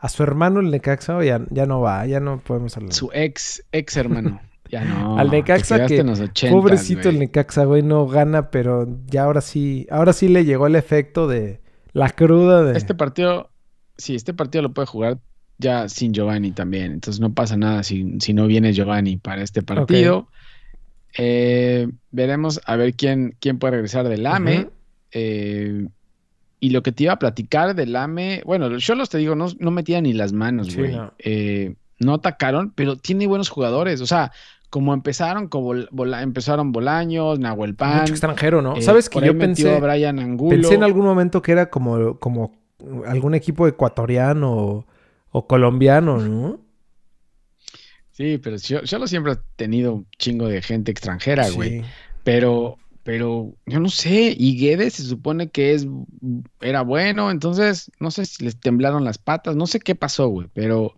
A 0.00 0.08
su 0.08 0.22
hermano 0.22 0.60
el 0.60 0.70
Necaxa 0.70 1.22
ya, 1.24 1.40
ya 1.50 1.66
no 1.66 1.80
va, 1.80 2.06
ya 2.06 2.20
no 2.20 2.38
podemos 2.40 2.76
hablar. 2.76 2.92
su 2.94 3.10
ex, 3.12 3.62
ex 3.72 3.96
hermano. 3.96 4.40
Ya 4.70 4.84
no. 4.84 5.18
Al 5.18 5.30
Necaxa 5.30 5.84
que- 5.86 5.98
en 5.98 6.06
los 6.06 6.20
80s, 6.20 6.50
Pobrecito 6.50 7.08
el 7.08 7.18
Necaxa, 7.18 7.64
güey, 7.64 7.82
no 7.82 8.06
gana, 8.06 8.50
pero 8.50 8.86
ya 9.06 9.24
ahora 9.24 9.40
sí, 9.40 9.86
ahora 9.90 10.12
sí 10.12 10.28
le 10.28 10.44
llegó 10.44 10.66
el 10.68 10.76
efecto 10.76 11.26
de 11.28 11.60
la 11.92 12.08
cruda 12.10 12.62
de... 12.62 12.78
Este 12.78 12.94
partido, 12.94 13.50
sí, 13.98 14.14
este 14.14 14.32
partido 14.32 14.62
lo 14.62 14.72
puede 14.72 14.86
jugar 14.86 15.18
ya 15.58 15.88
sin 15.88 16.14
Giovanni 16.14 16.52
también. 16.52 16.92
Entonces 16.92 17.20
no 17.20 17.34
pasa 17.34 17.56
nada 17.56 17.82
si, 17.82 18.18
si 18.20 18.32
no 18.32 18.46
viene 18.46 18.72
Giovanni 18.72 19.16
para 19.18 19.42
este 19.42 19.60
partido. 19.62 20.28
Eh, 21.18 21.88
veremos 22.10 22.60
a 22.64 22.76
ver 22.76 22.94
quién, 22.94 23.36
quién 23.40 23.58
puede 23.58 23.72
regresar 23.72 24.08
del 24.08 24.26
AME. 24.26 24.68
Eh, 25.12 25.88
y 26.60 26.70
lo 26.70 26.82
que 26.82 26.92
te 26.92 27.04
iba 27.04 27.14
a 27.14 27.18
platicar 27.18 27.74
del 27.74 27.96
AME, 27.96 28.42
bueno, 28.44 28.68
los 28.68 28.82
Cholos 28.84 29.08
te 29.08 29.18
digo, 29.18 29.34
no, 29.34 29.48
no 29.58 29.70
metían 29.70 30.04
ni 30.04 30.12
las 30.12 30.32
manos, 30.32 30.68
Sí, 30.68 30.76
güey. 30.78 30.94
no. 30.94 31.12
Eh, 31.18 31.74
no 31.98 32.14
atacaron, 32.14 32.70
pero 32.74 32.96
tiene 32.96 33.26
buenos 33.26 33.48
jugadores. 33.48 34.00
O 34.00 34.06
sea, 34.06 34.30
como 34.70 34.94
empezaron, 34.94 35.48
como 35.48 35.74
Bola- 35.90 36.22
empezaron 36.22 36.70
Bolaños, 36.72 37.38
Nahuel 37.38 37.74
Pan. 37.74 38.00
Mucho 38.02 38.12
extranjero, 38.12 38.62
¿no? 38.62 38.76
eh, 38.76 38.82
¿Sabes 38.82 39.08
que 39.08 39.20
yo 39.20 39.36
pensé... 39.36 39.74
a 39.74 39.80
Brian 39.80 40.18
Angulo. 40.18 40.50
Pensé 40.50 40.74
en 40.74 40.84
algún 40.84 41.04
momento 41.04 41.42
que 41.42 41.52
era 41.52 41.68
como, 41.70 42.18
como 42.18 42.52
algún 43.06 43.34
equipo 43.34 43.66
ecuatoriano 43.66 44.52
o, 44.52 44.86
o 45.30 45.46
colombiano, 45.46 46.18
¿no? 46.18 46.60
Sí, 48.12 48.38
pero 48.38 48.56
yo, 48.56 48.80
Cholos 48.84 49.10
siempre 49.10 49.32
ha 49.32 49.40
tenido 49.56 49.94
un 49.94 50.06
chingo 50.18 50.46
de 50.48 50.60
gente 50.62 50.90
extranjera, 50.90 51.48
güey. 51.50 51.80
Sí. 51.80 51.86
Pero, 52.22 52.76
pero 53.02 53.54
yo 53.66 53.80
no 53.80 53.88
sé, 53.88 54.34
y 54.38 54.58
Guedes 54.58 54.94
se 54.94 55.04
supone 55.04 55.50
que 55.50 55.74
es, 55.74 55.86
era 56.60 56.82
bueno, 56.82 57.30
entonces 57.30 57.90
no 58.00 58.10
sé 58.10 58.26
si 58.26 58.44
les 58.44 58.58
temblaron 58.60 59.04
las 59.04 59.18
patas, 59.18 59.56
no 59.56 59.66
sé 59.66 59.80
qué 59.80 59.94
pasó, 59.94 60.28
güey, 60.28 60.48
pero, 60.54 60.96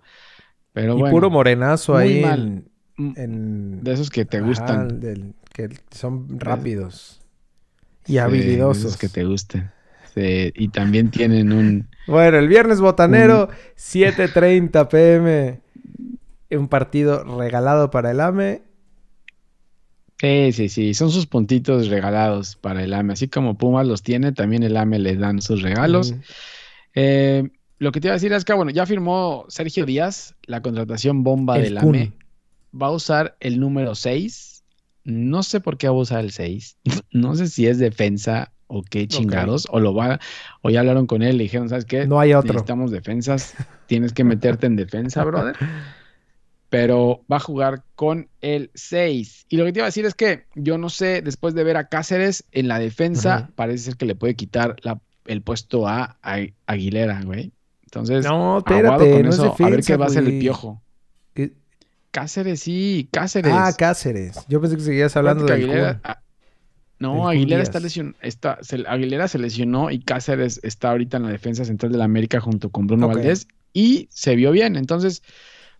pero 0.72 0.96
y 0.96 0.98
bueno, 0.98 1.10
puro 1.10 1.30
morenazo 1.30 1.96
muy 1.96 1.96
ahí 1.96 2.16
mal. 2.16 2.40
en, 2.40 2.70
mm, 2.96 3.12
en- 3.16 3.84
de 3.84 3.92
esos 3.92 4.10
que 4.10 4.24
te 4.24 4.40
Ajá, 4.40 4.42
gustan, 4.42 5.00
del- 5.00 5.34
que 5.54 5.70
son 5.90 6.38
rápidos 6.40 7.20
y 8.06 8.18
sí, 8.18 8.18
habilidosos. 8.18 8.66
de 8.66 8.88
esos 8.88 8.96
que 8.98 9.08
te 9.08 9.24
gusten. 9.24 9.70
Sí, 10.14 10.52
y 10.54 10.68
también 10.68 11.10
tienen 11.10 11.52
un, 11.52 11.88
Bueno, 12.06 12.38
el 12.38 12.48
viernes 12.48 12.80
botanero, 12.80 13.48
7:30 13.74 14.88
pm. 14.88 15.60
Un 16.50 16.68
partido 16.68 17.24
regalado 17.38 17.90
para 17.90 18.10
el 18.10 18.20
AME. 18.20 18.62
Sí, 20.22 20.52
sí, 20.52 20.68
sí, 20.68 20.94
son 20.94 21.10
sus 21.10 21.26
puntitos 21.26 21.88
regalados 21.88 22.54
para 22.54 22.84
el 22.84 22.94
AME, 22.94 23.14
así 23.14 23.26
como 23.26 23.58
Pumas 23.58 23.86
los 23.86 24.02
tiene, 24.02 24.30
también 24.30 24.62
el 24.62 24.76
AME 24.76 25.00
les 25.00 25.18
dan 25.18 25.42
sus 25.42 25.62
regalos. 25.62 26.14
Eh, 26.94 27.50
lo 27.78 27.90
que 27.90 28.00
te 28.00 28.06
iba 28.06 28.12
a 28.12 28.16
decir 28.16 28.32
es 28.32 28.44
que, 28.44 28.52
bueno, 28.52 28.70
ya 28.70 28.86
firmó 28.86 29.44
Sergio 29.48 29.84
Díaz 29.84 30.36
la 30.44 30.62
contratación 30.62 31.24
bomba 31.24 31.56
El 31.56 31.64
del 31.64 31.78
Kun. 31.78 31.96
AME. 31.96 32.12
Va 32.80 32.86
a 32.86 32.92
usar 32.92 33.36
el 33.40 33.58
número 33.58 33.96
6. 33.96 34.62
No 35.02 35.42
sé 35.42 35.60
por 35.60 35.76
qué 35.76 35.88
va 35.88 35.94
a 35.94 35.98
usar 35.98 36.20
el 36.20 36.30
6. 36.30 36.76
No 37.10 37.34
sé 37.34 37.48
si 37.48 37.66
es 37.66 37.78
defensa 37.78 38.52
o 38.68 38.82
qué 38.82 39.08
chingados. 39.08 39.66
O 39.70 39.80
lo 39.80 39.92
va, 39.92 40.20
o 40.62 40.70
ya 40.70 40.80
hablaron 40.80 41.08
con 41.08 41.22
él 41.22 41.34
y 41.34 41.38
le 41.38 41.42
dijeron, 41.44 41.68
¿sabes 41.68 41.84
qué? 41.84 42.06
No 42.06 42.20
hay 42.20 42.32
otro. 42.32 42.52
Necesitamos 42.52 42.92
defensas. 42.92 43.54
Tienes 43.86 44.12
que 44.12 44.22
meterte 44.22 44.66
en 44.66 44.76
defensa, 44.76 45.24
brother. 45.24 45.56
Pero 46.72 47.22
va 47.30 47.36
a 47.36 47.40
jugar 47.40 47.84
con 47.96 48.30
el 48.40 48.70
6. 48.72 49.44
Y 49.50 49.58
lo 49.58 49.66
que 49.66 49.74
te 49.74 49.80
iba 49.80 49.84
a 49.84 49.88
decir 49.92 50.06
es 50.06 50.14
que 50.14 50.46
yo 50.54 50.78
no 50.78 50.88
sé, 50.88 51.20
después 51.20 51.52
de 51.54 51.64
ver 51.64 51.76
a 51.76 51.88
Cáceres 51.88 52.44
en 52.50 52.66
la 52.66 52.78
defensa, 52.78 53.50
parece 53.54 53.84
ser 53.84 53.96
que 53.98 54.06
le 54.06 54.14
puede 54.14 54.34
quitar 54.36 54.76
la- 54.82 54.98
el 55.26 55.42
puesto 55.42 55.86
a, 55.86 56.16
a 56.22 56.38
Aguilera, 56.66 57.20
güey. 57.24 57.52
Entonces, 57.84 58.24
No, 58.24 58.56
espérate, 58.56 59.10
con 59.10 59.22
no 59.22 59.28
es 59.28 59.34
eso, 59.34 59.54
a 59.60 59.68
ver 59.68 59.82
qué 59.84 59.96
va 59.98 60.06
a 60.06 60.08
hacer 60.08 60.24
el 60.24 60.38
piojo. 60.38 60.82
¿Qué? 61.34 61.52
Cáceres, 62.10 62.60
sí, 62.60 63.06
Cáceres. 63.12 63.52
Ah, 63.54 63.74
Cáceres. 63.76 64.38
Yo 64.48 64.58
pensé 64.62 64.76
que 64.76 64.82
seguías 64.82 65.14
hablando 65.14 65.44
que 65.44 65.52
Aguilera- 65.52 66.00
ah, 66.04 66.22
no, 66.98 67.28
Aguilera 67.28 67.62
está 67.62 67.80
lesionado. 67.80 68.16
Está, 68.22 68.58
se- 68.62 68.84
Aguilera 68.88 69.28
se 69.28 69.38
lesionó 69.38 69.90
y 69.90 70.00
Cáceres 70.00 70.58
está 70.62 70.90
ahorita 70.92 71.18
en 71.18 71.24
la 71.24 71.30
defensa 71.32 71.66
central 71.66 71.92
de 71.92 71.98
la 71.98 72.04
América 72.04 72.40
junto 72.40 72.70
con 72.70 72.86
Bruno. 72.86 73.08
Valdés 73.08 73.46
y 73.74 74.08
se 74.10 74.36
vio 74.36 74.52
bien. 74.52 74.76
Entonces, 74.76 75.22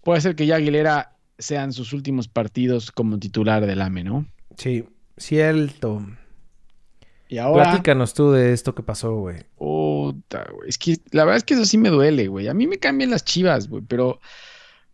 puede 0.03 0.21
ser 0.21 0.35
que 0.37 0.47
ya 0.47 0.57
Aguilera 0.57 1.17
sean 1.39 1.73
sus 1.73 1.93
últimos 1.93 2.29
partidos 2.29 2.93
como 2.93 3.19
titular 3.19 3.67
del 3.67 3.81
AME, 3.81 4.05
¿no? 4.05 4.27
Sí, 4.57 4.85
cierto. 5.17 6.05
Y 7.29 7.39
ahora, 7.39 7.65
Platícanos 7.65 8.13
tú 8.13 8.31
de 8.31 8.53
esto 8.53 8.75
que 8.75 8.83
pasó, 8.83 9.17
güey. 9.17 9.39
puta, 9.57 10.47
güey, 10.53 10.69
es 10.69 10.77
que 10.77 10.99
la 11.13 11.25
verdad 11.25 11.39
es 11.39 11.45
que 11.45 11.55
eso 11.55 11.65
sí 11.65 11.79
me 11.79 11.89
duele, 11.89 12.29
güey. 12.29 12.49
A 12.49 12.55
mí 12.55 12.67
me 12.67 12.79
cambian 12.79 13.11
las 13.11 13.25
chivas, 13.25 13.69
güey, 13.69 13.83
pero, 13.89 14.21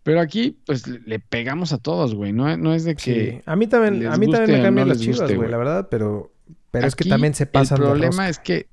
pero 0.04 0.20
aquí, 0.20 0.56
pues 0.64 0.86
le, 0.86 1.18
pegamos 1.18 1.72
a 1.72 1.78
todos, 1.78 2.14
güey. 2.14 2.32
No, 2.32 2.56
no 2.56 2.74
es 2.74 2.84
de 2.84 2.94
que. 2.94 3.32
Sí. 3.32 3.42
A 3.44 3.56
mí 3.56 3.66
también, 3.66 4.06
a 4.06 4.16
mí 4.16 4.30
también 4.30 4.58
me 4.58 4.62
cambian 4.62 4.86
no 4.86 4.94
las 4.94 5.02
chivas, 5.02 5.34
güey, 5.34 5.50
la 5.50 5.56
verdad, 5.56 5.88
pero, 5.90 6.32
pero 6.70 6.86
es 6.86 6.94
que 6.94 7.08
también 7.08 7.34
se 7.34 7.46
pasan 7.46 7.78
El 7.78 7.84
problema 7.84 8.28
es 8.28 8.38
que. 8.38 8.68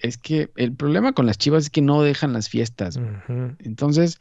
Es 0.00 0.18
que 0.18 0.50
el 0.56 0.74
problema 0.74 1.12
con 1.12 1.24
las 1.24 1.38
chivas 1.38 1.64
es 1.64 1.70
que 1.70 1.80
no 1.80 2.02
dejan 2.02 2.32
las 2.32 2.48
fiestas. 2.48 2.98
Entonces, 3.60 4.18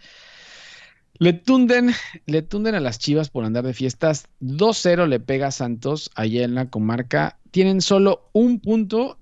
le 1.19 1.33
tunden, 1.33 1.91
le 2.25 2.41
tunden 2.41 2.75
a 2.75 2.79
las 2.79 2.99
Chivas 2.99 3.29
por 3.29 3.45
andar 3.45 3.63
de 3.65 3.73
fiestas. 3.73 4.27
2-0 4.39 5.07
le 5.07 5.19
pega 5.19 5.47
a 5.47 5.51
Santos 5.51 6.09
allá 6.15 6.43
en 6.43 6.55
la 6.55 6.69
comarca. 6.69 7.37
Tienen 7.51 7.81
solo 7.81 8.29
un 8.33 8.59
punto 8.59 9.17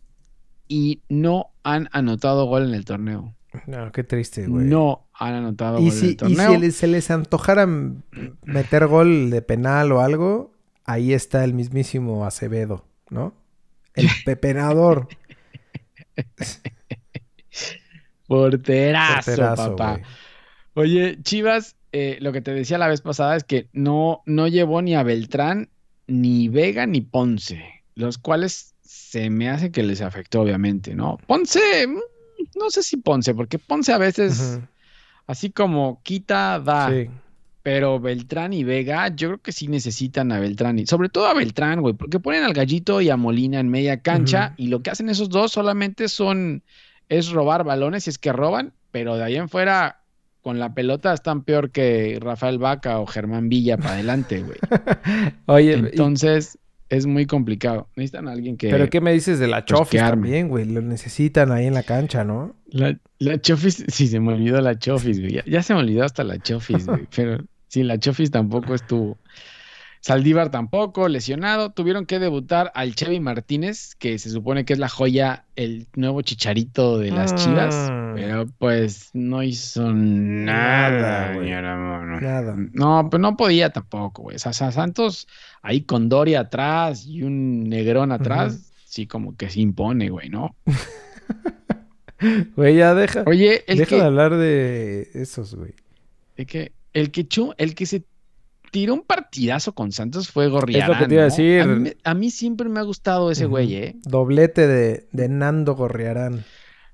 y 0.68 1.02
no 1.10 1.52
han 1.64 1.89
anotado 1.92 2.46
gol 2.46 2.64
en 2.70 2.74
el 2.74 2.86
torneo. 2.86 3.36
No, 3.68 3.92
qué 3.92 4.04
triste, 4.06 4.48
güey. 4.48 4.66
No 4.68 5.10
han 5.14 5.34
anotado 5.34 5.80
Y 5.80 5.86
gol 5.86 5.92
en 5.94 6.00
si, 6.00 6.06
el 6.08 6.12
y 6.14 6.16
torneo. 6.16 6.52
si 6.54 6.58
le- 6.58 6.72
se 6.72 6.88
les 6.88 7.12
antojara 7.12 7.68
meter 8.46 8.88
gol 8.88 9.30
de 9.30 9.42
penal 9.42 9.92
o 9.92 10.00
algo, 10.00 10.54
ahí 10.86 11.14
está 11.14 11.44
el 11.44 11.54
mismísimo 11.54 12.26
Acevedo, 12.26 12.86
¿no? 13.10 13.34
El 13.94 14.08
pepenador. 14.26 15.10
Porterazo, 18.28 19.26
Porterazo, 19.26 19.76
papá. 19.76 20.00
Oye, 20.74 21.18
Chivas, 21.22 21.76
eh, 21.92 22.18
lo 22.22 22.32
que 22.32 22.42
te 22.42 22.54
decía 22.54 22.78
la 22.78 22.88
vez 22.88 23.02
pasada 23.02 23.36
es 23.36 23.44
que 23.44 23.68
no, 23.74 24.22
no 24.26 24.48
llevó 24.48 24.82
ni 24.82 24.96
a 24.96 25.04
Beltrán, 25.04 25.70
ni 26.08 26.48
Vega, 26.48 26.86
ni 26.86 27.02
Ponce, 27.02 27.84
los 27.96 28.18
cuales 28.18 28.76
se 28.82 29.30
me 29.30 29.50
hace 29.50 29.72
que 29.72 29.84
les 29.84 30.02
afectó, 30.02 30.42
obviamente, 30.42 30.96
¿no? 30.96 31.18
Ponce, 31.28 31.88
mm, 31.88 32.00
no 32.58 32.70
sé 32.70 32.84
si 32.84 32.98
Ponce, 32.98 33.34
porque 33.34 33.60
Ponce 33.60 33.92
a 33.92 33.98
veces, 33.98 34.60
así 35.28 35.52
como 35.52 36.02
quita, 36.04 36.60
da. 36.60 36.89
Sí. 36.89 37.10
Pero 37.64 38.00
Beltrán 38.00 38.54
y 38.54 38.64
Vega, 38.64 39.10
yo 39.10 39.28
creo 39.28 39.42
que 39.42 39.52
sí 39.52 39.68
necesitan 39.68 40.32
a 40.32 40.39
Beltrán. 40.39 40.80
Y 40.80 40.88
sobre 40.88 41.10
todo 41.10 41.28
a 41.28 41.36
Beltrán, 41.36 41.82
güey, 41.82 41.94
porque 41.94 42.20
ponen 42.20 42.44
al 42.44 42.54
Gallito 42.54 43.02
y 43.02 43.12
a 43.12 43.18
Molina 43.18 43.60
en 43.60 43.70
media 43.70 44.02
cancha 44.02 44.56
y 44.58 44.68
lo 44.68 44.82
que 44.82 44.89
hacen 44.89 45.10
esos 45.10 45.30
dos 45.30 45.52
solamente 45.52 46.08
son, 46.08 46.64
es 47.08 47.30
robar 47.30 47.64
balones 47.64 48.06
si 48.06 48.10
es 48.10 48.18
que 48.18 48.34
roban, 48.34 48.74
pero 48.89 49.16
de 49.16 49.24
ahí 49.26 49.36
en 49.36 49.48
fuera, 49.48 50.01
con 50.42 50.60
la 50.60 50.74
pelota 50.74 51.14
están 51.14 51.44
peor 51.44 51.72
que 51.72 52.18
Rafael 52.22 52.58
Vaca 52.58 53.00
o 53.00 53.06
Germán 53.06 53.50
Villa 53.50 53.78
para 53.78 53.94
adelante, 53.94 54.42
güey. 54.42 54.58
Oye, 55.46 55.72
y- 55.78 55.80
Entonces, 55.80 56.58
es 56.89 57.06
muy 57.06 57.26
complicado. 57.26 57.88
Necesitan 57.96 58.28
a 58.28 58.32
alguien 58.32 58.58
que... 58.58 58.70
¿pero 58.70 58.89
qué 58.89 59.00
me 59.02 59.14
dices 59.14 59.39
de 59.39 59.48
la 59.48 59.66
pues, 59.66 59.80
Chofis 59.80 60.02
también, 60.02 60.50
güey? 60.50 60.66
Lo 60.66 60.82
necesitan 60.82 61.52
ahí 61.52 61.66
en 61.68 61.74
la 61.74 61.84
cancha, 61.84 62.24
¿no? 62.24 62.56
La, 62.68 62.98
la 63.20 63.39
Chofis, 63.39 63.86
sí, 63.88 64.08
se 64.08 64.20
me 64.20 64.34
olvidó 64.34 64.60
la 64.62 64.78
Chofis, 64.78 65.20
güey. 65.20 65.34
Ya, 65.34 65.44
ya 65.46 65.64
se 65.64 65.74
me 65.74 65.80
olvidó 65.80 66.04
hasta 66.04 66.24
la 66.24 66.38
Chofis, 66.39 66.86
güey. 66.88 67.08
Pero 67.16 67.44
sí, 67.68 67.84
la 67.84 67.98
Chofis 67.98 68.32
tampoco 68.32 68.76
estuvo. 68.76 69.18
Saldívar 70.02 70.49
tampoco, 70.49 71.08
lesionado. 71.08 71.70
Tuvieron 71.72 72.08
que 72.08 72.18
debutar 72.18 72.72
al 72.74 72.95
Chevy 72.95 73.20
Martínez, 73.20 73.93
que 73.95 74.18
se 74.18 74.32
supone 74.32 74.66
que 74.66 74.74
es 74.74 74.80
la 74.80 74.89
joya, 74.89 75.45
el 75.56 75.86
nuevo 75.95 76.24
chicharito 76.24 76.97
de 76.97 77.12
las 77.12 77.36
Chivas. 77.36 77.89
Mm. 77.91 78.16
Pero 78.16 78.45
pues 78.58 79.12
no 79.14 79.43
hizo 79.43 79.93
nada, 79.93 81.36
güey. 81.36 81.52
Nada. 81.52 82.56
No, 82.74 83.08
pues 83.12 83.22
no 83.22 83.38
podía 83.38 83.70
tampoco, 83.70 84.24
güey. 84.24 84.38
O 84.38 84.39
sea, 84.39 84.54
Santos 84.54 85.28
ahí 85.62 85.82
con 85.82 86.10
Doria 86.10 86.41
atrás 86.41 87.06
y 87.06 87.22
un 87.22 87.70
negrón 87.70 88.12
atrás, 88.12 88.72
sí 88.86 89.06
como 89.06 89.38
que 89.38 89.49
se 89.52 89.62
impone, 89.62 90.10
güey, 90.10 90.30
¿no? 90.30 90.56
Güey, 92.56 92.76
ya 92.76 92.93
deja, 92.93 93.24
Oye, 93.26 93.64
el 93.66 93.80
deja 93.80 93.89
que... 93.89 93.95
de 93.95 94.04
hablar 94.04 94.36
de 94.36 95.10
esos, 95.16 95.56
güey. 95.56 95.74
Es 96.36 96.45
que 96.45 96.72
el 96.93 97.10
que 97.10 97.28
chu- 97.28 97.56
el 97.58 97.74
que 97.74 97.88
se 97.88 98.04
tiró 98.72 98.93
un 98.93 99.01
partidazo 99.03 99.74
con 99.74 99.91
Santos 99.91 100.30
fue 100.30 100.47
Gorriarán. 100.47 100.89
Es 100.91 100.97
lo 100.97 101.03
que 101.03 101.07
te 101.09 101.13
iba 101.15 101.24
a 101.24 101.28
¿no? 101.28 101.32
decir. 101.32 101.61
A 101.61 101.65
mí, 101.67 101.80
me- 101.82 101.97
a 102.03 102.13
mí 102.13 102.32
siempre 102.32 102.69
me 102.69 102.80
ha 102.80 102.84
gustado 102.84 103.30
ese 103.30 103.45
güey, 103.45 103.76
¿eh? 103.76 103.95
Doblete 104.03 104.65
de, 104.67 105.07
de 105.11 105.30
Nando 105.30 105.76
Gorriarán. 105.76 106.43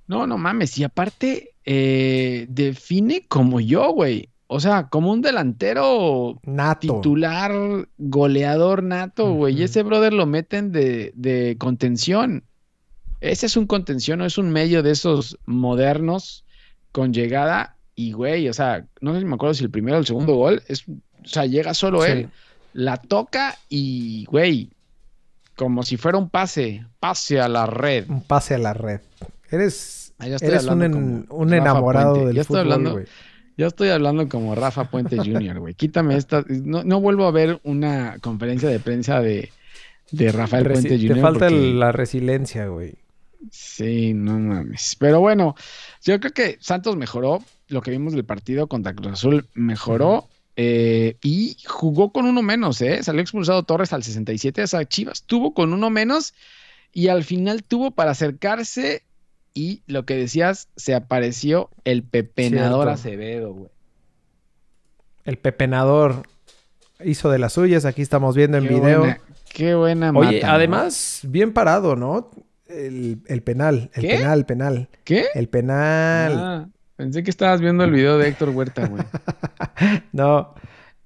No, 0.07 0.25
no 0.27 0.37
mames. 0.37 0.77
Y 0.77 0.83
aparte, 0.83 1.53
eh, 1.65 2.45
define 2.49 3.25
como 3.27 3.59
yo, 3.59 3.91
güey. 3.91 4.29
O 4.49 4.59
sea, 4.61 4.87
como 4.87 5.11
un 5.11 5.21
delantero 5.21 6.39
Nato. 6.43 6.79
titular, 6.95 7.51
goleador 7.97 8.81
nato, 8.81 9.33
güey. 9.33 9.59
Y 9.59 9.63
ese 9.63 9.83
brother 9.83 10.13
lo 10.13 10.25
meten 10.25 10.71
de, 10.71 11.11
de 11.15 11.57
contención. 11.59 12.43
Ese 13.19 13.47
es 13.47 13.57
un 13.57 13.67
contención, 13.67 14.19
no 14.19 14.25
es 14.25 14.37
un 14.37 14.49
medio 14.49 14.83
de 14.83 14.91
esos 14.91 15.37
modernos 15.45 16.45
con 16.93 17.13
llegada. 17.13 17.75
Y, 17.93 18.11
güey, 18.13 18.47
o 18.47 18.53
sea, 18.53 18.85
no 19.01 19.13
sé 19.13 19.19
si 19.19 19.25
me 19.25 19.35
acuerdo 19.35 19.53
si 19.55 19.63
el 19.65 19.71
primero 19.71 19.97
o 19.97 19.99
el 19.99 20.05
segundo 20.05 20.35
gol, 20.35 20.61
es, 20.67 20.85
o 21.27 21.29
sea, 21.33 21.45
llega 21.45 21.73
solo 21.73 22.01
Sí. 22.03 22.11
él, 22.11 22.29
la 22.73 22.97
toca 22.97 23.57
y, 23.69 24.25
güey, 24.25 24.69
como 25.55 25.83
si 25.83 25.97
fuera 25.97 26.17
un 26.17 26.29
pase, 26.29 26.85
pase 26.99 27.39
a 27.39 27.47
la 27.47 27.65
red. 27.65 28.09
Un 28.09 28.21
pase 28.23 28.55
a 28.55 28.57
la 28.59 28.73
red. 28.73 29.01
Eres, 29.51 30.13
Ah, 30.19 30.27
eres 30.27 30.65
un, 30.65 30.81
en- 30.83 31.25
un 31.29 31.53
enamorado 31.53 32.11
Puente. 32.13 32.27
del 32.27 32.35
Ya 32.35 32.41
estoy 32.41 32.55
fútbol, 32.61 32.71
hablando- 32.73 32.91
güey. 32.93 33.05
Ya 33.55 33.67
estoy 33.67 33.89
hablando 33.89 34.27
como 34.29 34.53
Rafa 34.55 34.85
Puente 34.85 35.17
Jr., 35.17 35.59
güey. 35.59 35.73
Quítame 35.73 36.15
esta. 36.15 36.43
No, 36.47 36.83
no 36.83 37.01
vuelvo 37.01 37.25
a 37.25 37.31
ver 37.31 37.59
una 37.63 38.17
conferencia 38.21 38.69
de 38.69 38.79
prensa 38.79 39.19
de, 39.19 39.51
de 40.11 40.31
Rafael 40.31 40.65
Puente 40.71 40.97
Jr. 40.97 41.15
Te 41.15 41.21
falta 41.21 41.47
porque- 41.49 41.73
la 41.73 41.91
resiliencia, 41.91 42.67
güey. 42.67 42.95
Sí, 43.51 44.13
no 44.13 44.37
mames. 44.37 44.95
Pero 44.99 45.19
bueno, 45.21 45.55
yo 46.03 46.19
creo 46.19 46.33
que 46.33 46.57
Santos 46.59 46.95
mejoró. 46.97 47.43
Lo 47.69 47.81
que 47.81 47.91
vimos 47.91 48.13
del 48.13 48.23
partido 48.25 48.67
contra 48.67 48.93
Cruz 48.93 49.13
Azul 49.13 49.47
mejoró. 49.53 50.27
Eh, 50.57 51.17
y 51.23 51.55
jugó 51.65 52.11
con 52.11 52.25
uno 52.25 52.41
menos, 52.41 52.81
¿eh? 52.81 53.01
Salió 53.03 53.21
expulsado 53.21 53.63
Torres 53.63 53.93
al 53.93 54.03
67. 54.03 54.63
O 54.63 54.67
sea, 54.67 54.83
Chivas 54.85 55.23
tuvo 55.23 55.53
con 55.53 55.71
uno 55.71 55.89
menos 55.89 56.33
y 56.91 57.07
al 57.09 57.23
final 57.23 57.63
tuvo 57.63 57.91
para 57.91 58.11
acercarse. 58.11 59.03
Y 59.53 59.81
lo 59.87 60.05
que 60.05 60.15
decías, 60.15 60.67
se 60.75 60.93
apareció 60.93 61.69
el 61.83 62.03
pepenador 62.03 62.85
Cierto. 62.85 62.89
Acevedo, 62.91 63.53
güey. 63.53 63.69
El 65.25 65.37
pepenador 65.37 66.23
hizo 67.03 67.29
de 67.29 67.39
las 67.39 67.53
suyas. 67.53 67.85
Aquí 67.85 68.01
estamos 68.01 68.35
viendo 68.35 68.57
en 68.57 68.67
Qué 68.67 68.73
video. 68.73 68.99
buena- 68.99 69.21
qué 69.53 69.75
buena 69.75 70.11
Oye, 70.11 70.33
mata, 70.35 70.47
¿no? 70.47 70.53
además, 70.53 71.19
bien 71.23 71.53
parado, 71.53 71.95
¿no? 71.95 72.29
El, 72.67 73.19
el 73.27 73.41
penal, 73.43 73.89
el 73.93 74.01
¿Qué? 74.01 74.09
penal, 74.17 74.45
penal. 74.45 74.89
¿Qué? 75.03 75.25
El 75.33 75.49
penal. 75.49 76.33
Ah, 76.37 76.67
pensé 76.97 77.23
que 77.23 77.29
estabas 77.29 77.61
viendo 77.61 77.85
el 77.85 77.91
video 77.91 78.17
de 78.17 78.27
Héctor 78.27 78.49
Huerta, 78.49 78.85
güey. 78.87 79.03
No. 80.11 80.53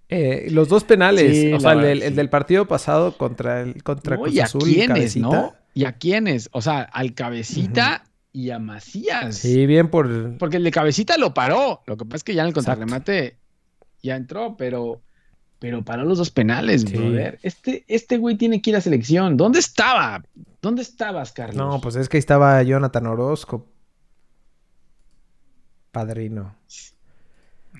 Eh, 0.09 0.47
los 0.51 0.67
dos 0.67 0.83
penales. 0.83 1.37
Sí, 1.37 1.53
o 1.53 1.59
sea, 1.59 1.71
el, 1.73 1.77
verdad, 1.77 1.89
del- 1.89 2.01
el 2.03 2.09
sí. 2.09 2.15
del 2.15 2.29
partido 2.29 2.65
pasado 2.67 3.17
contra 3.17 3.61
el 3.61 3.81
contra 3.83 4.15
No, 4.17 4.23
Cruz 4.23 4.33
¿Y 4.35 4.39
a 4.39 4.43
Azul, 4.45 4.63
quiénes, 4.63 4.87
cabecita. 4.87 5.27
no? 5.27 5.53
¿Y 5.73 5.85
a 5.85 5.93
quiénes? 5.93 6.49
O 6.51 6.61
sea, 6.61 6.81
al 6.81 7.13
Cabecita 7.13 8.03
y 8.33 8.49
a 8.49 8.59
Macías. 8.59 9.37
Sí, 9.37 9.65
bien 9.65 9.89
por. 9.89 10.37
Porque 10.37 10.57
el 10.57 10.63
de 10.65 10.71
Cabecita 10.71 11.17
lo 11.17 11.33
paró. 11.33 11.81
Lo 11.85 11.95
que 11.95 12.03
pasa 12.05 12.17
es 12.17 12.23
que 12.25 12.33
ya 12.33 12.41
en 12.41 12.49
el 12.49 12.53
contrarremate 12.53 13.37
ya 14.03 14.17
entró, 14.17 14.57
pero, 14.57 15.01
pero 15.59 15.85
paró 15.85 16.03
los 16.03 16.17
dos 16.17 16.29
penales, 16.31 16.81
Sí. 16.81 16.93
brother. 16.97 17.39
Este, 17.41 17.85
este 17.87 18.17
güey 18.17 18.35
tiene 18.35 18.61
que 18.61 18.71
ir 18.71 18.75
a 18.75 18.81
selección. 18.81 19.37
¿Dónde 19.37 19.59
estaba? 19.59 20.21
¿Dónde 20.61 20.81
estabas, 20.81 21.31
Carlos? 21.31 21.55
No, 21.55 21.79
pues 21.79 21.95
es 21.95 22.09
que 22.09 22.17
ahí 22.17 22.19
estaba 22.19 22.61
Jonathan 22.63 23.07
Orozco. 23.07 23.65
Padrino. 25.91 26.55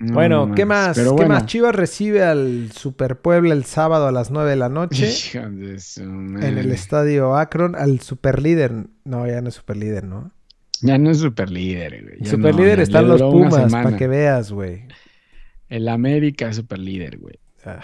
No 0.00 0.14
bueno, 0.14 0.52
¿qué 0.54 0.64
más? 0.64 0.96
Pero 0.96 1.10
¿Qué 1.10 1.24
bueno. 1.24 1.34
más? 1.34 1.46
Chivas 1.46 1.74
recibe 1.74 2.24
al 2.24 2.72
Super 2.72 3.20
Puebla 3.20 3.52
el 3.54 3.64
sábado 3.64 4.06
a 4.06 4.12
las 4.12 4.30
9 4.30 4.50
de 4.50 4.56
la 4.56 4.68
noche 4.68 5.06
de 5.32 5.78
en 5.96 6.58
el 6.58 6.72
estadio 6.72 7.36
Akron 7.36 7.74
al 7.74 8.00
superlíder. 8.00 8.86
No, 9.04 9.26
ya 9.26 9.40
no 9.40 9.48
es 9.48 9.54
superlíder, 9.54 10.04
¿no? 10.04 10.32
Ya 10.80 10.98
no 10.98 11.10
es 11.10 11.18
superlíder, 11.18 12.02
güey. 12.02 12.16
Ya 12.20 12.30
superlíder 12.30 12.78
no, 12.78 12.82
están 12.82 13.08
los 13.08 13.22
Pumas, 13.22 13.70
para 13.70 13.96
que 13.96 14.08
veas, 14.08 14.50
güey. 14.50 14.86
El 15.68 15.88
América 15.88 16.48
es 16.48 16.56
superlíder, 16.56 17.18
güey. 17.18 17.38
Ah. 17.64 17.82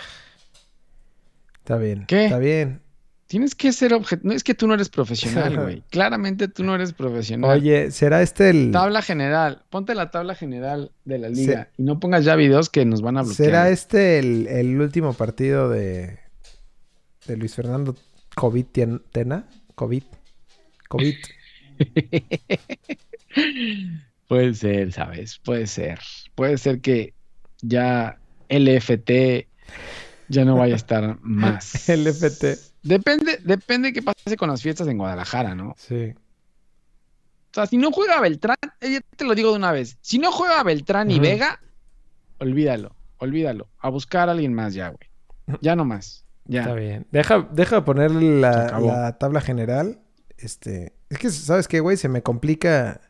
Está 1.58 1.76
bien. 1.76 2.06
¿Qué? 2.06 2.24
Está 2.24 2.38
bien. 2.38 2.80
Tienes 3.28 3.54
que 3.54 3.72
ser 3.74 3.92
objetivo. 3.92 4.30
No 4.30 4.34
es 4.34 4.42
que 4.42 4.54
tú 4.54 4.66
no 4.66 4.72
eres 4.72 4.88
profesional, 4.88 5.60
güey. 5.60 5.82
Claramente 5.90 6.48
tú 6.48 6.64
no 6.64 6.74
eres 6.74 6.94
profesional. 6.94 7.50
Oye, 7.50 7.90
¿será 7.90 8.22
este 8.22 8.48
el. 8.48 8.70
Tabla 8.72 9.02
general. 9.02 9.64
Ponte 9.68 9.94
la 9.94 10.10
tabla 10.10 10.34
general 10.34 10.92
de 11.04 11.18
la 11.18 11.28
liga 11.28 11.68
y 11.76 11.82
no 11.82 12.00
pongas 12.00 12.24
ya 12.24 12.36
videos 12.36 12.70
que 12.70 12.86
nos 12.86 13.02
van 13.02 13.18
a 13.18 13.22
bloquear. 13.22 13.36
¿Será 13.36 13.68
este 13.68 14.18
el, 14.18 14.46
el 14.46 14.80
último 14.80 15.12
partido 15.12 15.68
de, 15.68 16.18
de 17.26 17.36
Luis 17.36 17.54
Fernando 17.54 17.94
COVID 18.34 18.64
Tena? 19.12 19.44
COVID. 19.74 20.04
COVID. 20.88 21.14
Puede 24.26 24.54
ser, 24.54 24.92
¿sabes? 24.92 25.38
Puede 25.44 25.66
ser. 25.66 26.00
Puede 26.34 26.56
ser 26.56 26.80
que 26.80 27.12
ya 27.60 28.18
LFT 28.48 29.10
ya 30.28 30.44
no 30.46 30.56
vaya 30.56 30.72
a 30.72 30.76
estar 30.76 31.18
más. 31.22 31.88
LFT. 31.88 32.44
Depende, 32.88 33.38
depende 33.44 33.92
qué 33.92 34.00
pase 34.00 34.36
con 34.38 34.48
las 34.48 34.62
fiestas 34.62 34.88
en 34.88 34.96
Guadalajara, 34.96 35.54
¿no? 35.54 35.74
Sí. 35.76 36.14
O 37.50 37.54
sea, 37.54 37.66
si 37.66 37.76
no 37.76 37.92
juega 37.92 38.18
Beltrán, 38.20 38.56
eh, 38.80 38.92
ya 38.92 39.00
te 39.14 39.24
lo 39.26 39.34
digo 39.34 39.50
de 39.50 39.56
una 39.56 39.72
vez. 39.72 39.98
Si 40.00 40.18
no 40.18 40.32
juega 40.32 40.62
Beltrán 40.62 41.10
y. 41.10 41.20
Vega, 41.20 41.60
olvídalo, 42.38 42.94
olvídalo. 43.18 43.68
A 43.78 43.90
buscar 43.90 44.30
a 44.30 44.32
alguien 44.32 44.54
más 44.54 44.72
ya, 44.72 44.88
güey. 44.88 45.58
Ya 45.60 45.76
no 45.76 45.84
más. 45.84 46.24
Ya. 46.46 46.62
Está 46.62 46.74
bien. 46.74 47.06
Deja, 47.10 47.46
deja 47.52 47.84
poner 47.84 48.10
la, 48.10 48.80
la 48.80 49.18
tabla 49.18 49.42
general. 49.42 50.00
Este. 50.38 50.94
Es 51.10 51.18
que, 51.18 51.30
¿sabes 51.30 51.68
qué, 51.68 51.80
güey? 51.80 51.98
Se 51.98 52.08
me 52.08 52.22
complica. 52.22 53.02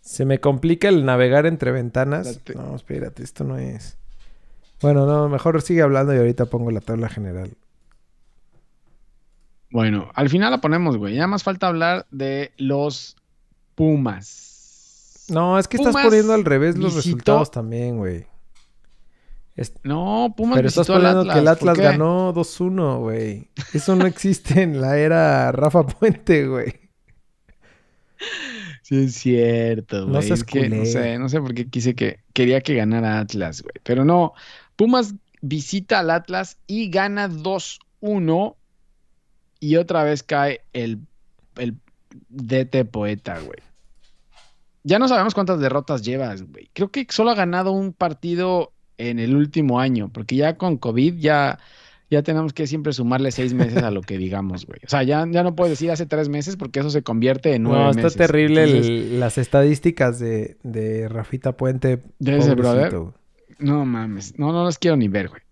Se 0.00 0.26
me 0.26 0.38
complica 0.38 0.88
el 0.88 1.06
navegar 1.06 1.46
entre 1.46 1.72
ventanas. 1.72 2.40
No, 2.54 2.76
espérate, 2.76 3.22
esto 3.22 3.44
no 3.44 3.56
es. 3.56 3.96
Bueno, 4.82 5.06
no, 5.06 5.30
mejor 5.30 5.60
sigue 5.62 5.82
hablando 5.82 6.14
y 6.14 6.18
ahorita 6.18 6.46
pongo 6.46 6.70
la 6.70 6.80
tabla 6.80 7.08
general. 7.08 7.56
Bueno, 9.70 10.10
al 10.14 10.28
final 10.30 10.50
la 10.50 10.60
ponemos, 10.60 10.96
güey. 10.96 11.14
Ya 11.14 11.26
más 11.26 11.42
falta 11.42 11.66
hablar 11.68 12.06
de 12.10 12.52
los 12.56 13.16
Pumas. 13.74 15.26
No, 15.28 15.58
es 15.58 15.68
que 15.68 15.76
estás 15.76 15.94
poniendo 15.94 16.32
al 16.32 16.44
revés 16.44 16.76
los 16.78 16.94
visitó- 16.96 16.96
resultados 17.10 17.50
también, 17.50 17.98
güey. 17.98 18.26
Es- 19.56 19.74
No, 19.82 20.32
Pumas 20.36 20.56
Pero 20.56 20.68
estás 20.68 20.86
poniendo 20.86 21.24
que 21.24 21.30
el 21.38 21.44
¿por 21.44 21.48
Atlas 21.48 21.78
ganó 21.78 22.32
2-1, 22.32 23.00
güey. 23.00 23.50
Eso 23.74 23.94
no 23.96 24.06
existe 24.06 24.62
en 24.62 24.80
la 24.80 24.96
era 24.98 25.52
Rafa 25.52 25.86
Puente, 25.86 26.46
güey. 26.46 26.72
Sí, 28.82 29.04
es 29.04 29.14
cierto, 29.16 30.06
güey. 30.06 30.12
No 30.12 30.18
es 30.34 30.44
que 30.44 30.68
no 30.68 30.84
sé, 30.86 31.18
no 31.18 31.28
sé 31.28 31.40
por 31.40 31.54
qué 31.54 31.68
quise 31.68 31.94
que 31.94 32.20
quería 32.32 32.60
que 32.62 32.74
ganara 32.74 33.18
Atlas, 33.20 33.62
güey. 33.62 33.74
Pero 33.82 34.04
no, 34.04 34.32
Pumas 34.76 35.14
visita 35.42 35.98
al 36.00 36.10
Atlas 36.10 36.56
y 36.66 36.88
gana 36.90 37.28
2-1 37.28 38.56
y 39.60 39.76
otra 39.76 40.04
vez 40.04 40.22
cae 40.22 40.60
el, 40.72 41.00
el 41.56 41.74
DT 42.28 42.84
poeta, 42.90 43.38
güey. 43.40 43.58
Ya 44.84 44.98
no 44.98 45.08
sabemos 45.08 45.34
cuántas 45.34 45.60
derrotas 45.60 46.02
llevas, 46.02 46.42
güey. 46.42 46.70
Creo 46.72 46.90
que 46.90 47.06
solo 47.10 47.30
ha 47.30 47.34
ganado 47.34 47.72
un 47.72 47.92
partido 47.92 48.72
en 48.96 49.18
el 49.18 49.34
último 49.36 49.80
año, 49.80 50.08
porque 50.12 50.36
ya 50.36 50.56
con 50.56 50.76
COVID 50.78 51.14
ya, 51.18 51.58
ya 52.10 52.22
tenemos 52.22 52.52
que 52.52 52.66
siempre 52.66 52.92
sumarle 52.92 53.30
seis 53.32 53.52
meses 53.54 53.82
a 53.82 53.90
lo 53.90 54.00
que 54.00 54.16
digamos, 54.16 54.64
güey. 54.66 54.80
O 54.86 54.88
sea, 54.88 55.02
ya, 55.02 55.26
ya 55.30 55.42
no 55.42 55.54
puedes 55.54 55.72
decir 55.72 55.90
hace 55.90 56.06
tres 56.06 56.28
meses 56.28 56.56
porque 56.56 56.80
eso 56.80 56.90
se 56.90 57.02
convierte 57.02 57.54
en 57.54 57.64
nueve 57.64 57.80
No, 57.84 57.92
meses. 57.92 58.12
está 58.12 58.26
terrible 58.26 58.64
el- 58.64 59.20
las 59.20 59.36
estadísticas 59.36 60.18
de, 60.18 60.56
de 60.62 61.08
Rafita 61.08 61.52
Puente. 61.56 62.02
De 62.18 62.38
ese 62.38 62.54
brother. 62.54 62.94
No 63.58 63.84
mames, 63.84 64.38
no, 64.38 64.52
no 64.52 64.64
los 64.64 64.78
quiero 64.78 64.96
ni 64.96 65.08
ver, 65.08 65.28
güey. 65.28 65.42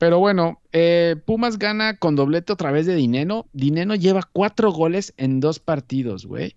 Pero 0.00 0.18
bueno, 0.18 0.62
eh, 0.72 1.16
Pumas 1.26 1.58
gana 1.58 1.98
con 1.98 2.16
doblete 2.16 2.54
otra 2.54 2.70
vez 2.72 2.86
de 2.86 2.94
Dineno. 2.94 3.44
Dineno 3.52 3.94
lleva 3.94 4.22
cuatro 4.32 4.72
goles 4.72 5.12
en 5.18 5.40
dos 5.40 5.58
partidos, 5.58 6.24
güey. 6.24 6.56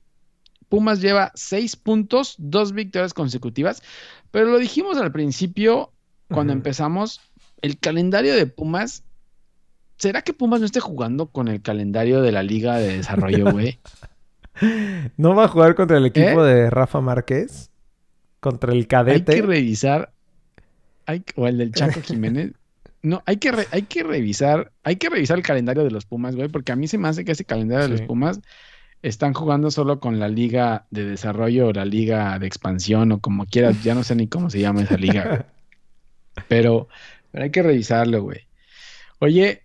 Pumas 0.70 1.02
lleva 1.02 1.34
seis 1.36 1.76
puntos, 1.76 2.36
dos 2.38 2.72
victorias 2.72 3.14
consecutivas. 3.14 3.84
Pero 4.32 4.46
lo 4.46 4.60
dijimos 4.60 4.96
al 4.98 5.12
principio, 5.12 5.92
cuando 6.30 6.54
empezamos, 6.54 7.20
el 7.62 7.78
calendario 7.78 8.34
de 8.34 8.48
Pumas. 8.48 9.04
¿Será 9.98 10.22
que 10.22 10.32
Pumas 10.32 10.62
no 10.62 10.66
esté 10.66 10.80
jugando 10.80 11.26
con 11.28 11.50
el 11.50 11.62
calendario 11.62 12.22
de 12.22 12.32
la 12.32 12.44
Liga 12.44 12.78
de 12.78 12.96
Desarrollo, 12.96 13.52
güey? 13.52 13.78
¿No 15.18 15.36
va 15.36 15.46
a 15.46 15.48
jugar 15.50 15.76
contra 15.76 15.98
el 15.98 16.06
equipo 16.06 16.46
¿Eh? 16.46 16.54
de 16.54 16.70
Rafa 16.70 17.02
Márquez? 17.02 17.72
¿Contra 18.40 18.72
el 18.72 18.80
Hay 18.80 18.86
cadete? 18.86 19.36
que 19.36 19.42
revisar. 19.42 20.14
hay- 21.06 21.24
o 21.36 21.46
el 21.46 21.58
del 21.58 21.74
Chaco 21.74 22.02
Jiménez. 22.04 22.54
No, 23.04 23.22
hay 23.26 23.38
que, 23.38 23.52
re- 23.52 23.68
hay 23.72 23.84
que 23.84 24.02
revisar, 24.04 24.72
hay 24.84 24.96
que 24.96 25.10
revisar 25.10 25.38
el 25.38 25.44
calendario 25.44 25.84
de 25.84 25.92
los 25.92 26.06
Pumas, 26.06 26.36
güey, 26.36 26.48
porque 26.48 26.72
a 26.72 26.76
mí 26.76 26.88
se 26.88 26.98
me 26.98 27.08
hace 27.10 27.24
que 27.26 27.34
ese 27.34 27.44
calendario 27.46 27.84
de 27.84 27.90
los. 27.90 28.02
Pumas 28.02 28.40
están 29.02 29.34
jugando 29.34 29.70
solo 29.72 30.00
con 30.00 30.20
la 30.20 30.30
liga 30.30 30.86
de 30.90 31.04
desarrollo 31.04 31.68
o 31.68 31.74
la 31.74 31.84
liga 31.84 32.40
de 32.40 32.48
expansión 32.48 33.12
o 33.12 33.20
como 33.20 33.46
quieras, 33.46 33.84
ya 33.84 33.94
no 33.94 34.04
sé 34.06 34.16
ni 34.16 34.28
cómo 34.28 34.50
se 34.50 34.60
llama 34.62 34.82
esa 34.84 34.96
liga, 34.98 35.26
güey. 35.28 35.40
Pero, 36.48 36.88
pero 37.32 37.44
hay 37.44 37.52
que 37.52 37.62
revisarlo, 37.62 38.24
güey. 38.24 38.48
Oye, 39.20 39.62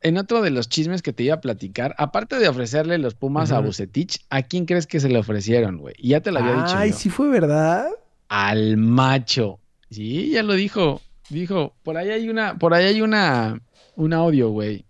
en 0.00 0.16
otro 0.16 0.40
de 0.40 0.50
los 0.50 0.68
chismes 0.68 1.02
que 1.02 1.12
te 1.12 1.24
iba 1.24 1.34
a 1.34 1.40
platicar, 1.42 1.94
aparte 1.98 2.38
de 2.38 2.48
ofrecerle 2.48 2.96
los 2.98 3.14
Pumas 3.14 3.52
a. 3.52 3.60
Bucetich, 3.60 4.24
¿a 4.30 4.42
quién 4.42 4.64
crees 4.64 4.86
que 4.86 4.98
se 5.00 5.08
le 5.10 5.18
ofrecieron, 5.18 5.76
güey? 5.78 5.94
Y 5.98 6.10
ya 6.10 6.20
te 6.20 6.32
lo 6.32 6.38
había 6.38 6.54
dicho 6.62 6.76
Ay, 6.76 6.90
yo 6.92 6.96
sí 6.96 7.10
fue 7.10 7.28
verdad. 7.28 7.88
al 8.28 8.76
macho. 8.78 9.58
Sí, 9.90 10.30
ya 10.30 10.42
lo 10.42 10.54
dijo. 10.54 11.02
Dijo, 11.28 11.74
por 11.82 11.96
ahí 11.96 12.10
hay 12.10 12.28
una, 12.28 12.58
por 12.58 12.74
ahí 12.74 12.86
hay 12.86 13.02
una, 13.02 13.60
un 13.96 14.12
audio, 14.12 14.50
güey. 14.50 14.84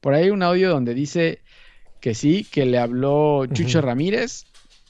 Por 0.00 0.14
ahí 0.14 0.24
hay 0.24 0.30
un 0.30 0.42
audio 0.42 0.70
donde 0.70 0.94
dice 0.94 1.40
que 2.00 2.14
sí, 2.14 2.46
que 2.50 2.64
le 2.64 2.78
habló 2.78 3.46
Chucho. 3.46 3.80
Ramírez, 3.80 4.46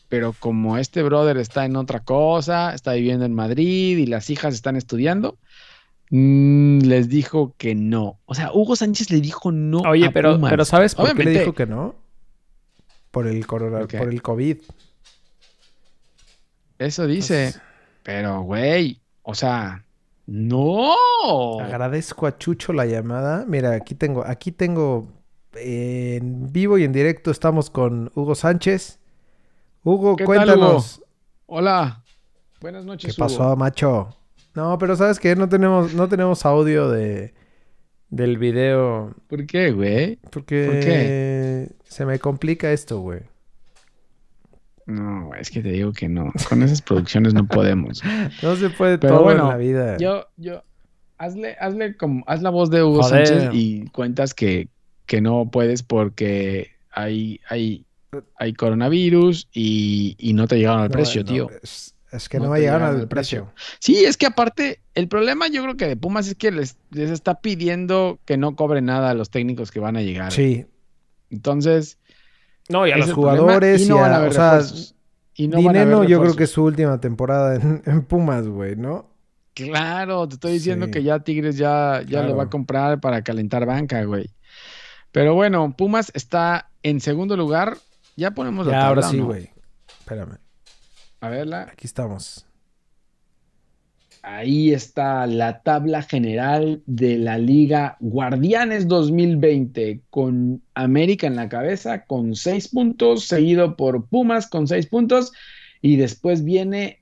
pero 0.09 0.35
como 0.39 0.79
este 0.79 1.03
brother 1.03 1.37
está 1.39 1.65
en 1.65 1.77
otra 1.77 2.01
cosa, 2.01 2.75
está 2.75 2.93
viviendo 2.93 3.25
en 3.25 3.35
Madrid 3.35 3.99
y 3.99 4.07
las 4.07 4.31
hijas 4.31 4.55
están 4.55 4.77
estudiando, 4.77 5.39
mm, 6.11 6.81
les 6.81 7.09
dijo 7.09 7.55
que 7.57 7.75
no. 7.75 8.21
O 8.27 8.35
sea, 8.35 8.53
Hugo 8.53 8.77
Sánchez 8.77 9.11
le 9.11 9.21
dijo 9.21 9.51
no. 9.53 9.79
Oye, 9.81 10.07
a 10.07 10.13
pero, 10.13 10.35
Pumas. 10.35 10.51
pero 10.51 10.65
¿sabes 10.65 10.95
por 10.95 11.17
qué 11.17 11.25
le 11.25 11.41
dijo 11.41 11.55
que 11.55 11.67
no? 11.67 11.95
Por 13.11 13.27
el 13.27 13.47
corona, 13.47 13.79
¿Por 13.79 13.89
qué? 13.89 13.99
por 13.99 14.09
el 14.09 14.23
COVID. 14.23 14.59
Eso 16.79 17.07
dice. 17.07 17.55
Pero, 18.03 18.43
güey, 18.43 19.01
o 19.23 19.35
sea, 19.35 19.85
no. 20.31 20.95
Agradezco 21.61 22.27
a 22.27 22.39
Chucho 22.39 22.73
la 22.73 22.87
llamada. 22.87 23.45
Mira, 23.49 23.73
aquí 23.73 23.95
tengo, 23.97 24.25
aquí 24.25 24.53
tengo 24.53 25.09
eh, 25.55 26.19
en 26.21 26.53
vivo 26.53 26.79
y 26.79 26.85
en 26.85 26.93
directo 26.93 27.31
estamos 27.33 27.69
con 27.69 28.13
Hugo 28.15 28.37
Sánchez. 28.37 29.01
Hugo, 29.83 30.15
¿Qué 30.15 30.25
tal, 30.25 30.47
cuéntanos 30.47 31.03
Hola. 31.47 32.05
Buenas 32.61 32.83
qué 32.83 32.87
noches, 32.87 33.17
pasó, 33.17 33.43
Hugo. 33.43 33.57
macho. 33.57 34.17
No, 34.55 34.79
pero 34.79 34.95
sabes 34.95 35.19
que 35.19 35.35
no 35.35 35.49
tenemos, 35.49 35.95
no 35.95 36.09
tenemos 36.09 36.45
audio 36.47 36.89
de 36.89 37.35
del 38.09 38.39
video 38.39 39.15
¿Por 39.29 39.47
qué, 39.47 39.71
güey? 39.73 40.17
porque 40.31 40.65
¿Por 40.67 40.81
qué? 40.81 41.71
se 41.85 42.07
me 42.07 42.19
complica 42.19 42.71
esto, 42.73 43.01
güey. 43.01 43.21
No, 44.91 45.35
es 45.35 45.51
que 45.51 45.63
te 45.63 45.71
digo 45.71 45.93
que 45.93 46.09
no. 46.09 46.33
Con 46.49 46.63
esas 46.63 46.83
producciones 46.83 47.35
no 47.35 47.47
podemos. 47.47 48.03
No 48.43 48.57
se 48.57 48.71
puede 48.71 48.99
Pero 48.99 49.15
todo 49.15 49.25
bueno, 49.25 49.45
en 49.45 49.49
la 49.49 49.57
vida. 49.57 49.97
Yo, 49.99 50.27
yo, 50.37 50.63
hazle, 51.19 51.57
hazle 51.61 51.97
como, 51.97 52.25
haz 52.27 52.43
la 52.43 52.51
voz 52.51 52.71
de 52.71 52.83
Hugo 52.83 53.03
Joder. 53.03 53.27
Sánchez 53.27 53.51
y 53.53 53.87
cuentas 53.91 54.35
que, 54.35 54.69
que 55.07 55.21
no 55.21 55.51
puedes 55.51 55.83
porque 55.83 56.73
hay, 56.91 57.41
hay, 57.49 57.85
hay 58.37 58.53
coronavirus 58.55 59.49
y, 59.53 60.17
y 60.19 60.33
no 60.33 60.49
te 60.49 60.57
llegaron 60.57 60.81
al 60.81 60.89
No, 60.89 60.93
precio, 60.93 61.23
no, 61.23 61.29
tío. 61.29 61.51
Es, 61.63 61.95
es 62.11 62.29
que 62.29 62.39
No 62.39 62.47
no, 62.47 62.55
te 62.55 62.61
llegaron 62.61 62.81
llegaron 62.81 63.01
al 63.03 63.09
precio. 63.09 63.53
Sí, 63.79 64.05
es 64.05 64.17
que 64.17 64.27
aparte, 64.27 64.81
el 64.95 65.07
problema 65.07 65.47
yo 65.49 65.63
creo 65.63 65.77
que 65.77 65.87
de 65.87 65.97
Pumas 65.97 66.27
es 66.27 66.35
que 66.35 66.51
les, 66.51 66.77
les 66.91 67.11
está 67.11 67.41
pidiendo 67.41 68.19
que 68.25 68.37
no 68.37 68.57
cobren 68.57 68.87
nada 68.87 69.11
a 69.11 69.15
los 69.15 69.31
técnicos 69.31 69.71
que 69.71 69.79
van 69.79 69.97
a 69.97 70.03
llegar. 70.03 70.33
Sí. 70.33 70.67
Entonces, 71.31 71.99
No, 72.71 72.87
y 72.87 72.93
a 72.93 72.97
ese 72.97 73.09
los 73.09 73.15
jugadores 73.15 73.83
y 73.83 73.85
y, 73.85 73.89
no 73.89 73.97
van 73.97 74.13
a 74.13 74.15
a, 74.15 74.19
haber 74.19 74.31
o 74.31 74.33
sea, 74.33 74.51
refuerzos. 74.59 74.95
Y 75.35 75.49
no 75.49 75.57
van 75.63 75.77
a 75.77 75.81
Dineno 75.81 76.05
yo 76.05 76.21
creo 76.21 76.35
que 76.37 76.45
es 76.45 76.51
su 76.51 76.63
última 76.65 77.01
temporada 77.01 77.57
en, 77.57 77.83
en 77.87 78.03
Pumas, 78.03 78.47
güey, 78.47 78.77
¿no? 78.77 79.11
Claro, 79.55 80.29
te 80.29 80.35
estoy 80.35 80.53
diciendo 80.53 80.87
Sí. 80.87 80.93
que 80.93 81.03
ya 81.03 81.19
Tigres 81.21 81.57
ya, 81.57 82.03
ya 82.07 82.23
lo 82.23 82.37
va 82.37 82.45
a 82.45 82.51
comprar 82.51 83.01
para 83.01 83.23
calentar 83.23 83.67
banca, 83.67 84.03
güey. 84.05 84.31
Pero 85.13 85.35
bueno, 85.35 85.75
Pumas 85.77 86.11
está 86.15 86.71
en 86.83 87.01
segundo 87.01 87.37
lugar. 87.37 87.77
Ya 88.17 88.31
ponemos 88.31 88.67
la 88.67 88.73
Ya, 88.73 88.79
tabla, 88.81 88.89
ahora 88.89 89.07
¿o 89.07 89.11
sí, 89.11 89.17
no? 89.19 89.27
güey. 89.27 89.51
Espérame. 89.99 90.39
A 91.21 91.29
verla. 91.29 91.69
Aquí 91.73 91.87
estamos. 91.87 92.47
Ahí 94.23 94.73
está 94.73 95.27
la 95.27 95.63
tabla 95.63 96.03
general 96.03 96.83
de 96.87 97.17
la 97.19 97.39
Liga 97.39 97.97
Guardianes 98.01 98.87
2020 98.87 100.01
con 100.11 100.61
América 100.75 101.27
en 101.27 101.37
la 101.37 101.49
cabeza 101.49 102.05
con 102.05 102.35
seis 102.35 102.69
puntos, 102.69 103.25
seguido 103.27 103.77
por 103.77 104.05
Pumas 104.07 104.47
con 104.47 104.69
seis 104.69 104.87
puntos 104.87 105.33
y 105.81 105.97
después 105.97 106.45
viene 106.45 107.01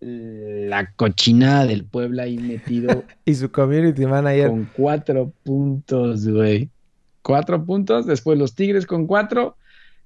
la 0.00 0.92
cochinada 0.96 1.66
del 1.66 1.84
Puebla 1.84 2.24
ahí 2.24 2.36
metido 2.38 3.04
Y 3.24 3.34
su 3.34 3.50
community 3.50 4.04
manager. 4.06 4.48
con 4.48 4.68
cuatro 4.76 5.32
puntos, 5.44 6.28
güey. 6.28 6.68
Cuatro 7.22 7.64
puntos, 7.64 8.06
después 8.06 8.38
los 8.38 8.54
Tigres 8.54 8.86
con 8.86 9.06
cuatro, 9.06 9.56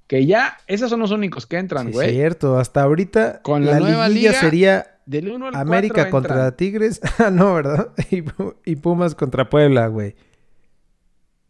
que 0.06 0.26
ya 0.26 0.56
esos 0.66 0.90
son 0.90 1.00
los 1.00 1.10
únicos 1.10 1.46
que 1.46 1.58
entran, 1.58 1.88
Sí, 1.88 1.92
güey. 1.92 2.10
cierto. 2.12 2.58
Hasta 2.58 2.82
ahorita 2.82 3.40
Con 3.42 3.64
la 3.64 3.72
la, 3.72 3.80
nueva 3.80 4.08
liga, 4.08 4.32
sería 4.34 4.86
Del 5.10 5.28
1 5.28 5.48
al 5.48 5.54
América 5.56 6.08
4 6.08 6.10
contra. 6.10 6.56
Tigres. 6.56 7.00
Ah, 7.18 7.30
no, 7.30 7.52
¿verdad? 7.54 7.88
Y, 8.10 8.22
Pu- 8.22 8.54
y 8.64 8.76
Pumas 8.76 9.14
contra 9.16 9.50
Puebla, 9.50 9.88
güey. 9.88 10.14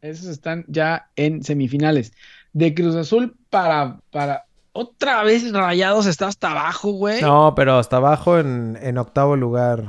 Esos 0.01 0.27
están 0.29 0.65
ya 0.67 1.11
en 1.15 1.43
semifinales. 1.45 2.13
De 2.55 2.75
Cruz 2.75 2.95
Azul 2.97 3.37
para, 3.51 4.01
para 4.11 4.47
otra 4.73 5.23
vez 5.25 5.53
Rayados 5.53 6.07
está 6.07 6.27
hasta 6.29 6.53
abajo, 6.53 6.93
güey. 6.93 7.21
No, 7.21 7.53
pero 7.55 7.77
hasta 7.79 7.99
abajo 7.99 8.39
en, 8.39 8.79
en 8.81 8.97
octavo 8.97 9.37
lugar. 9.37 9.85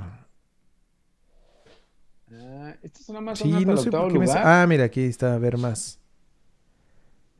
Ah, 2.33 2.73
estos 2.83 3.07
nada 3.09 3.21
más 3.21 3.39
Sí, 3.39 3.49
no 3.65 3.77
sé 3.77 3.87
octavo 3.87 4.03
por 4.03 4.13
qué 4.13 4.19
me... 4.19 4.25
lugar. 4.25 4.41
Ah, 4.45 4.65
mira, 4.67 4.83
aquí 4.85 5.01
está, 5.03 5.33
a 5.35 5.37
ver 5.37 5.57
más. 5.57 5.97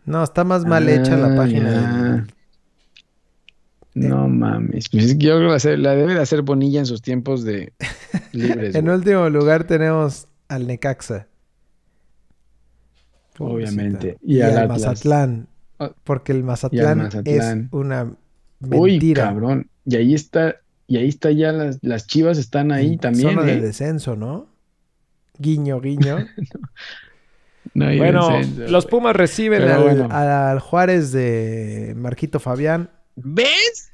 No, 0.06 0.24
está 0.24 0.44
más 0.44 0.66
mal 0.66 0.88
hecha 0.88 1.16
la 1.18 1.34
Ah, 1.34 1.36
página. 1.36 1.72
del- 2.14 2.34
No 3.94 4.28
mames. 4.30 4.88
Pues 4.90 5.18
yo 5.18 5.38
creo 5.38 5.58
que 5.58 5.78
la, 5.78 5.96
debe 5.96 6.14
de 6.14 6.22
hacer 6.22 6.42
Bonilla 6.44 6.80
en 6.80 6.86
sus 6.86 7.02
tiempos 7.02 7.44
de 7.44 7.74
libres. 8.32 8.76
En 8.76 8.90
último 8.90 9.30
lugar 9.30 9.66
tenemos 9.66 10.28
al 10.48 10.68
Necaxa. 10.68 11.28
Obviamente. 13.38 14.18
Y, 14.22 14.38
Y 14.38 14.42
al. 14.42 14.68
Mazatlán. 14.68 15.48
Ah, 15.80 15.92
Porque 16.04 16.32
el 16.32 16.44
Mazatlán, 16.44 17.00
Mazatlán. 17.00 17.60
es 17.66 17.74
una 17.74 18.14
Uy, 18.62 18.92
mentira. 18.92 19.24
cabrón. 19.24 19.68
Y 19.86 19.96
ahí 19.96 20.14
está, 20.14 20.58
y 20.88 20.98
ahí 20.98 21.08
está 21.10 21.32
ya 21.32 21.52
las, 21.52 21.80
las 21.82 22.06
chivas 22.08 22.38
están 22.38 22.72
ahí 22.72 22.94
En 22.94 23.00
también. 23.00 23.30
Zona 23.30 23.44
de 23.44 23.54
¿eh? 23.54 23.62
descenso, 23.62 24.16
¿no? 24.16 24.48
Guiño, 25.38 25.80
guiño. 25.82 26.18
No 27.76 27.86
bueno, 27.96 28.38
descenso, 28.38 28.72
los. 28.72 28.86
Pumas 28.88 29.16
reciben 29.16 29.62
al, 29.62 29.84
bueno. 29.84 30.08
al 30.12 30.60
Juárez 30.60 31.12
de 31.12 31.94
Marquito 31.96 32.40
Fabián. 32.40 32.90
¿Ves? 33.16 33.92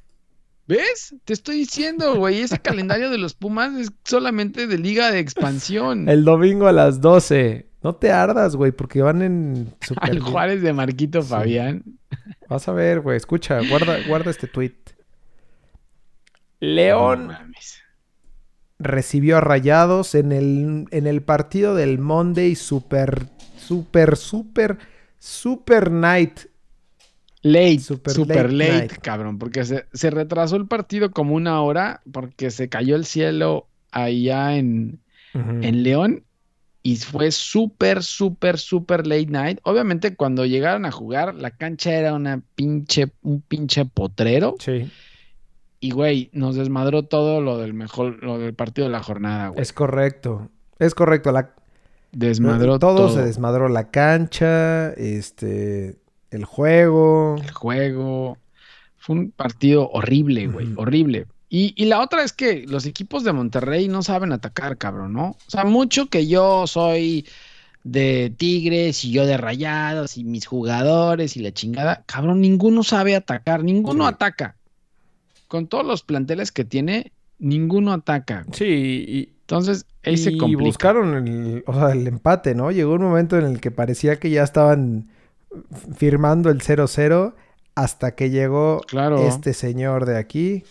¿Ves? 0.68 1.15
Te 1.24 1.34
estoy 1.34 1.57
diciendo, 1.59 2.15
güey, 2.15 2.41
ese 2.41 2.59
calendario 2.59 3.09
de 3.09 3.18
los 3.18 3.34
Pumas 3.34 3.74
es 3.76 3.89
solamente 4.03 4.68
de 4.68 4.78
liga 4.78 5.11
de 5.11 5.20
expansión. 5.20 6.09
El 6.09 6.26
domingo 6.26 6.68
a 6.68 6.74
las 6.74 6.99
12. 6.99 7.68
No 7.84 7.95
te 7.95 8.11
ardas, 8.11 8.55
güey, 8.55 8.72
porque 8.72 9.01
van 9.01 9.22
en 9.22 9.74
super 9.82 10.03
Al. 10.11 10.20
Juárez 10.20 10.61
de 10.61 10.74
Marquito 10.74 11.22
Sí. 11.22 11.30
Fabián. 11.30 11.84
Vas 12.49 12.68
a 12.68 12.74
ver, 12.74 12.99
güey. 13.01 13.15
Escucha, 13.18 13.59
guarda, 13.70 13.97
guarda 14.07 14.32
este 14.32 14.47
tweet. 14.47 14.74
León 16.59 17.32
recibió 18.80 19.38
a 19.38 19.41
Rayados 19.41 20.15
en 20.15 20.32
el, 20.32 20.86
en 20.91 21.07
el 21.07 21.22
partido 21.22 21.76
del 21.76 21.99
Monday 21.99 22.55
Super, 22.55 23.28
Super, 23.57 24.15
Super, 24.18 24.78
Super 25.18 25.91
Night. 25.91 26.41
Late, 27.51 27.79
Super 27.79 28.13
super, 28.13 28.53
late 28.53 28.97
cabrón, 29.01 29.37
porque 29.37 29.65
se, 29.65 29.85
se 29.93 30.09
retrasó 30.09 30.55
el 30.55 30.67
partido 30.67 31.11
como 31.11 31.35
una 31.35 31.61
hora 31.61 32.01
porque 32.11 32.51
se 32.51 32.69
cayó 32.69 32.95
el 32.95 33.05
cielo 33.05 33.67
allá 33.91 34.57
en, 34.57 34.99
en 35.33 35.83
León 35.83 36.23
y 36.87 36.95
fue 36.95 37.31
súper, 37.31 38.01
súper, 38.01 38.57
súper 38.57 39.05
late 39.05 39.25
night. 39.25 39.59
Obviamente 39.63 40.15
cuando 40.15 40.45
llegaron 40.45 40.85
a 40.85 40.91
jugar, 40.91 41.35
la 41.35 41.51
cancha 41.51 41.93
era 41.93 42.13
una 42.13 42.41
pinche, 42.55 43.11
un 43.23 43.41
pinche 43.41 43.83
potrero. 43.83 44.55
Sí. 44.59 44.89
Y, 45.79 45.91
güey, 45.91 46.29
nos 46.31 46.55
desmadró 46.55 47.03
todo 47.03 47.41
lo 47.41 47.57
del 47.57 47.73
mejor, 47.73 48.23
lo 48.23 48.39
del 48.39 48.53
partido 48.53 48.87
de 48.87 48.93
la 48.93 49.03
jornada, 49.03 49.49
güey. 49.49 49.61
Es 49.61 49.73
correcto. 49.73 50.49
Es 50.79 50.95
correcto. 50.95 51.31
La... 51.33 51.53
Desmadró 52.13 52.79
todo. 52.79 52.95
todo. 52.95 53.09
se 53.09 53.21
desmadró. 53.21 53.67
La 53.67 53.91
cancha, 53.91 54.91
este, 54.93 55.97
el 56.38 56.45
juego. 56.45 57.35
El 57.43 57.51
juego. 57.51 58.38
Fue 58.97 59.15
un 59.15 59.31
partido 59.31 59.89
horrible, 59.89 60.47
güey. 60.47 60.69
Horrible. 60.77 61.27
Y, 61.49 61.73
y 61.81 61.85
la 61.85 62.01
otra 62.01 62.23
es 62.23 62.33
que 62.33 62.65
los 62.67 62.85
equipos 62.85 63.23
de 63.23 63.31
Monterrey 63.33 63.88
no 63.88 64.03
saben 64.03 64.31
atacar, 64.33 64.77
cabrón, 64.77 65.13
¿no? 65.13 65.29
O 65.29 65.38
sea, 65.49 65.63
mucho 65.63 66.07
que 66.07 66.27
yo 66.27 66.67
soy 66.67 67.25
de 67.83 68.33
Tigres 68.35 69.05
y 69.05 69.11
yo 69.11 69.25
de 69.25 69.38
Rayados 69.38 70.17
y 70.17 70.25
mis 70.25 70.45
jugadores 70.45 71.38
y 71.38 71.39
la 71.41 71.53
chingada, 71.53 72.03
cabrón, 72.05 72.41
ninguno 72.41 72.83
sabe 72.83 73.15
atacar, 73.15 73.63
ninguno 73.63 74.03
Sí. 74.05 74.09
ataca. 74.13 74.55
Con 75.47 75.67
todos 75.67 75.85
los 75.85 76.03
planteles 76.03 76.51
que 76.51 76.65
tiene, 76.65 77.13
ninguno 77.39 77.93
ataca. 77.93 78.45
Sí, 78.51 78.65
y, 78.65 79.33
Entonces, 79.47 79.85
ahí 80.03 80.17
se 80.17 80.31
y 80.31 80.38
complica. 80.38 80.65
buscaron 80.65 81.25
el, 81.25 81.63
o 81.65 81.73
sea, 81.73 81.91
el 81.93 82.05
empate, 82.07 82.53
¿no? 82.55 82.69
Llegó 82.71 82.95
un 82.95 83.03
momento 83.03 83.38
en 83.38 83.45
el 83.45 83.61
que 83.61 83.71
parecía 83.71 84.17
que 84.19 84.29
ya 84.29 84.43
estaban 84.43 85.07
firmando 85.95 86.49
el 86.49 86.61
0-0 86.61 87.33
hasta 87.75 88.15
que 88.15 88.29
llegó 88.29 88.81
Claro. 88.87 89.19
este 89.27 89.53
señor 89.53 90.05
de 90.05 90.17
aquí, 90.17 90.63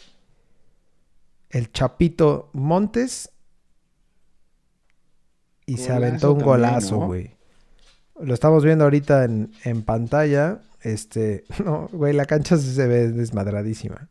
el 1.51 1.71
Chapito 1.73 2.51
Montes, 2.53 3.31
y 5.67 5.79
se 5.79 5.93
aventó 5.93 6.33
un 6.33 6.41
golazo, 6.41 7.01
¿no? 7.01 7.07
güey. 7.07 7.31
Lo 8.21 8.33
estamos 8.35 8.65
viendo 8.65 8.85
ahorita 8.85 9.25
en, 9.25 9.51
en 9.65 9.83
pantalla. 9.83 10.61
Este, 10.81 11.45
no, 11.65 11.89
güey, 11.93 12.13
la 12.13 12.25
cancha 12.25 12.57
se 12.57 12.87
ve 12.87 13.09
desmadradísima. 13.09 14.09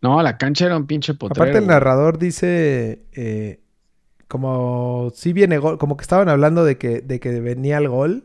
No, 0.00 0.20
la 0.20 0.36
cancha 0.36 0.66
era 0.66 0.76
un 0.76 0.86
pinche 0.86 1.14
potrero. 1.14 1.42
Aparte 1.44 1.58
el 1.58 1.66
narrador 1.68 2.18
dice 2.18 3.04
eh, 3.12 3.60
como 4.26 5.12
si 5.14 5.32
viene 5.32 5.58
gol, 5.58 5.78
como 5.78 5.96
que 5.96 6.02
estaban 6.02 6.28
hablando 6.28 6.64
de 6.64 6.76
que, 6.76 7.00
de 7.02 7.20
que 7.20 7.40
venía 7.40 7.78
el 7.78 7.88
gol. 7.88 8.24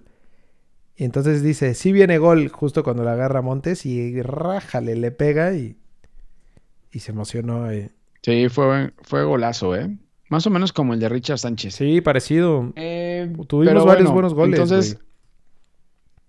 Y 0.97 1.03
entonces 1.05 1.43
dice, 1.43 1.75
sí 1.75 1.91
viene 1.91 2.17
gol 2.17 2.49
justo 2.49 2.83
cuando 2.83 3.03
la 3.03 3.13
agarra 3.13 3.41
Montes 3.41 3.85
y 3.85 4.19
rájale, 4.21 4.95
le 4.95 5.11
pega 5.11 5.53
y, 5.53 5.77
y 6.91 6.99
se 6.99 7.11
emocionó. 7.11 7.69
eh. 7.69 7.91
Sí, 8.23 8.49
fue, 8.49 8.93
fue 9.03 9.23
golazo, 9.23 9.75
¿eh? 9.75 9.95
Más 10.29 10.45
o 10.47 10.49
menos 10.49 10.73
como 10.73 10.93
el 10.93 10.99
de 10.99 11.07
Richard 11.07 11.37
Sánchez. 11.37 11.75
Sí, 11.75 12.01
parecido. 12.01 12.73
Eh, 12.75 13.31
Tuvimos 13.47 13.85
varios 13.85 14.09
bueno, 14.09 14.13
buenos 14.13 14.33
goles. 14.33 14.59
Entonces, 14.59 14.95
güey. 14.95 15.07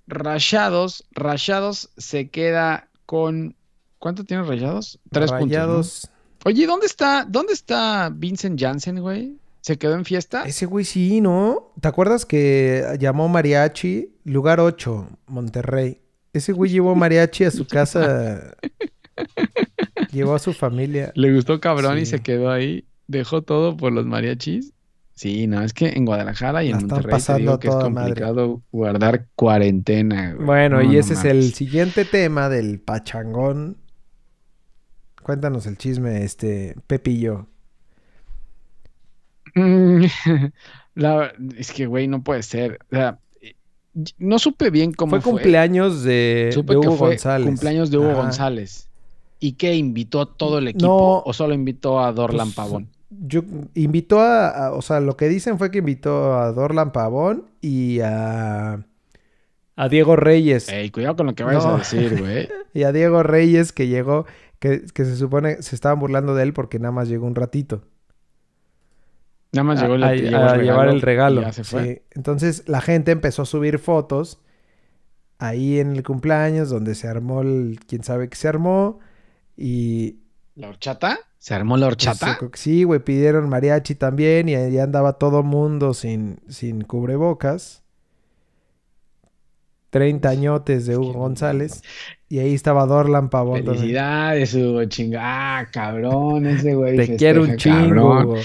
Rayados, 0.06 1.04
Rayados 1.12 1.90
se 1.96 2.28
queda 2.30 2.88
con. 3.06 3.56
¿Cuánto 3.98 4.24
tiene 4.24 4.44
Rayados? 4.44 5.00
Tres 5.10 5.30
Rayados. 5.30 6.02
puntos. 6.02 6.10
¿no? 6.44 6.50
Oye, 6.50 6.66
¿dónde 6.66 6.86
está, 6.86 7.26
dónde 7.28 7.52
está 7.52 8.10
Vincent 8.14 8.60
Janssen, 8.60 9.00
güey? 9.00 9.36
¿Se 9.68 9.76
quedó 9.76 9.96
en 9.96 10.06
fiesta? 10.06 10.44
Ese 10.44 10.64
güey 10.64 10.86
sí, 10.86 11.20
¿no? 11.20 11.74
¿Te 11.78 11.88
acuerdas 11.88 12.24
que 12.24 12.96
llamó 12.98 13.28
mariachi? 13.28 14.14
Lugar 14.24 14.60
8, 14.60 15.10
Monterrey. 15.26 16.00
Ese 16.32 16.54
güey 16.54 16.70
llevó 16.70 16.94
mariachi 16.94 17.44
a 17.44 17.50
su 17.50 17.66
casa. 17.66 18.56
llevó 20.10 20.34
a 20.34 20.38
su 20.38 20.54
familia. 20.54 21.12
Le 21.16 21.34
gustó 21.34 21.60
cabrón 21.60 21.98
y 21.98 22.06
se 22.06 22.20
quedó 22.20 22.50
ahí. 22.50 22.86
Dejó 23.08 23.42
todo 23.42 23.76
por 23.76 23.92
los 23.92 24.06
mariachis. 24.06 24.72
Sí, 25.12 25.46
no, 25.46 25.62
es 25.62 25.74
que 25.74 25.88
en 25.88 26.06
Guadalajara 26.06 26.64
y 26.64 26.70
en 26.70 26.76
Monterrey 26.76 27.02
te 27.04 27.10
pasando 27.10 27.38
digo 27.38 27.52
a 27.52 27.60
que 27.60 27.68
es 27.68 27.74
madre. 27.74 27.92
complicado 27.92 28.62
guardar 28.72 29.28
cuarentena. 29.34 30.32
güey. 30.32 30.46
Bueno, 30.46 30.76
No, 30.76 30.82
y 30.82 30.94
no 30.94 30.98
ese 31.00 31.12
es 31.12 31.26
el 31.26 31.52
siguiente 31.52 32.06
tema 32.06 32.48
del 32.48 32.80
pachangón. 32.80 33.76
Cuéntanos 35.22 35.66
el 35.66 35.76
chisme, 35.76 36.24
este, 36.24 36.74
Pepillo. 36.86 37.48
Mm, 39.54 40.04
la- 40.94 41.32
es 41.56 41.72
que, 41.72 41.86
güey, 41.86 42.08
no 42.08 42.22
puede 42.22 42.42
ser. 42.42 42.78
O 42.92 42.96
sea, 42.96 43.18
no 44.18 44.38
supe 44.38 44.70
bien 44.70 44.92
cómo 44.92 45.10
Fue 45.10 45.20
fue. 45.20 45.32
cumpleaños 45.32 46.02
de, 46.02 46.50
Supe 46.52 46.74
de 46.74 46.80
que 46.80 46.86
Hugo 46.88 46.96
fue 46.96 47.08
González. 47.10 47.46
cumpleaños 47.46 47.90
de 47.90 47.98
Hugo 47.98 48.10
Ajá. 48.10 48.22
González. 48.22 48.88
¿Y 49.40 49.52
qué? 49.52 49.74
¿Invitó 49.74 50.20
a 50.20 50.34
todo 50.36 50.58
el 50.58 50.68
equipo 50.68 50.86
No. 50.86 51.22
o 51.24 51.32
solo 51.32 51.54
invitó 51.54 52.00
a 52.00 52.12
Dorlan 52.12 52.48
Pues, 52.48 52.56
Pavón? 52.56 52.88
Yo 53.10 53.42
invitó 53.74 54.20
a, 54.20 54.48
a- 54.66 54.72
o 54.72 54.82
sea, 54.82 55.00
lo 55.00 55.16
que 55.16 55.28
dicen 55.28 55.58
fue 55.58 55.70
que 55.70 55.78
invitó 55.78 56.34
a 56.38 56.52
Dorlan 56.52 56.92
Pavón 56.92 57.46
y 57.60 58.00
a 58.00 58.84
a 59.76 59.88
Diego 59.88 60.16
Reyes. 60.16 60.68
Ey, 60.68 60.90
cuidado 60.90 61.14
con 61.16 61.26
lo 61.26 61.34
que 61.36 61.44
vayas 61.44 61.64
No. 61.64 61.76
a 61.76 61.78
decir, 61.78 62.18
güey. 62.20 62.48
Y 62.74 62.82
a 62.82 62.90
Diego 62.92 63.22
Reyes 63.22 63.72
que 63.72 63.86
llegó, 63.86 64.26
que, 64.58 64.82
que 64.92 65.04
se 65.04 65.16
supone 65.16 65.62
se 65.62 65.74
estaban 65.76 66.00
burlando 66.00 66.34
de 66.34 66.42
él 66.42 66.52
porque 66.52 66.78
nada 66.80 66.90
más 66.92 67.08
llegó 67.08 67.26
un 67.26 67.34
ratito. 67.36 67.82
Nada 69.52 69.64
más 69.64 69.80
llegó, 69.80 69.94
a, 69.94 69.98
le- 69.98 70.34
a- 70.34 70.52
a 70.52 70.56
llevar 70.58 70.88
el 70.88 71.00
regalo. 71.00 71.40
y 71.40 71.44
ya 71.44 71.52
se 71.52 71.64
fue. 71.64 71.84
sí. 71.84 72.02
Entonces 72.10 72.64
la 72.68 72.80
gente 72.80 73.12
empezó 73.12 73.42
a 73.42 73.46
subir 73.46 73.78
fotos 73.78 74.40
ahí 75.38 75.78
en 75.78 75.94
el 75.96 76.02
cumpleaños 76.02 76.68
donde 76.68 76.94
se 76.94 77.08
armó 77.08 77.40
el 77.42 77.78
quién 77.86 78.02
sabe 78.04 78.28
qué 78.28 78.36
se 78.36 78.48
armó 78.48 78.98
y 79.56 80.16
¿La 80.56 80.68
horchata? 80.68 81.18
¿Se 81.38 81.54
armó 81.54 81.76
la 81.76 81.86
pues, 81.86 82.06
horchata? 82.08 82.38
sí, 82.54 82.82
güey, 82.82 82.98
pidieron 83.00 83.48
mariachi 83.48 83.94
también 83.94 84.48
y 84.48 84.56
ahí 84.56 84.78
andaba 84.78 85.12
todo 85.14 85.42
mundo 85.44 85.94
sin, 85.94 86.40
sin 86.48 86.82
cubrebocas. 86.82 87.82
30 89.90 90.28
añotes 90.28 90.86
de 90.86 90.98
Hugo 90.98 91.14
González 91.14 91.82
y 92.28 92.40
ahí 92.40 92.52
estaba 92.54 92.84
Dorlan 92.84 93.30
Pavón. 93.30 93.64
Felicidades, 93.64 94.52
Hugo, 94.54 94.84
chinga. 94.84 95.20
Ah, 95.60 95.68
cabrón, 95.72 96.46
ese 96.46 96.74
güey. 96.74 96.96
Te 96.96 97.16
quiero 97.16 97.42
un 97.44 97.56
chingo. 97.56 98.36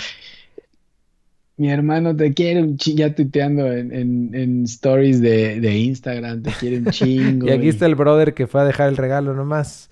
Mi 1.57 1.69
hermano 1.69 2.15
te 2.15 2.33
quiere 2.33 2.61
un 2.63 2.77
chingo. 2.77 2.97
Ya 2.97 3.13
tuiteando 3.15 3.71
en, 3.71 3.93
en, 3.93 4.33
en 4.35 4.63
stories 4.63 5.21
de, 5.21 5.59
de 5.59 5.77
Instagram, 5.77 6.41
te 6.41 6.51
quiere 6.51 6.79
un 6.79 6.85
chingo. 6.91 7.47
Y 7.47 7.51
aquí 7.51 7.67
está 7.69 7.85
el 7.85 7.95
brother 7.95 8.33
que 8.33 8.47
fue 8.47 8.61
a 8.61 8.65
dejar 8.65 8.89
el 8.89 8.97
regalo 8.97 9.33
nomás. 9.33 9.89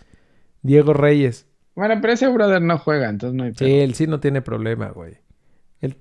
Diego 0.64 0.94
Reyes. 0.94 1.48
Bueno, 1.76 1.96
pero 2.02 2.14
ese 2.14 2.28
brother 2.28 2.62
no 2.62 2.78
juega, 2.78 3.10
entonces 3.10 3.36
no 3.36 3.44
hay 3.44 3.52
Sí, 3.52 3.58
pedo. 3.66 3.70
él 3.84 3.94
sí 3.96 4.08
no 4.08 4.20
tiene 4.20 4.42
problema, 4.42 4.90
güey. 4.90 5.18
Él- 5.82 5.98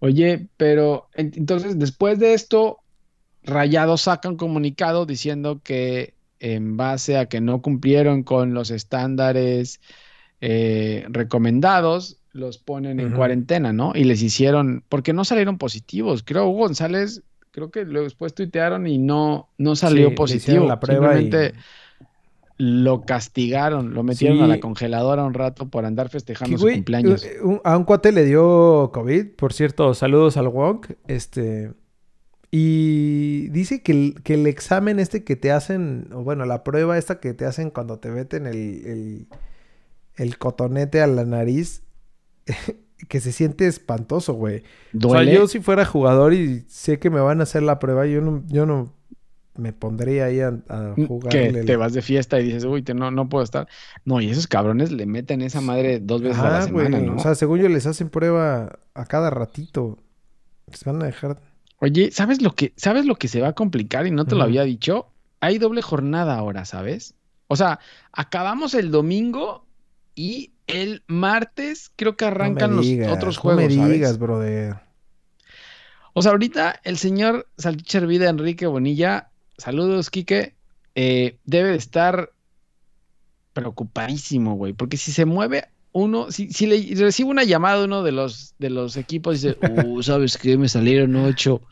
Oye, 0.00 0.48
pero 0.56 1.08
en- 1.14 1.32
entonces 1.36 1.78
después 1.78 2.18
de 2.18 2.34
esto, 2.34 2.78
Rayados 3.44 4.02
saca 4.02 4.28
un 4.28 4.36
comunicado 4.36 5.06
diciendo 5.06 5.60
que 5.62 6.14
en 6.40 6.76
base 6.76 7.16
a 7.16 7.26
que 7.26 7.40
no 7.40 7.62
cumplieron 7.62 8.22
con 8.22 8.54
los 8.54 8.70
estándares 8.70 9.80
eh, 10.40 11.04
recomendados, 11.10 12.20
los 12.38 12.58
ponen 12.58 13.00
en 13.00 13.12
cuarentena, 13.12 13.72
¿no? 13.72 13.92
Y 13.94 14.04
les 14.04 14.22
hicieron, 14.22 14.82
porque 14.88 15.12
no 15.12 15.24
salieron 15.24 15.58
positivos. 15.58 16.22
Creo 16.24 16.46
Hugo 16.48 16.60
González, 16.60 17.22
creo 17.50 17.70
que 17.70 17.84
luego 17.84 18.04
después 18.04 18.34
tuitearon 18.34 18.86
y 18.86 18.98
no, 18.98 19.48
no 19.58 19.76
salió 19.76 20.14
positivo. 20.14 20.66
la 20.66 20.80
prueba 20.80 21.20
y- 21.20 21.30
lo 22.60 23.02
castigaron, 23.02 23.94
lo 23.94 24.02
metieron 24.02 24.42
a 24.42 24.48
la 24.48 24.58
congeladora 24.58 25.24
un 25.24 25.32
rato 25.34 25.68
por 25.68 25.84
andar 25.84 26.08
festejando 26.08 26.58
su 26.58 26.64
güey, 26.64 26.74
cumpleaños. 26.76 27.24
eh, 27.24 27.38
a 27.62 27.76
un 27.76 27.84
cuate 27.84 28.10
le 28.10 28.24
dio 28.24 28.90
COVID. 28.92 29.26
Por 29.36 29.52
cierto, 29.52 29.94
saludos 29.94 30.36
al 30.36 30.48
Wonk. 30.48 30.86
Este. 31.06 31.72
Y 32.50 33.48
dice 33.50 33.82
que 33.82 33.92
el, 33.92 34.14
que 34.24 34.34
el 34.34 34.46
examen 34.46 34.98
este 34.98 35.22
que 35.22 35.36
te 35.36 35.52
hacen, 35.52 36.08
o 36.12 36.22
bueno, 36.24 36.46
la 36.46 36.64
prueba 36.64 36.98
esta 36.98 37.20
que 37.20 37.32
te 37.34 37.44
hacen 37.44 37.70
cuando 37.70 37.98
te 37.98 38.10
meten 38.10 38.46
el, 38.46 38.56
el, 38.86 39.26
el 40.16 40.38
cotonete 40.38 41.00
a 41.00 41.06
la 41.06 41.24
nariz, 41.24 41.82
que 43.08 43.20
se 43.20 43.32
siente 43.32 43.66
espantoso, 43.66 44.34
güey. 44.34 44.62
O 45.02 45.10
sea, 45.10 45.22
yo 45.24 45.46
si 45.46 45.60
fuera 45.60 45.84
jugador 45.84 46.34
y 46.34 46.64
sé 46.68 46.98
que 46.98 47.10
me 47.10 47.20
van 47.20 47.40
a 47.40 47.44
hacer 47.44 47.62
la 47.62 47.78
prueba, 47.78 48.06
yo 48.06 48.20
no, 48.20 48.42
yo 48.48 48.66
no 48.66 48.92
me 49.54 49.72
pondría 49.72 50.26
ahí 50.26 50.40
a, 50.40 50.48
a 50.68 50.94
que 50.94 51.06
jugarle. 51.06 51.64
te 51.64 51.76
vas 51.76 51.92
de 51.92 52.02
fiesta 52.02 52.38
y 52.40 52.44
dices, 52.44 52.64
uy, 52.64 52.82
te- 52.82 52.94
no, 52.94 53.10
no 53.10 53.28
puedo 53.28 53.42
estar. 53.44 53.66
No, 54.04 54.20
y 54.20 54.30
esos 54.30 54.46
cabrones 54.46 54.92
le 54.92 55.06
meten 55.06 55.42
esa 55.42 55.60
madre 55.60 55.98
dos 56.00 56.22
veces 56.22 56.38
a 56.38 56.50
la 56.50 56.66
güey. 56.66 56.86
semana, 56.86 57.04
¿no? 57.04 57.16
O 57.16 57.18
sea, 57.18 57.34
según 57.34 57.58
yo 57.60 57.68
les 57.68 57.86
hacen 57.86 58.08
prueba 58.08 58.78
a 58.94 59.06
cada 59.06 59.30
ratito. 59.30 59.98
Les 60.70 60.84
van 60.84 61.02
a 61.02 61.06
dejar. 61.06 61.40
Oye, 61.80 62.10
¿sabes 62.12 62.42
lo 62.42 62.54
que, 62.54 62.72
sabes 62.76 63.06
lo 63.06 63.14
que 63.16 63.28
se 63.28 63.40
va 63.40 63.48
a 63.48 63.52
complicar 63.54 64.06
y 64.06 64.10
no 64.10 64.26
te 64.26 64.34
lo 64.34 64.42
había 64.42 64.62
dicho? 64.64 65.06
Hay 65.40 65.58
doble 65.58 65.82
jornada 65.82 66.36
ahora, 66.36 66.64
¿sabes? 66.64 67.14
O 67.46 67.56
sea, 67.56 67.78
acabamos 68.12 68.74
el 68.74 68.90
domingo 68.90 69.64
y 70.14 70.52
el 70.68 71.02
martes 71.08 71.90
creo 71.96 72.16
que 72.16 72.26
arrancan 72.26 72.76
no 72.76 72.82
me 72.82 72.96
los 72.96 73.16
otros 73.16 73.36
no 73.36 73.42
juegos, 73.42 73.64
me 73.64 73.74
¿sabes? 73.74 73.92
digas, 73.92 74.18
brother. 74.18 74.76
O 76.12 76.22
sea, 76.22 76.32
ahorita 76.32 76.80
el 76.84 76.98
señor 76.98 77.48
Salchicha 77.58 77.98
Hervida 77.98 78.28
Enrique 78.28 78.66
Bonilla, 78.66 79.30
saludos, 79.56 80.10
Quique, 80.10 80.54
eh, 80.94 81.38
debe 81.44 81.70
de 81.70 81.76
estar 81.76 82.32
preocupadísimo, 83.52 84.54
güey, 84.54 84.72
porque 84.72 84.96
si 84.96 85.12
se 85.12 85.24
mueve 85.24 85.68
uno, 85.92 86.30
si, 86.30 86.52
si 86.52 86.66
le 86.66 86.94
recibe 86.96 87.30
una 87.30 87.44
llamada 87.44 87.84
uno 87.84 88.02
de 88.02 88.12
los, 88.12 88.54
de 88.58 88.70
los 88.70 88.96
equipos 88.96 89.42
y 89.42 89.48
dice, 89.48 89.58
uh, 89.86 90.02
¿sabes 90.02 90.36
qué? 90.36 90.58
Me 90.58 90.68
salieron 90.68 91.16
ocho, 91.16 91.62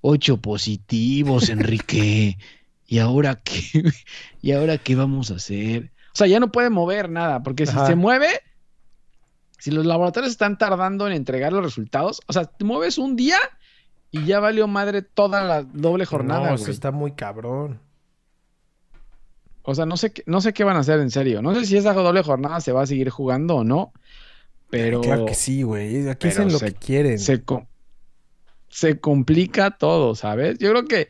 ocho 0.00 0.36
positivos, 0.36 1.48
Enrique. 1.48 2.38
¿Y 2.86 2.98
ahora 2.98 3.40
qué? 3.42 3.62
¿Y 4.42 4.52
ahora 4.52 4.78
qué 4.78 4.94
vamos 4.94 5.30
a 5.30 5.36
hacer? 5.36 5.93
O 6.14 6.16
sea, 6.16 6.26
ya 6.28 6.38
no 6.40 6.52
puede 6.52 6.70
mover 6.70 7.10
nada, 7.10 7.42
porque 7.42 7.66
si 7.66 7.76
se 7.86 7.96
mueve, 7.96 8.28
si 9.58 9.70
los 9.72 9.84
laboratorios 9.84 10.30
están 10.30 10.56
tardando 10.58 11.06
en 11.08 11.12
entregar 11.12 11.52
los 11.52 11.64
resultados, 11.64 12.20
o 12.28 12.32
sea, 12.32 12.44
te 12.44 12.64
mueves 12.64 12.98
un 12.98 13.16
día 13.16 13.38
y 14.12 14.24
ya 14.24 14.38
valió 14.38 14.68
madre 14.68 15.02
toda 15.02 15.42
la 15.42 15.62
doble 15.64 16.06
jornada, 16.06 16.40
no, 16.42 16.46
güey. 16.50 16.62
eso 16.62 16.70
está 16.70 16.92
muy 16.92 17.12
cabrón. 17.12 17.80
O 19.62 19.74
sea, 19.74 19.86
no 19.86 19.96
sé, 19.96 20.12
qué, 20.12 20.22
no 20.26 20.40
sé 20.40 20.52
qué 20.52 20.62
van 20.62 20.76
a 20.76 20.80
hacer 20.80 21.00
en 21.00 21.10
serio. 21.10 21.40
No 21.42 21.54
sé 21.54 21.64
si 21.64 21.76
esa 21.76 21.92
doble 21.94 22.22
jornada 22.22 22.60
se 22.60 22.70
va 22.72 22.82
a 22.82 22.86
seguir 22.86 23.08
jugando 23.10 23.56
o 23.56 23.64
no, 23.64 23.92
pero 24.70 25.00
Claro 25.00 25.24
que 25.26 25.34
sí, 25.34 25.62
güey. 25.62 26.08
Aquí 26.08 26.28
hacen 26.28 26.52
lo 26.52 26.58
se- 26.58 26.66
que 26.66 26.74
quieren. 26.74 27.18
se 28.68 29.00
complica 29.00 29.70
todo, 29.72 30.14
¿sabes? 30.14 30.58
Yo 30.58 30.70
creo 30.70 30.84
que 30.84 31.08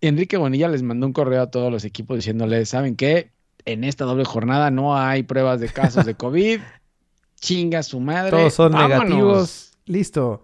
Enrique 0.00 0.36
Bonilla 0.36 0.68
les 0.68 0.82
mandó 0.82 1.06
un 1.06 1.12
correo 1.12 1.42
a 1.42 1.50
todos 1.50 1.70
los 1.70 1.84
equipos 1.84 2.16
diciéndoles, 2.16 2.68
¿saben 2.68 2.96
qué? 2.96 3.31
En 3.64 3.84
esta 3.84 4.04
doble 4.04 4.24
jornada 4.24 4.70
no 4.70 4.96
hay 4.96 5.22
pruebas 5.22 5.60
de 5.60 5.68
casos 5.68 6.04
de 6.06 6.14
COVID. 6.14 6.60
Chinga 7.40 7.82
su 7.82 8.00
madre. 8.00 8.30
Todos 8.30 8.54
son 8.54 8.72
vámonos. 8.72 9.00
negativos. 9.00 9.72
Listo. 9.86 10.42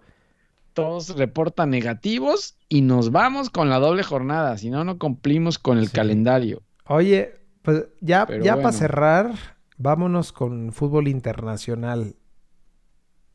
Todos 0.73 1.15
reportan 1.15 1.69
negativos 1.69 2.55
y 2.69 2.81
nos 2.81 3.11
vamos 3.11 3.49
con 3.49 3.69
la 3.69 3.79
doble 3.79 4.03
jornada. 4.03 4.57
Si 4.57 4.69
no, 4.69 4.83
no 4.83 4.97
cumplimos 4.97 5.57
con 5.59 5.77
el 5.77 5.87
Sí. 5.87 5.93
calendario. 5.93 6.61
Oye, 6.85 7.33
pues 7.61 7.85
ya, 8.01 8.25
Pero 8.25 8.43
ya 8.43 8.55
para 8.57 8.71
cerrar, 8.71 9.33
vámonos 9.77 10.31
con 10.31 10.71
fútbol 10.71 11.07
internacional. 11.07 12.15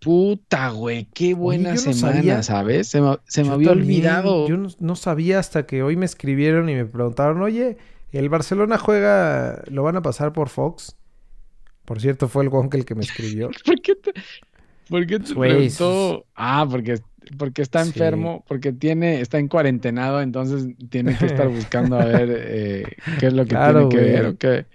Puta, 0.01 0.69
güey, 0.69 1.07
qué 1.15 1.33
buena 1.33 1.71
no 1.73 1.77
semana, 1.79 2.17
sabía. 2.17 2.43
¿sabes? 2.43 2.89
Se 2.89 3.01
me, 3.01 3.17
se 3.27 3.43
me 3.43 3.49
Yo 3.49 3.55
había 3.55 3.69
también, 3.71 3.87
olvidado. 3.89 4.49
Yo 4.49 4.57
no, 4.59 4.69
no 4.79 4.97
sabía 4.97 5.39
hasta 5.39 5.65
que 5.67 5.83
hoy 5.83 5.97
me 5.97 6.05
escribieron 6.05 6.69
y 6.69 6.75
me 6.75 6.85
preguntaron, 6.85 7.41
oye, 7.41 7.79
el 8.19 8.29
Barcelona 8.29 8.79
juega, 8.79 9.63
lo 9.67 9.83
van 9.83 9.97
a 9.97 10.03
pasar 10.03 10.33
por 10.33 10.49
Fox. 10.49 10.97
Por 11.85 12.01
cierto, 12.01 12.29
fue 12.29 12.45
el 12.45 12.49
Wonk 12.51 12.75
el 12.75 12.85
que 12.85 12.95
me 12.95 13.03
escribió. 13.03 13.51
¿Por 13.65 13.81
qué 13.83 13.95
te, 13.97 14.13
por 14.89 15.07
qué 15.07 15.19
te 15.21 15.35
preguntó? 15.35 16.25
Ah, 16.35 16.67
porque, 16.71 17.01
porque 17.39 17.63
está 17.63 17.83
Sí. 17.85 17.91
enfermo, 17.91 18.45
porque 18.49 18.73
tiene, 18.73 19.21
está 19.21 19.39
en 19.39 19.49
cuarentenado, 19.49 20.21
entonces 20.23 20.67
tiene 20.91 21.17
que 21.17 21.27
estar 21.27 21.49
buscando 21.51 21.99
a 21.99 22.05
ver 22.07 22.29
eh, 22.37 22.85
qué 23.19 23.27
es 23.27 23.33
lo 23.33 23.45
que 23.45 23.51
Claro, 23.51 23.89
tiene 23.89 24.05
que 24.05 24.11
ver 24.11 24.23
güey. 24.23 24.33
o 24.35 24.39
qué. 24.39 24.67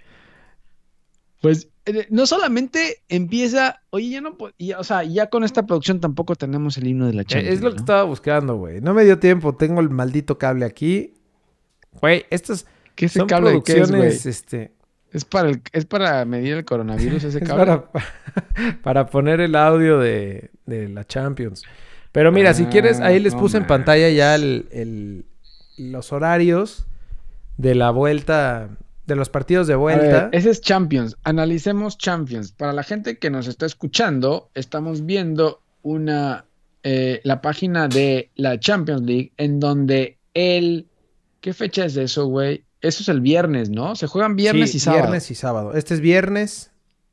Pues 1.40 1.68
eh, 1.86 2.06
no 2.10 2.26
solamente 2.26 2.98
empieza, 3.08 3.80
oye, 3.90 4.10
ya 4.10 4.20
no, 4.20 4.36
ya, 4.58 4.78
o 4.78 4.84
sea, 4.84 5.02
ya 5.04 5.28
con 5.30 5.42
esta 5.42 5.64
producción 5.64 5.98
tampoco 6.00 6.36
tenemos 6.36 6.76
el 6.76 6.86
himno 6.86 7.06
de 7.06 7.14
la 7.14 7.22
Eh, 7.22 7.24
Champions. 7.24 7.54
es 7.56 7.62
lo 7.62 7.70
que 7.72 7.78
estaba 7.78 8.02
buscando, 8.04 8.56
güey. 8.56 8.80
No 8.82 8.92
me 8.94 9.04
dio 9.04 9.18
tiempo, 9.18 9.54
tengo 9.56 9.80
el 9.80 9.88
maldito 9.90 10.36
cable 10.38 10.66
aquí. 10.66 11.14
Güey, 12.00 12.24
estas 12.30 12.66
¿Qué 13.00 13.06
ese 13.06 13.18
son 13.20 13.28
cable 13.28 13.52
de 13.52 13.62
qué 13.62 13.80
es, 13.80 14.26
este, 14.26 14.72
Es 15.10 15.24
para, 15.24 15.48
el- 15.48 15.62
es 15.72 15.86
para 15.86 16.24
medir 16.26 16.54
el 16.54 16.64
coronavirus 16.64 17.24
ese 17.24 17.38
es 17.42 17.48
cable. 17.48 17.64
para, 17.64 17.90
para 18.82 19.06
poner 19.06 19.40
el 19.40 19.56
audio 19.56 19.98
de, 19.98 20.50
de 20.66 20.88
la 20.88 21.04
Champions. 21.06 21.62
Pero 22.12 22.30
mira, 22.32 22.52
si 22.54 22.66
quieres, 22.66 23.00
ahí 23.00 23.16
Ah, 23.16 23.20
les 23.20 23.34
puse 23.34 23.56
en 23.56 23.66
pantalla 23.66 24.08
ya 24.10 24.34
el, 24.34 24.68
el- 24.72 25.24
los 25.78 26.12
horarios 26.12 26.86
de 27.56 27.74
la 27.74 27.90
vuelta, 27.90 28.68
de 29.06 29.16
los 29.16 29.28
partidos 29.30 29.66
de 29.66 29.74
ver, 29.76 29.80
vuelta. 29.80 30.28
ese 30.32 30.50
es 30.50 30.60
Champions. 30.60 31.16
Analicemos 31.24 31.96
Champions. 31.98 32.52
Para 32.52 32.72
la 32.72 32.82
gente 32.82 33.18
que 33.18 33.30
nos 33.30 33.46
está 33.48 33.64
escuchando, 33.66 34.50
estamos 34.54 35.06
viendo 35.06 35.62
una 35.82 36.44
eh, 36.82 37.20
la 37.24 37.40
página 37.40 37.88
de 37.88 38.30
la 38.36 38.58
Champions 38.60 39.02
League 39.02 39.32
en 39.36 39.58
donde 39.60 40.18
el 40.34 40.86
¿qué 41.40 41.52
fecha 41.54 41.84
es 41.86 41.96
eso, 41.96 42.26
güey? 42.26 42.64
Eso 42.82 43.02
es 43.02 43.08
el 43.08 43.20
viernes, 43.20 43.68
¿no? 43.70 43.94
Se 43.96 44.06
juegan 44.06 44.36
viernes 44.36 44.70
Sí, 44.72 44.78
y 44.78 44.80
sábado. 44.80 45.02
Viernes 45.02 45.30
y 45.30 45.34
sábado. 45.34 45.74
Este 45.74 45.94
es 45.94 46.00
viernes. 46.00 46.70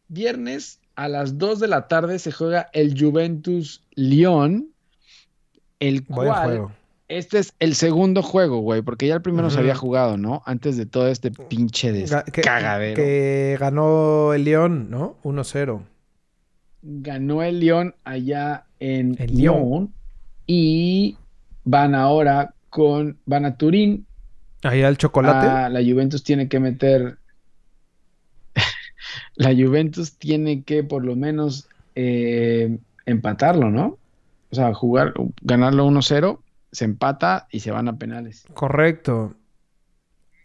Viernes 0.08 0.80
a 0.96 1.08
las 1.10 1.38
2 1.38 1.60
de 1.60 1.68
la 1.68 1.88
tarde 1.88 2.18
se 2.20 2.32
juega 2.32 2.70
el 2.74 3.00
Juventus 3.00 3.84
Lyon, 3.96 4.70
el 5.80 6.02
Buen 6.02 6.30
cual 6.30 6.46
juego. 6.46 6.72
este 7.08 7.38
es 7.40 7.54
el 7.60 7.76
segundo 7.76 8.24
juego, 8.24 8.60
güey, 8.62 8.82
porque 8.82 9.06
ya 9.08 9.14
el 9.16 9.22
primero 9.22 9.50
se 9.52 9.60
había 9.60 9.76
jugado, 9.76 10.18
¿no? 10.18 10.42
Antes 10.46 10.76
de 10.78 10.86
todo 10.88 11.08
este 11.10 11.30
pinche 11.32 11.92
des- 11.92 12.12
Ga- 12.12 12.24
que, 12.24 12.42
cagadero. 12.42 12.96
que 12.96 13.58
ganó 13.60 14.34
el 14.34 14.46
León, 14.46 14.90
¿no? 14.90 15.18
1-0. 15.24 15.82
ganó 16.82 17.44
el 17.44 17.60
Lyon 17.60 17.94
allá 18.06 18.66
en. 18.80 19.16
Lyon 19.28 19.94
y 20.48 21.18
van 21.66 21.94
ahora 21.94 22.54
con 22.70 23.18
van 23.26 23.46
a 23.46 23.58
Turín. 23.58 24.07
Ahí 24.64 24.82
al 24.82 24.98
chocolate. 24.98 25.48
Ah, 25.48 25.70
la 25.70 25.82
Juventus 25.82 26.24
tiene 26.24 26.48
que 26.50 26.60
meter 26.60 27.18
la 29.36 29.54
Juventus 29.54 30.18
tiene 30.18 30.64
que 30.64 30.84
por 30.84 31.06
lo 31.06 31.16
menos 31.16 31.68
eh, 31.96 32.78
empatarlo, 33.06 33.70
¿no? 33.70 33.98
O 34.52 34.56
sea, 34.56 34.74
jugar, 34.74 35.14
ganarlo 35.42 35.88
1-0, 35.88 36.40
se 36.72 36.86
empata 36.86 37.48
y 37.52 37.60
se 37.60 37.72
van 37.72 37.88
a 37.88 37.98
penales. 37.98 38.46
Correcto. 38.54 39.34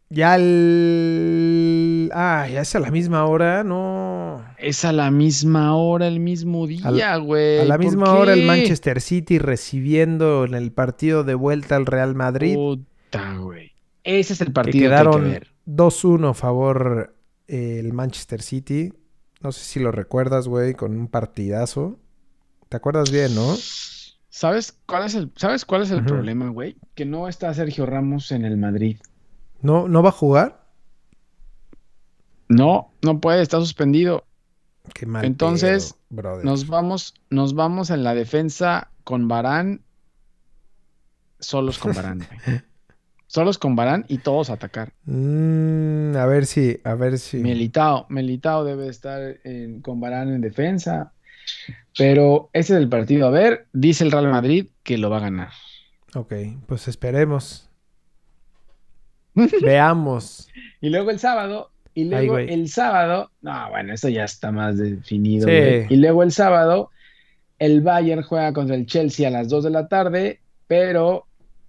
Ya 0.09 0.37
el... 0.37 2.11
Ah, 2.13 2.47
ya 2.53 2.61
es 2.61 2.75
a 2.75 2.81
la 2.81 2.91
misma 2.91 3.25
hora, 3.25 3.65
no. 3.65 4.45
Es 4.59 4.85
a 4.85 4.93
la 4.93 5.11
misma 5.11 5.75
hora, 5.75 6.07
el 6.07 6.21
mismo 6.21 6.67
día, 6.67 7.17
güey. 7.17 7.61
A 7.61 7.65
la 7.65 7.77
¿por 7.77 7.85
misma 7.85 8.13
hora 8.13 8.35
el? 8.35 8.45
Manchester 8.45 9.01
City 9.01 9.39
recibiendo 9.39 10.45
en 10.45 10.55
el 10.55 10.71
partido 10.71 11.25
de 11.25 11.35
vuelta 11.35 11.77
al 11.77 11.87
Real 11.87 12.15
Madrid. 12.15 12.57
Puta, 12.57 13.37
güey. 13.39 13.72
Ese 14.05 14.33
es 14.33 14.41
el 14.41 14.49
que 14.49 14.53
partido 14.53 14.73
que, 14.73 14.95
hay 14.95 15.03
que 15.05 15.11
quedaron 15.11 15.31
ver. 15.31 15.49
2-1 15.67 16.31
a 16.31 16.35
favor 16.35 17.17
eh, 17.47 17.79
el 17.79 17.93
Manchester 17.93 18.43
City. 18.43 18.93
No 19.41 19.53
sé 19.53 19.65
si 19.65 19.81
lo 19.81 19.93
recuerdas, 19.93 20.49
güey, 20.49 20.75
con 20.75 20.97
un 20.97 21.09
partidazo. 21.09 21.99
¿Te 22.69 22.77
acuerdas 22.77 23.11
bien, 23.11 23.35
no? 23.35 23.55
¿Sabes 24.29 24.79
cuál 24.87 25.05
es 25.05 25.15
el, 25.15 25.31
¿sabes 25.37 25.65
cuál 25.65 25.83
es 25.83 25.91
el 25.91 26.05
problema, 26.05 26.49
güey? 26.49 26.77
Que 26.95 27.05
no 27.05 27.29
está 27.29 27.53
Sergio 27.53 27.85
Ramos 27.85 28.33
en 28.33 28.45
el 28.45 28.57
Madrid. 28.57 28.99
¿No, 29.61 29.89
¿No 29.89 30.03
va 30.03 30.09
a 30.09 30.13
jugar? 30.13 30.67
No, 32.49 32.93
no 33.03 33.21
puede, 33.21 33.43
está 33.43 33.59
suspendido. 33.59 34.25
Qué 34.95 35.07
mal 35.07 35.25
Entonces, 35.25 35.95
pedo, 36.09 36.23
brother. 36.23 36.45
Nos 36.45 36.67
vamos, 36.67 37.15
nos 37.31 37.55
vamos 37.55 37.91
en 37.91 38.05
la 38.05 38.15
defensa 38.15 38.91
con 39.05 39.29
Barán, 39.29 39.83
solos 41.39 41.79
con 41.79 41.93
Barán, 41.93 42.27
güey. 42.27 42.61
Solos 43.33 43.57
con 43.57 43.75
Barán 43.77 44.05
y 44.09 44.19
todos 44.19 44.51
a 44.51 44.55
atacar. 44.55 44.93
Mm, 45.07 46.15
a 46.17 46.27
ver 46.27 46.45
si, 46.45 46.79
a 46.85 46.95
ver 46.95 47.19
si. 47.19 47.39
Militao, 47.39 48.05
Militao 48.11 48.63
debe 48.63 48.89
estar 48.89 49.39
en- 49.45 49.81
con 49.81 50.01
Barán 50.01 50.29
en 50.35 50.43
defensa. 50.43 51.13
Pero 51.97 52.51
ese 52.53 52.75
es 52.75 52.79
el 52.83 52.91
partido. 52.91 53.27
A 53.27 53.31
ver, 53.31 53.69
dice 53.73 54.05
el 54.05 54.11
Real 54.13 54.29
Madrid 54.29 54.67
que 54.83 54.99
lo 54.99 55.09
va 55.09 55.17
a 55.17 55.21
ganar. 55.21 55.49
Ok, 56.15 56.35
pues 56.67 56.89
esperemos. 56.89 57.71
Veamos. 59.63 60.49
Y 60.83 60.91
luego 60.91 61.11
el 61.11 61.19
sábado, 61.19 61.71
y 61.95 62.05
luego 62.05 62.37
el 62.37 62.69
sábado, 62.69 63.31
no, 63.41 63.71
bueno, 63.71 63.95
eso 63.95 64.11
ya 64.11 64.25
está 64.25 64.53
más 64.53 64.77
definido. 64.77 65.49
Sí. 65.49 65.87
Y 65.89 65.97
luego 65.97 66.23
el 66.23 66.33
sábado, 66.33 66.91
el 67.59 67.81
Bayern 67.81 68.23
juega 68.25 68.53
contra 68.53 68.77
el 68.77 68.85
Chelsea 68.85 69.27
a 69.27 69.31
las 69.31 69.49
2 69.49 69.65
de 69.65 69.71
la 69.71 69.89
tarde, 69.89 70.41
pero 70.67 71.25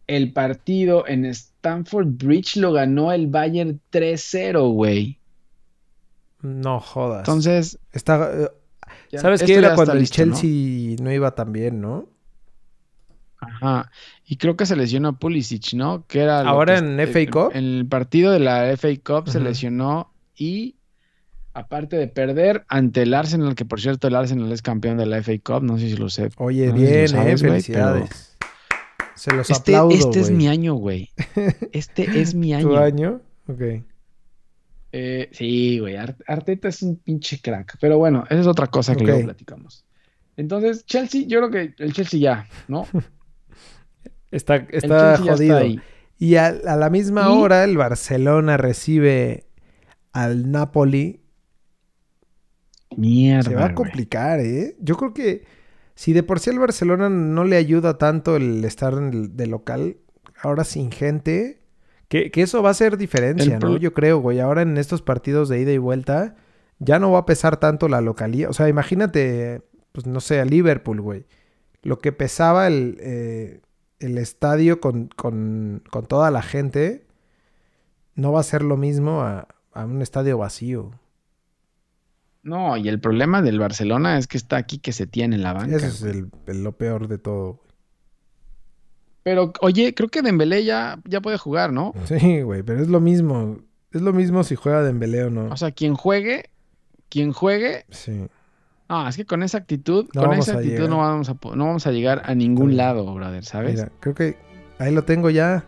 el 0.07 0.33
partido 0.33 1.07
en 1.07 1.23
Stamford 1.67 2.07
Bridge 2.07 2.57
lo 2.57 2.73
ganó 2.73 3.13
el 3.13 3.27
Bayern 3.27 3.79
3-0, 3.89 4.73
güey. 4.73 5.17
No 6.41 6.81
jodas. 6.81 7.19
Entonces, 7.19 7.79
Está, 7.93 8.31
eh, 8.33 8.49
ya- 9.09 9.19
¿Sabes 9.21 9.43
qué 9.43 9.55
era 9.55 9.73
cuando 9.75 9.93
el. 9.93 10.09
Chelsea 10.09 10.97
¿no? 11.01 11.09
iba 11.13 11.33
tan 11.33 11.53
bien, 11.53 11.79
no? 11.79 12.09
Ajá. 13.39 13.89
Y 14.25 14.35
creo 14.35 14.57
que 14.57 14.65
se 14.65 14.75
lesionó 14.75 15.17
Pulisic, 15.17 15.73
¿no? 15.73 16.05
Que 16.05 16.19
era 16.23 16.41
Ahora 16.41 16.81
que- 16.81 16.85
en 16.85 16.99
FA 16.99 17.31
Cup. 17.31 17.51
En 17.55 17.63
el 17.63 17.85
partido 17.85 18.33
de 18.33 18.39
la 18.39 18.69
FA 18.71 18.89
Cup 19.01 19.29
se 19.29 19.39
lesionó 19.39 20.11
y 20.35 20.75
aparte 21.53 21.95
de 21.95 22.07
perder 22.09 22.65
ante 22.67 23.03
el 23.03 23.13
Arsenal, 23.13 23.55
que 23.55 23.63
por 23.63 23.79
cierto 23.79 24.07
el 24.09 24.15
Arsenal 24.15 24.51
es 24.51 24.61
campeón 24.61 24.97
de 24.97 25.05
la 25.05 25.17
FA 25.21 25.33
Cup, 25.41 25.63
no 25.63 25.77
sé 25.77 25.87
si 25.89 25.95
lo 25.95 26.09
sé. 26.09 26.29
Oye, 26.37 26.67
No 26.67 26.77
sé 26.77 26.79
si 26.79 26.83
lo 26.83 26.89
bien, 26.91 27.07
sabes, 27.07 27.41
eh, 27.41 27.47
felicidades. 27.47 28.32
Se 29.15 29.31
los 29.33 29.49
Este, 29.49 29.75
aplaudo, 29.75 29.95
este 29.95 30.19
es 30.19 30.31
mi 30.31 30.47
año, 30.47 30.73
güey. 30.75 31.09
Este 31.71 32.03
es 32.21 32.33
mi 32.35 32.49
¿Tu 32.49 32.75
año. 32.75 32.77
año? 32.77 33.21
Ok. 33.47 33.61
Eh, 34.91 35.29
sí, 35.31 35.79
güey. 35.79 35.95
Ar- 35.95 36.17
Arteta 36.27 36.67
es 36.67 36.81
un 36.83 36.97
pinche 36.97 37.39
crack. 37.41 37.77
Pero 37.79 37.97
bueno, 37.97 38.25
esa 38.29 38.41
es 38.41 38.47
otra 38.47 38.67
cosa 38.67 38.95
que 38.95 39.03
luego 39.03 39.23
platicamos. 39.23 39.85
Entonces, 40.37 40.85
Chelsea, 40.85 41.23
yo 41.27 41.39
creo 41.47 41.51
que 41.51 41.83
el 41.83 41.93
Chelsea 41.93 42.19
ya, 42.19 42.47
¿no? 42.67 42.87
Está, 44.31 44.55
está 44.71 45.17
jodido. 45.17 45.61
Y 46.17 46.35
a, 46.37 46.47
a 46.47 46.75
la 46.75 46.89
misma 46.89 47.23
Y- 47.29 47.37
hora 47.37 47.63
el 47.63 47.77
Barcelona 47.77 48.57
recibe 48.57 49.45
al 50.11 50.51
Napoli. 50.51 51.19
Mierda. 52.97 53.49
Se 53.49 53.55
va 53.55 53.65
a 53.65 53.75
complicar, 53.75 54.39
¿eh? 54.39 54.75
Yo 54.79 54.95
creo 54.97 55.13
que 55.13 55.43
si 55.95 56.13
de 56.13 56.23
por 56.23 56.39
sí 56.39 56.49
al 56.49 56.59
Barcelona 56.59 57.09
no 57.09 57.43
le 57.43 57.55
ayuda 57.57 57.97
tanto 57.97 58.35
el 58.35 58.63
estar 58.65 58.93
en 58.93 59.13
el- 59.13 59.35
de 59.37 59.47
local, 59.47 59.97
ahora 60.41 60.63
sin 60.63 60.91
gente, 60.91 61.59
que, 62.07 62.31
que 62.31 62.41
eso 62.41 62.61
va 62.61 62.69
a 62.69 62.71
hacer 62.71 62.97
diferencia, 62.97 63.59
¿no? 63.59 63.77
Yo 63.77 63.93
creo, 63.93 64.19
güey. 64.19 64.39
Ahora 64.39 64.61
en 64.61 64.77
estos 64.77 65.01
partidos 65.01 65.49
de 65.49 65.59
ida 65.61 65.71
y 65.71 65.77
vuelta, 65.77 66.35
ya 66.79 66.99
no 66.99 67.11
va 67.11 67.19
a 67.19 67.25
pesar 67.25 67.57
tanto 67.57 67.87
la 67.89 68.01
localía. 68.01 68.49
O 68.49 68.53
sea, 68.53 68.67
imagínate, 68.69 69.61
pues 69.91 70.05
no 70.05 70.19
sé, 70.19 70.39
a 70.39 70.45
Liverpool, 70.45 71.01
güey. 71.01 71.25
Lo 71.81 71.99
que 71.99 72.11
pesaba 72.11 72.67
el, 72.67 72.97
eh, 72.99 73.61
el 73.99 74.17
estadio 74.17 74.79
con, 74.81 75.07
con, 75.15 75.81
con 75.89 76.05
toda 76.05 76.29
la 76.31 76.41
gente, 76.41 77.05
no 78.15 78.31
va 78.31 78.41
a 78.41 78.43
ser 78.43 78.61
lo 78.63 78.77
mismo 78.77 79.21
a, 79.21 79.47
a 79.73 79.85
un 79.85 80.01
estadio 80.01 80.37
vacío. 80.37 80.91
No, 82.43 82.75
y 82.77 82.89
el 82.89 82.99
problema 82.99 83.41
del 83.41 83.57
Barcelona 83.59 84.17
es 84.17 84.27
que 84.27 84.37
está 84.37 84.57
aquí 84.57 84.77
que 84.77 84.91
se 84.91 85.07
tiene 85.07 85.35
en 85.37 85.43
la 85.43 85.53
banca. 85.53 85.77
Eso 85.77 85.85
es 85.87 86.01
güey. 86.01 86.11
el- 86.17 86.31
el- 86.47 86.63
lo 86.63 86.73
peor 86.73 87.07
de 87.07 87.17
todo. 87.17 87.53
güey. 87.53 87.63
Pero, 89.23 89.53
oye, 89.61 89.93
creo 89.93 90.09
que 90.09 90.21
Dembélé 90.21 90.65
ya, 90.65 90.99
ya 91.05 91.21
puede 91.21 91.37
jugar, 91.37 91.71
¿no? 91.71 91.93
Sí, 92.05 92.41
güey, 92.41 92.61
pero 92.63 92.81
es 92.81 92.89
lo 92.89 92.99
mismo. 92.99 93.59
Es 93.91 94.01
lo 94.01 94.11
mismo 94.11 94.43
si 94.43 94.55
juega 94.55 94.81
Dembélé 94.83 95.23
o 95.23 95.29
no. 95.29 95.45
O 95.45 95.55
sea, 95.57 95.71
quien 95.71 95.93
juegue, 95.95 96.49
quien 97.09 97.31
juegue, 97.31 97.85
sí. 97.91 98.25
no, 98.89 99.07
es 99.07 99.15
que 99.15 99.23
con 99.25 99.43
esa 99.43 99.59
actitud, 99.59 100.09
No 100.13 100.23
con 100.25 100.33
esa 100.33 100.57
actitud 100.57 100.89
no 100.89 100.97
vamos 100.97 101.29
a 101.29 101.33
no 101.55 101.65
vamos 101.67 101.87
a 101.87 101.91
llegar 101.91 102.23
a 102.25 102.35
ningún 102.35 102.75
lado, 102.75 103.13
brother, 103.13 103.45
¿sabes? 103.45 103.75
Mira, 103.75 103.91
creo 104.01 104.15
que 104.15 104.35
ahí 104.79 104.93
lo 104.93 105.03
tengo 105.05 105.29
ya. 105.29 105.63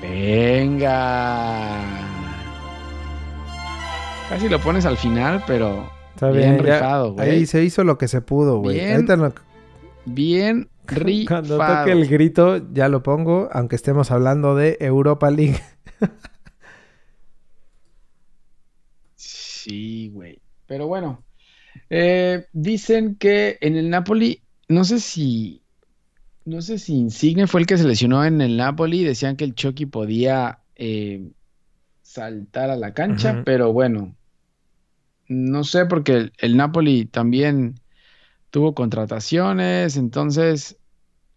Venga. 0.00 1.89
Casi 4.30 4.48
lo 4.48 4.60
pones 4.60 4.86
al 4.86 4.96
final, 4.96 5.42
pero 5.44 5.90
Está 6.14 6.30
Bien 6.30 6.52
bien, 6.52 6.64
rifado, 6.64 7.14
güey. 7.14 7.30
Ahí 7.30 7.46
se 7.46 7.64
hizo 7.64 7.82
lo 7.82 7.98
que 7.98 8.06
se 8.06 8.20
pudo, 8.20 8.60
güey. 8.60 8.78
Bien 8.78 9.06
bien 10.04 10.68
cuando 11.26 11.58
rifado. 11.58 11.78
toque 11.78 11.92
el 11.92 12.06
grito 12.06 12.72
ya 12.72 12.88
lo 12.88 13.02
pongo, 13.02 13.48
aunque 13.52 13.74
estemos 13.74 14.10
hablando 14.10 14.54
de 14.54 14.76
Europa 14.80 15.30
League. 15.30 15.60
Sí, 19.16 20.08
güey. 20.14 20.40
Pero 20.66 20.86
bueno, 20.86 21.22
eh, 21.90 22.46
dicen 22.54 23.16
que 23.16 23.58
en 23.60 23.76
el 23.76 23.90
Napoli, 23.90 24.42
no 24.68 24.84
sé 24.84 25.00
si, 25.00 25.62
no 26.46 26.62
sé 26.62 26.78
si 26.78 26.94
Insigne 26.94 27.46
fue 27.46 27.60
el 27.60 27.66
que 27.66 27.76
se 27.76 27.86
lesionó 27.86 28.24
en 28.24 28.40
el 28.40 28.56
Napoli, 28.56 29.04
decían 29.04 29.36
que 29.36 29.44
el 29.44 29.54
Chucky 29.54 29.84
podía 29.84 30.60
eh, 30.76 31.28
saltar 32.00 32.70
a 32.70 32.76
la 32.76 32.94
cancha, 32.94 33.42
pero 33.44 33.70
bueno, 33.74 34.16
no 35.30 35.64
sé 35.64 35.86
porque 35.86 36.12
el, 36.12 36.32
el 36.38 36.56
Napoli 36.56 37.06
también 37.06 37.76
tuvo 38.50 38.74
contrataciones, 38.74 39.96
entonces 39.96 40.76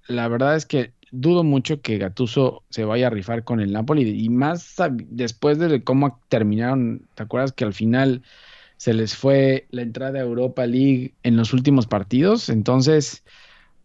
la 0.08 0.28
verdad 0.28 0.56
es 0.56 0.66
que 0.66 0.94
dudo 1.12 1.44
mucho 1.44 1.82
que 1.82 2.00
Gattuso 2.00 2.64
se 2.72 2.86
vaya 2.86 3.08
a 3.08 3.10
rifar 3.12 3.44
con 3.44 3.60
el 3.60 3.72
Napoli 3.72 4.10
y 4.26 4.30
más 4.30 4.76
después 5.10 5.60
de 5.60 5.84
cómo 5.84 6.20
terminaron, 6.28 7.08
¿te 7.14 7.24
acuerdas 7.24 7.52
que 7.54 7.66
al 7.66 7.74
final 7.74 8.24
se 8.78 8.96
les 8.96 9.16
fue 9.16 9.68
la 9.70 9.84
entrada 9.84 10.20
a 10.20 10.24
Europa 10.24 10.66
League 10.66 11.14
en 11.22 11.38
los 11.38 11.54
últimos 11.54 11.86
partidos? 11.86 12.50
Entonces, 12.50 13.24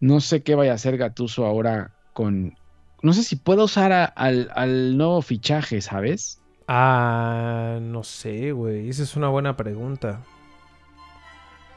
no 0.01 0.21
sé 0.21 0.43
qué 0.43 0.55
vaya 0.55 0.73
a 0.73 0.77
hacer 0.77 0.97
Gattuso 0.97 1.45
ahora 1.45 1.95
con 2.15 2.57
no 3.03 3.13
sé 3.13 3.23
si 3.23 3.37
puedo 3.37 3.65
usar 3.65 3.93
al, 3.93 4.51
al 4.55 4.97
nuevo 4.97 5.23
fichaje, 5.23 5.81
¿sabes? 5.83 6.38
Ah, 6.69 7.79
no 7.81 8.05
sé, 8.05 8.53
güey. 8.53 8.91
Esa 8.91 9.03
es 9.03 9.17
una 9.17 9.29
buena 9.29 9.57
pregunta. 9.57 10.23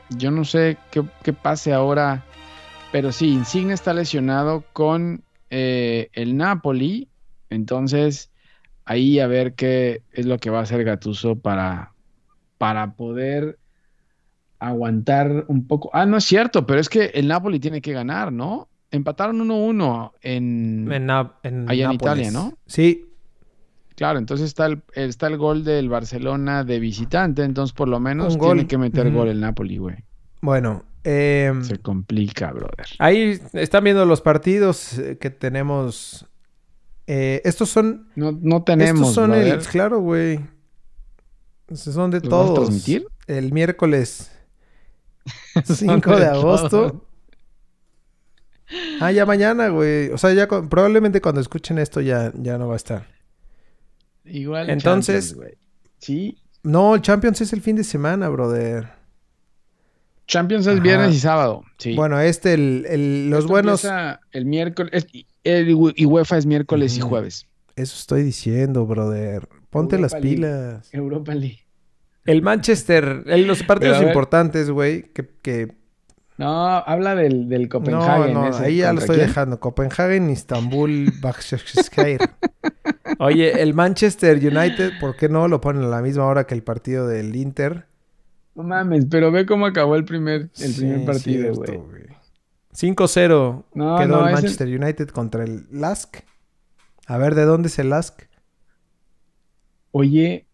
Yo 0.09 0.29
no 0.31 0.43
sé 0.43 0.77
qué, 0.91 1.03
qué 1.23 1.31
pase 1.31 1.73
ahora, 1.73 2.25
pero 2.91 3.13
sí, 3.13 3.29
Insigne 3.29 3.73
está 3.73 3.93
lesionado 3.93 4.65
con 4.73 5.23
eh, 5.49 6.09
el 6.11 6.35
Napoli, 6.35 7.07
entonces 7.49 8.29
ahí 8.83 9.19
a 9.19 9.27
ver 9.27 9.53
qué 9.53 10.03
es 10.11 10.25
lo 10.25 10.37
que 10.37 10.49
va 10.49 10.59
a 10.59 10.63
hacer 10.63 10.83
Gattuso 10.83 11.37
para, 11.37 11.93
para 12.57 12.95
poder 12.95 13.57
aguantar 14.59 15.45
un 15.47 15.67
poco. 15.67 15.89
Ah, 15.93 16.05
no 16.05 16.17
es 16.17 16.25
cierto, 16.25 16.65
pero 16.65 16.81
es 16.81 16.89
que 16.89 17.05
el 17.13 17.29
Napoli 17.29 17.61
tiene 17.61 17.81
que 17.81 17.93
ganar, 17.93 18.33
¿no? 18.33 18.67
Empataron 18.91 19.39
1-1 19.39 20.11
en... 20.21 20.91
En, 20.91 21.69
Allá 21.69 21.85
en. 21.85 21.91
Italia, 21.93 22.31
¿no? 22.31 22.53
Sí. 22.65 23.11
Claro, 24.02 24.18
entonces 24.18 24.47
está 24.47 24.66
el, 24.66 24.82
está 24.95 25.28
el 25.28 25.38
gol 25.38 25.64
del 25.64 25.88
Barcelona 25.88 26.64
de 26.64 26.80
visitante, 26.80 27.43
entonces 27.43 27.72
por 27.72 27.88
lo 27.88 27.99
menos 27.99 28.36
tiene 28.36 28.66
que 28.66 28.80
meter 28.80 29.12
gol 29.12 29.28
el 29.28 29.39
Napoli, 29.39 29.78
güey. 29.78 29.95
Bueno, 30.41 30.84
eh, 31.04 31.54
Se 31.62 31.78
complica, 31.78 32.52
brother. 32.52 32.88
ahí 32.97 33.39
están 33.54 33.84
viendo 33.84 34.04
los 34.08 34.22
partidos 34.22 34.97
eh, 34.97 35.20
que 35.22 35.30
tenemos. 35.30 36.26
Eh, 37.06 37.43
estos 37.45 37.70
son 37.70 38.08
No, 38.16 38.32
no 38.32 38.64
tenemos, 38.64 39.02
Estos 39.10 39.14
son 39.14 39.30
brother. 39.30 39.60
el, 39.60 39.68
claro, 39.68 39.99
güey. 39.99 40.39
Son 41.76 42.10
de 42.10 42.22
¿Los 42.22 42.28
vas 42.28 42.41
a 42.41 42.45
todos. 42.45 42.60
transmitir? 42.60 43.06
El 43.28 43.54
miércoles 43.54 44.32
Son 45.64 45.76
5 45.76 46.10
de 46.16 46.20
de 46.22 46.26
agosto. 46.26 46.70
todos. 46.70 46.93
Ah, 48.99 49.12
ya 49.12 49.28
mañana, 49.28 49.68
güey. 49.68 50.10
O 50.10 50.18
sea, 50.18 50.34
ya 50.34 50.47
probablemente 50.47 51.22
cuando 51.22 51.39
escuchen 51.39 51.78
esto 51.78 52.02
ya, 52.02 52.32
ya 52.36 52.58
no 52.58 52.68
va 52.68 52.74
a 52.74 52.78
estar. 52.78 53.11
Igual 54.26 54.69
Entonces- 54.69 55.32
Champions, 55.32 55.57
sí. 55.99 56.38
No, 56.63 56.95
el 56.95 57.01
Champions 57.01 57.41
es 57.41 57.53
el 57.53 57.61
fin 57.61 57.76
de 57.76 57.84
semana, 57.84 58.30
brother. 58.30 58.89
Champions 60.28 60.65
es 60.67 60.76
Ajá. 60.76 60.84
viernes 60.84 61.15
y 61.15 61.19
sábado. 61.19 61.63
Sí. 61.78 61.95
Bueno, 61.95 62.19
este, 62.19 62.53
el, 62.53 62.86
el- 62.88 63.30
los 63.30 63.39
Esto 63.41 63.51
buenos. 63.51 63.86
El 64.32 64.45
miércoles. 64.45 65.07
el, 65.43 65.69
y 65.95 66.05
UEFA 66.05 66.38
es 66.38 66.45
miércoles 66.45 66.95
y 66.97 67.01
jueves. 67.01 67.47
Eso 67.76 67.95
estoy 67.97 68.24
diciendo, 68.24 68.86
brother. 68.86 69.47
Ponte 69.69 69.95
Europa 69.95 70.01
las 70.15 70.24
League. 70.24 70.36
pilas. 70.38 70.89
Europa 70.93 71.34
League. 71.34 71.59
El 72.26 72.41
Manchester, 72.43 73.24
el- 73.26 73.47
los 73.47 73.63
partidos 73.63 73.99
ver. 73.99 74.07
importantes, 74.09 74.69
güey, 74.69 75.03
que, 75.11 75.28
que 75.41 75.74
No, 76.38 76.67
habla 76.78 77.15
del, 77.15 77.49
del 77.49 77.63
No, 77.63 77.69
Copenhagen. 77.69 78.34
no, 78.34 78.47
ese. 78.47 78.63
ahí 78.65 78.78
ya 78.78 78.86
lo 78.93 78.99
¿Contra 78.99 79.03
estoy 79.05 79.15
quién? 79.17 79.28
dejando. 79.28 79.59
Copenhagen, 79.59 80.30
Istambul, 80.30 81.11
Başakşehir. 81.22 82.19
Oye, 83.24 83.61
el 83.61 83.74
Manchester 83.74 84.38
United, 84.38 84.93
¿por 84.99 85.15
qué 85.15 85.30
no 85.30 85.47
lo 85.47 85.61
ponen 85.61 85.84
a 85.84 85.88
la 85.88 86.01
misma 86.01 86.26
hora 86.26 86.47
que 86.47 86.55
el 86.55 86.63
partido 86.63 87.07
del 87.07 87.36
Inter? 87.36 87.86
No 88.55 88.63
mames, 88.63 89.05
pero 89.09 89.32
ve 89.32 89.45
cómo 89.45 89.65
acabó 89.65 89.95
el 89.95 90.05
primer, 90.05 90.49
el 90.59 90.74
Sí, 90.74 90.82
primer 90.82 91.05
partido, 91.05 91.53
güey. 91.53 91.80
5-0 92.74 93.63
No, 93.74 93.97
quedó 93.97 94.07
no, 94.07 94.28
el 94.28 94.34
Manchester 94.34 94.67
United 94.67 95.09
contra 95.09 95.43
el 95.43 95.67
Lask. 95.72 96.17
A 97.05 97.17
ver, 97.17 97.36
¿de 97.36 97.45
dónde 97.45 97.67
es 97.67 97.78
el 97.80 97.89
Lask? 97.89 98.24
Oye, 99.91 100.47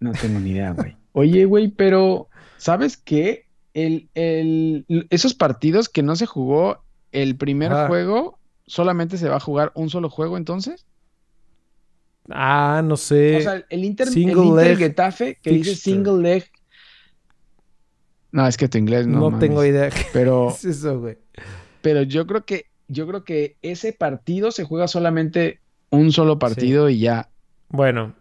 no 0.00 0.12
tengo 0.12 0.40
ni 0.40 0.50
idea, 0.50 0.72
güey. 0.72 0.96
Oye, 1.12 1.44
güey, 1.44 1.68
pero 1.68 2.28
¿sabes 2.56 2.96
qué? 2.96 3.46
El, 3.74 4.08
el, 4.14 4.86
esos 5.10 5.34
partidos 5.34 5.88
que 5.88 6.02
no 6.02 6.16
se 6.16 6.26
jugó 6.26 6.82
el 7.12 7.36
primer 7.36 7.72
Ah. 7.72 7.86
juego, 7.86 8.38
solamente 8.66 9.18
se 9.18 9.28
va 9.28 9.36
a 9.36 9.40
jugar 9.40 9.72
un 9.74 9.90
solo 9.90 10.08
juego 10.10 10.36
entonces. 10.36 10.86
Ah, 12.32 12.82
no 12.84 12.96
sé. 12.96 13.36
O 13.36 13.40
sea, 13.40 13.64
el 13.68 13.84
Inter, 13.84 14.08
el 14.08 14.12
single 14.12 14.44
Inter 14.44 14.66
leg 14.66 14.78
Getafe 14.78 15.38
que 15.42 15.50
dice 15.50 15.74
single 15.74 16.22
leg. 16.22 16.50
No, 18.32 18.46
es 18.46 18.56
que 18.56 18.68
tu 18.68 18.78
inglés 18.78 19.06
no. 19.06 19.18
no 19.18 19.30
mames. 19.30 19.40
tengo 19.40 19.64
idea 19.64 19.90
Pero, 20.12 20.50
es 20.54 20.64
eso, 20.64 21.00
güey. 21.00 21.18
pero 21.82 22.02
yo 22.02 22.26
creo 22.26 22.44
que, 22.44 22.66
yo 22.88 23.06
creo 23.06 23.24
que 23.24 23.56
ese 23.62 23.92
partido 23.92 24.50
se 24.52 24.64
juega 24.64 24.86
solamente 24.88 25.60
un 25.90 26.12
solo 26.12 26.38
partido 26.38 26.88
y 26.88 27.00
ya. 27.00 27.30
Bueno. 27.68 28.14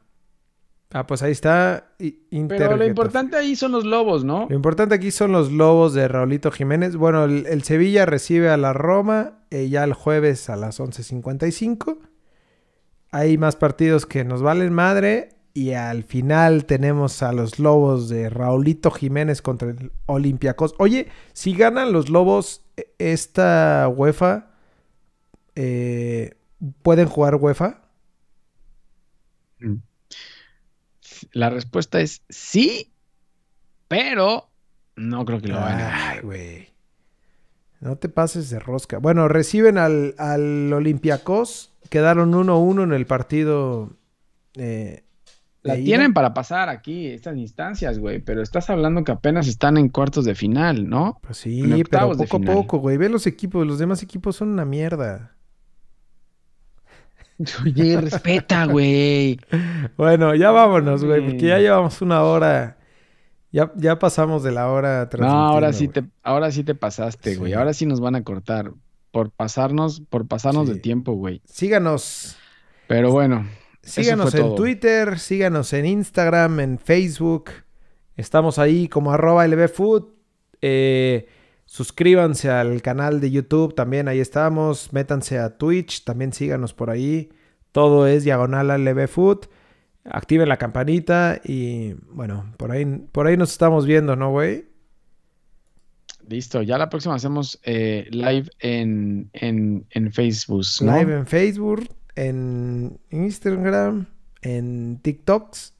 Ah, 0.91 1.05
pues 1.05 1.21
ahí 1.21 1.31
está. 1.31 1.93
Inter 1.99 2.57
Pero 2.57 2.71
lo 2.71 2.77
Getafe. 2.77 2.87
importante 2.87 3.37
ahí 3.37 3.55
son 3.55 3.71
los 3.71 3.85
lobos, 3.85 4.23
¿no? 4.23 4.47
Lo 4.49 4.55
importante 4.55 4.95
aquí 4.95 5.11
son 5.11 5.31
los 5.31 5.51
lobos 5.51 5.93
de 5.93 6.07
Raulito 6.07 6.49
Jiménez. 6.49 6.95
Bueno, 6.95 7.25
el, 7.25 7.45
el 7.45 7.61
Sevilla 7.61 8.07
recibe 8.07 8.49
a 8.49 8.57
la 8.57 8.73
Roma 8.73 9.43
eh, 9.51 9.69
ya 9.69 9.83
el 9.83 9.93
jueves 9.93 10.49
a 10.49 10.55
las 10.55 10.79
11.55. 10.79 11.99
Hay 13.11 13.37
más 13.37 13.55
partidos 13.55 14.05
que 14.05 14.23
nos 14.23 14.41
valen 14.41 14.73
madre. 14.73 15.29
Y 15.53 15.73
al 15.73 16.03
final 16.03 16.65
tenemos 16.65 17.23
a 17.23 17.33
los 17.33 17.59
lobos 17.59 18.07
de 18.07 18.29
Raulito 18.29 18.91
Jiménez 18.91 19.41
contra 19.41 19.71
el 19.71 19.91
Olympiacos. 20.05 20.75
Oye, 20.77 21.07
si 21.33 21.53
ganan 21.53 21.91
los 21.91 22.09
lobos 22.09 22.63
eh, 22.77 22.93
esta 22.99 23.89
UEFA, 23.89 24.51
eh, 25.55 26.37
¿pueden 26.83 27.07
jugar 27.07 27.35
UEFA? 27.35 27.81
La 31.33 31.49
respuesta 31.49 31.99
es 31.99 32.21
sí, 32.29 32.93
pero 33.87 34.49
no 34.95 35.25
creo 35.25 35.41
que 35.41 35.47
lo 35.47 35.55
van 35.55 35.73
a 35.73 35.77
ganar. 35.77 36.17
Ay, 36.17 36.19
güey. 36.21 36.69
No 37.81 37.97
te 37.97 38.07
pases 38.07 38.49
de 38.49 38.59
rosca. 38.59 38.99
Bueno, 38.99 39.27
reciben 39.27 39.77
al, 39.77 40.15
al 40.17 40.71
Olympiacos. 40.71 41.68
Quedaron 41.89 42.33
1-1 42.33 42.83
en 42.83 42.93
el 42.93 43.05
partido. 43.05 43.97
eh, 44.55 45.03
La 45.61 45.75
tienen 45.75 46.13
para 46.13 46.33
pasar 46.33 46.69
aquí, 46.69 47.07
estas 47.07 47.37
instancias, 47.37 47.99
güey, 47.99 48.19
pero 48.19 48.41
estás 48.41 48.69
hablando 48.69 49.03
que 49.03 49.11
apenas 49.11 49.47
están 49.47 49.77
en 49.77 49.89
cuartos 49.89 50.25
de 50.25 50.35
final, 50.35 50.87
¿no? 50.89 51.19
Pues 51.21 51.37
sí, 51.37 51.83
pero 51.89 52.11
poco 52.15 52.37
a 52.37 52.39
poco, 52.39 52.77
güey. 52.79 52.97
Ve 52.97 53.09
los 53.09 53.27
equipos, 53.27 53.65
los 53.67 53.79
demás 53.79 54.01
equipos 54.03 54.35
son 54.37 54.49
una 54.49 54.65
mierda. 54.65 55.35
Oye, 57.65 57.97
respeta, 57.99 58.65
güey. 58.65 59.39
Bueno, 59.97 60.35
ya 60.35 60.51
vámonos, 60.51 61.03
güey, 61.05 61.21
porque 61.25 61.47
ya 61.47 61.57
llevamos 61.59 62.01
una 62.01 62.21
hora. 62.23 62.77
Ya, 63.51 63.71
ya 63.75 63.97
pasamos 63.97 64.43
de 64.43 64.51
la 64.51 64.69
hora 64.69 65.09
No, 65.17 65.27
ahora 65.27 65.73
sí 65.73 65.87
te, 65.87 66.05
ahora 66.21 66.51
sí 66.51 66.63
te 66.63 66.75
pasaste, 66.75 67.35
güey. 67.35 67.53
Ahora 67.53 67.73
sí 67.73 67.85
nos 67.85 67.99
van 68.01 68.15
a 68.15 68.23
cortar. 68.23 68.73
Por 69.11 69.31
pasarnos, 69.31 70.01
por 70.01 70.27
pasarnos 70.27 70.67
de 70.69 70.75
tiempo, 70.75 71.13
güey. 71.13 71.41
Síganos. 71.45 72.37
Pero 72.87 73.11
bueno. 73.11 73.45
Síganos 73.81 74.35
en 74.35 74.55
Twitter, 74.55 75.19
síganos 75.19 75.73
en 75.73 75.85
Instagram, 75.85 76.59
en 76.59 76.79
Facebook. 76.79 77.51
Estamos 78.15 78.59
ahí 78.59 78.87
como 78.87 79.11
arroba 79.11 79.47
lbfood. 79.47 80.03
Eh, 80.61 81.27
suscríbanse 81.65 82.49
al 82.49 82.81
canal 82.81 83.21
de 83.21 83.31
YouTube, 83.31 83.73
también 83.73 84.07
ahí 84.07 84.19
estamos. 84.19 84.93
Métanse 84.93 85.39
a 85.39 85.57
Twitch, 85.57 86.03
también 86.03 86.33
síganos 86.33 86.73
por 86.73 86.89
ahí. 86.89 87.29
Todo 87.71 88.07
es 88.07 88.23
diagonal 88.23 88.67
lbfood. 88.67 89.45
Activen 90.03 90.49
la 90.49 90.57
campanita 90.57 91.39
y 91.43 91.93
bueno, 92.11 92.53
por 92.57 92.71
ahí, 92.71 92.85
por 93.11 93.27
ahí 93.27 93.37
nos 93.37 93.51
estamos 93.51 93.85
viendo, 93.85 94.15
¿no, 94.15 94.31
güey? 94.31 94.68
Listo, 96.29 96.61
ya 96.61 96.77
la 96.77 96.89
próxima 96.91 97.15
hacemos 97.15 97.59
eh, 97.63 98.07
live 98.11 98.51
en, 98.59 99.31
en, 99.33 100.11
Facebook. 100.11 100.63
Live 100.79 101.15
en 101.17 101.25
Facebook, 101.25 101.89
en 102.13 102.99
Instagram, 103.09 104.05
en 104.43 104.99
TikToks. 105.01 105.73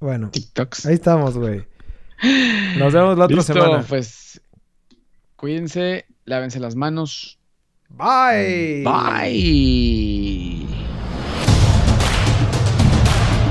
Bueno, 0.00 0.28
TikToks. 0.30 0.84
ahí 0.84 0.94
estamos, 0.94 1.38
güey. 1.38 1.64
Nos 2.78 2.92
vemos 2.92 3.16
la 3.16 3.24
otra 3.24 3.36
Listo, 3.36 3.54
semana. 3.54 3.82
Pues 3.88 4.42
cuídense, 5.36 6.04
lávense 6.26 6.60
las 6.60 6.76
manos. 6.76 7.38
Bye. 7.88 8.84
Bye. 8.84 10.66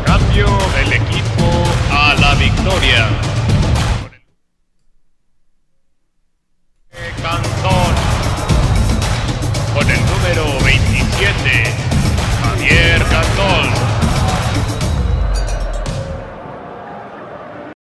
Cambio 0.06 0.46
del 0.76 0.94
equipo 0.94 1.50
a 1.90 2.14
la 2.22 2.36
victoria. 2.36 3.43
Cantón. 7.22 7.93
Con 9.74 9.89
el 9.89 9.99
número 10.05 10.64
27, 10.64 11.64
Javier 12.41 13.03
Cantón. 13.05 14.03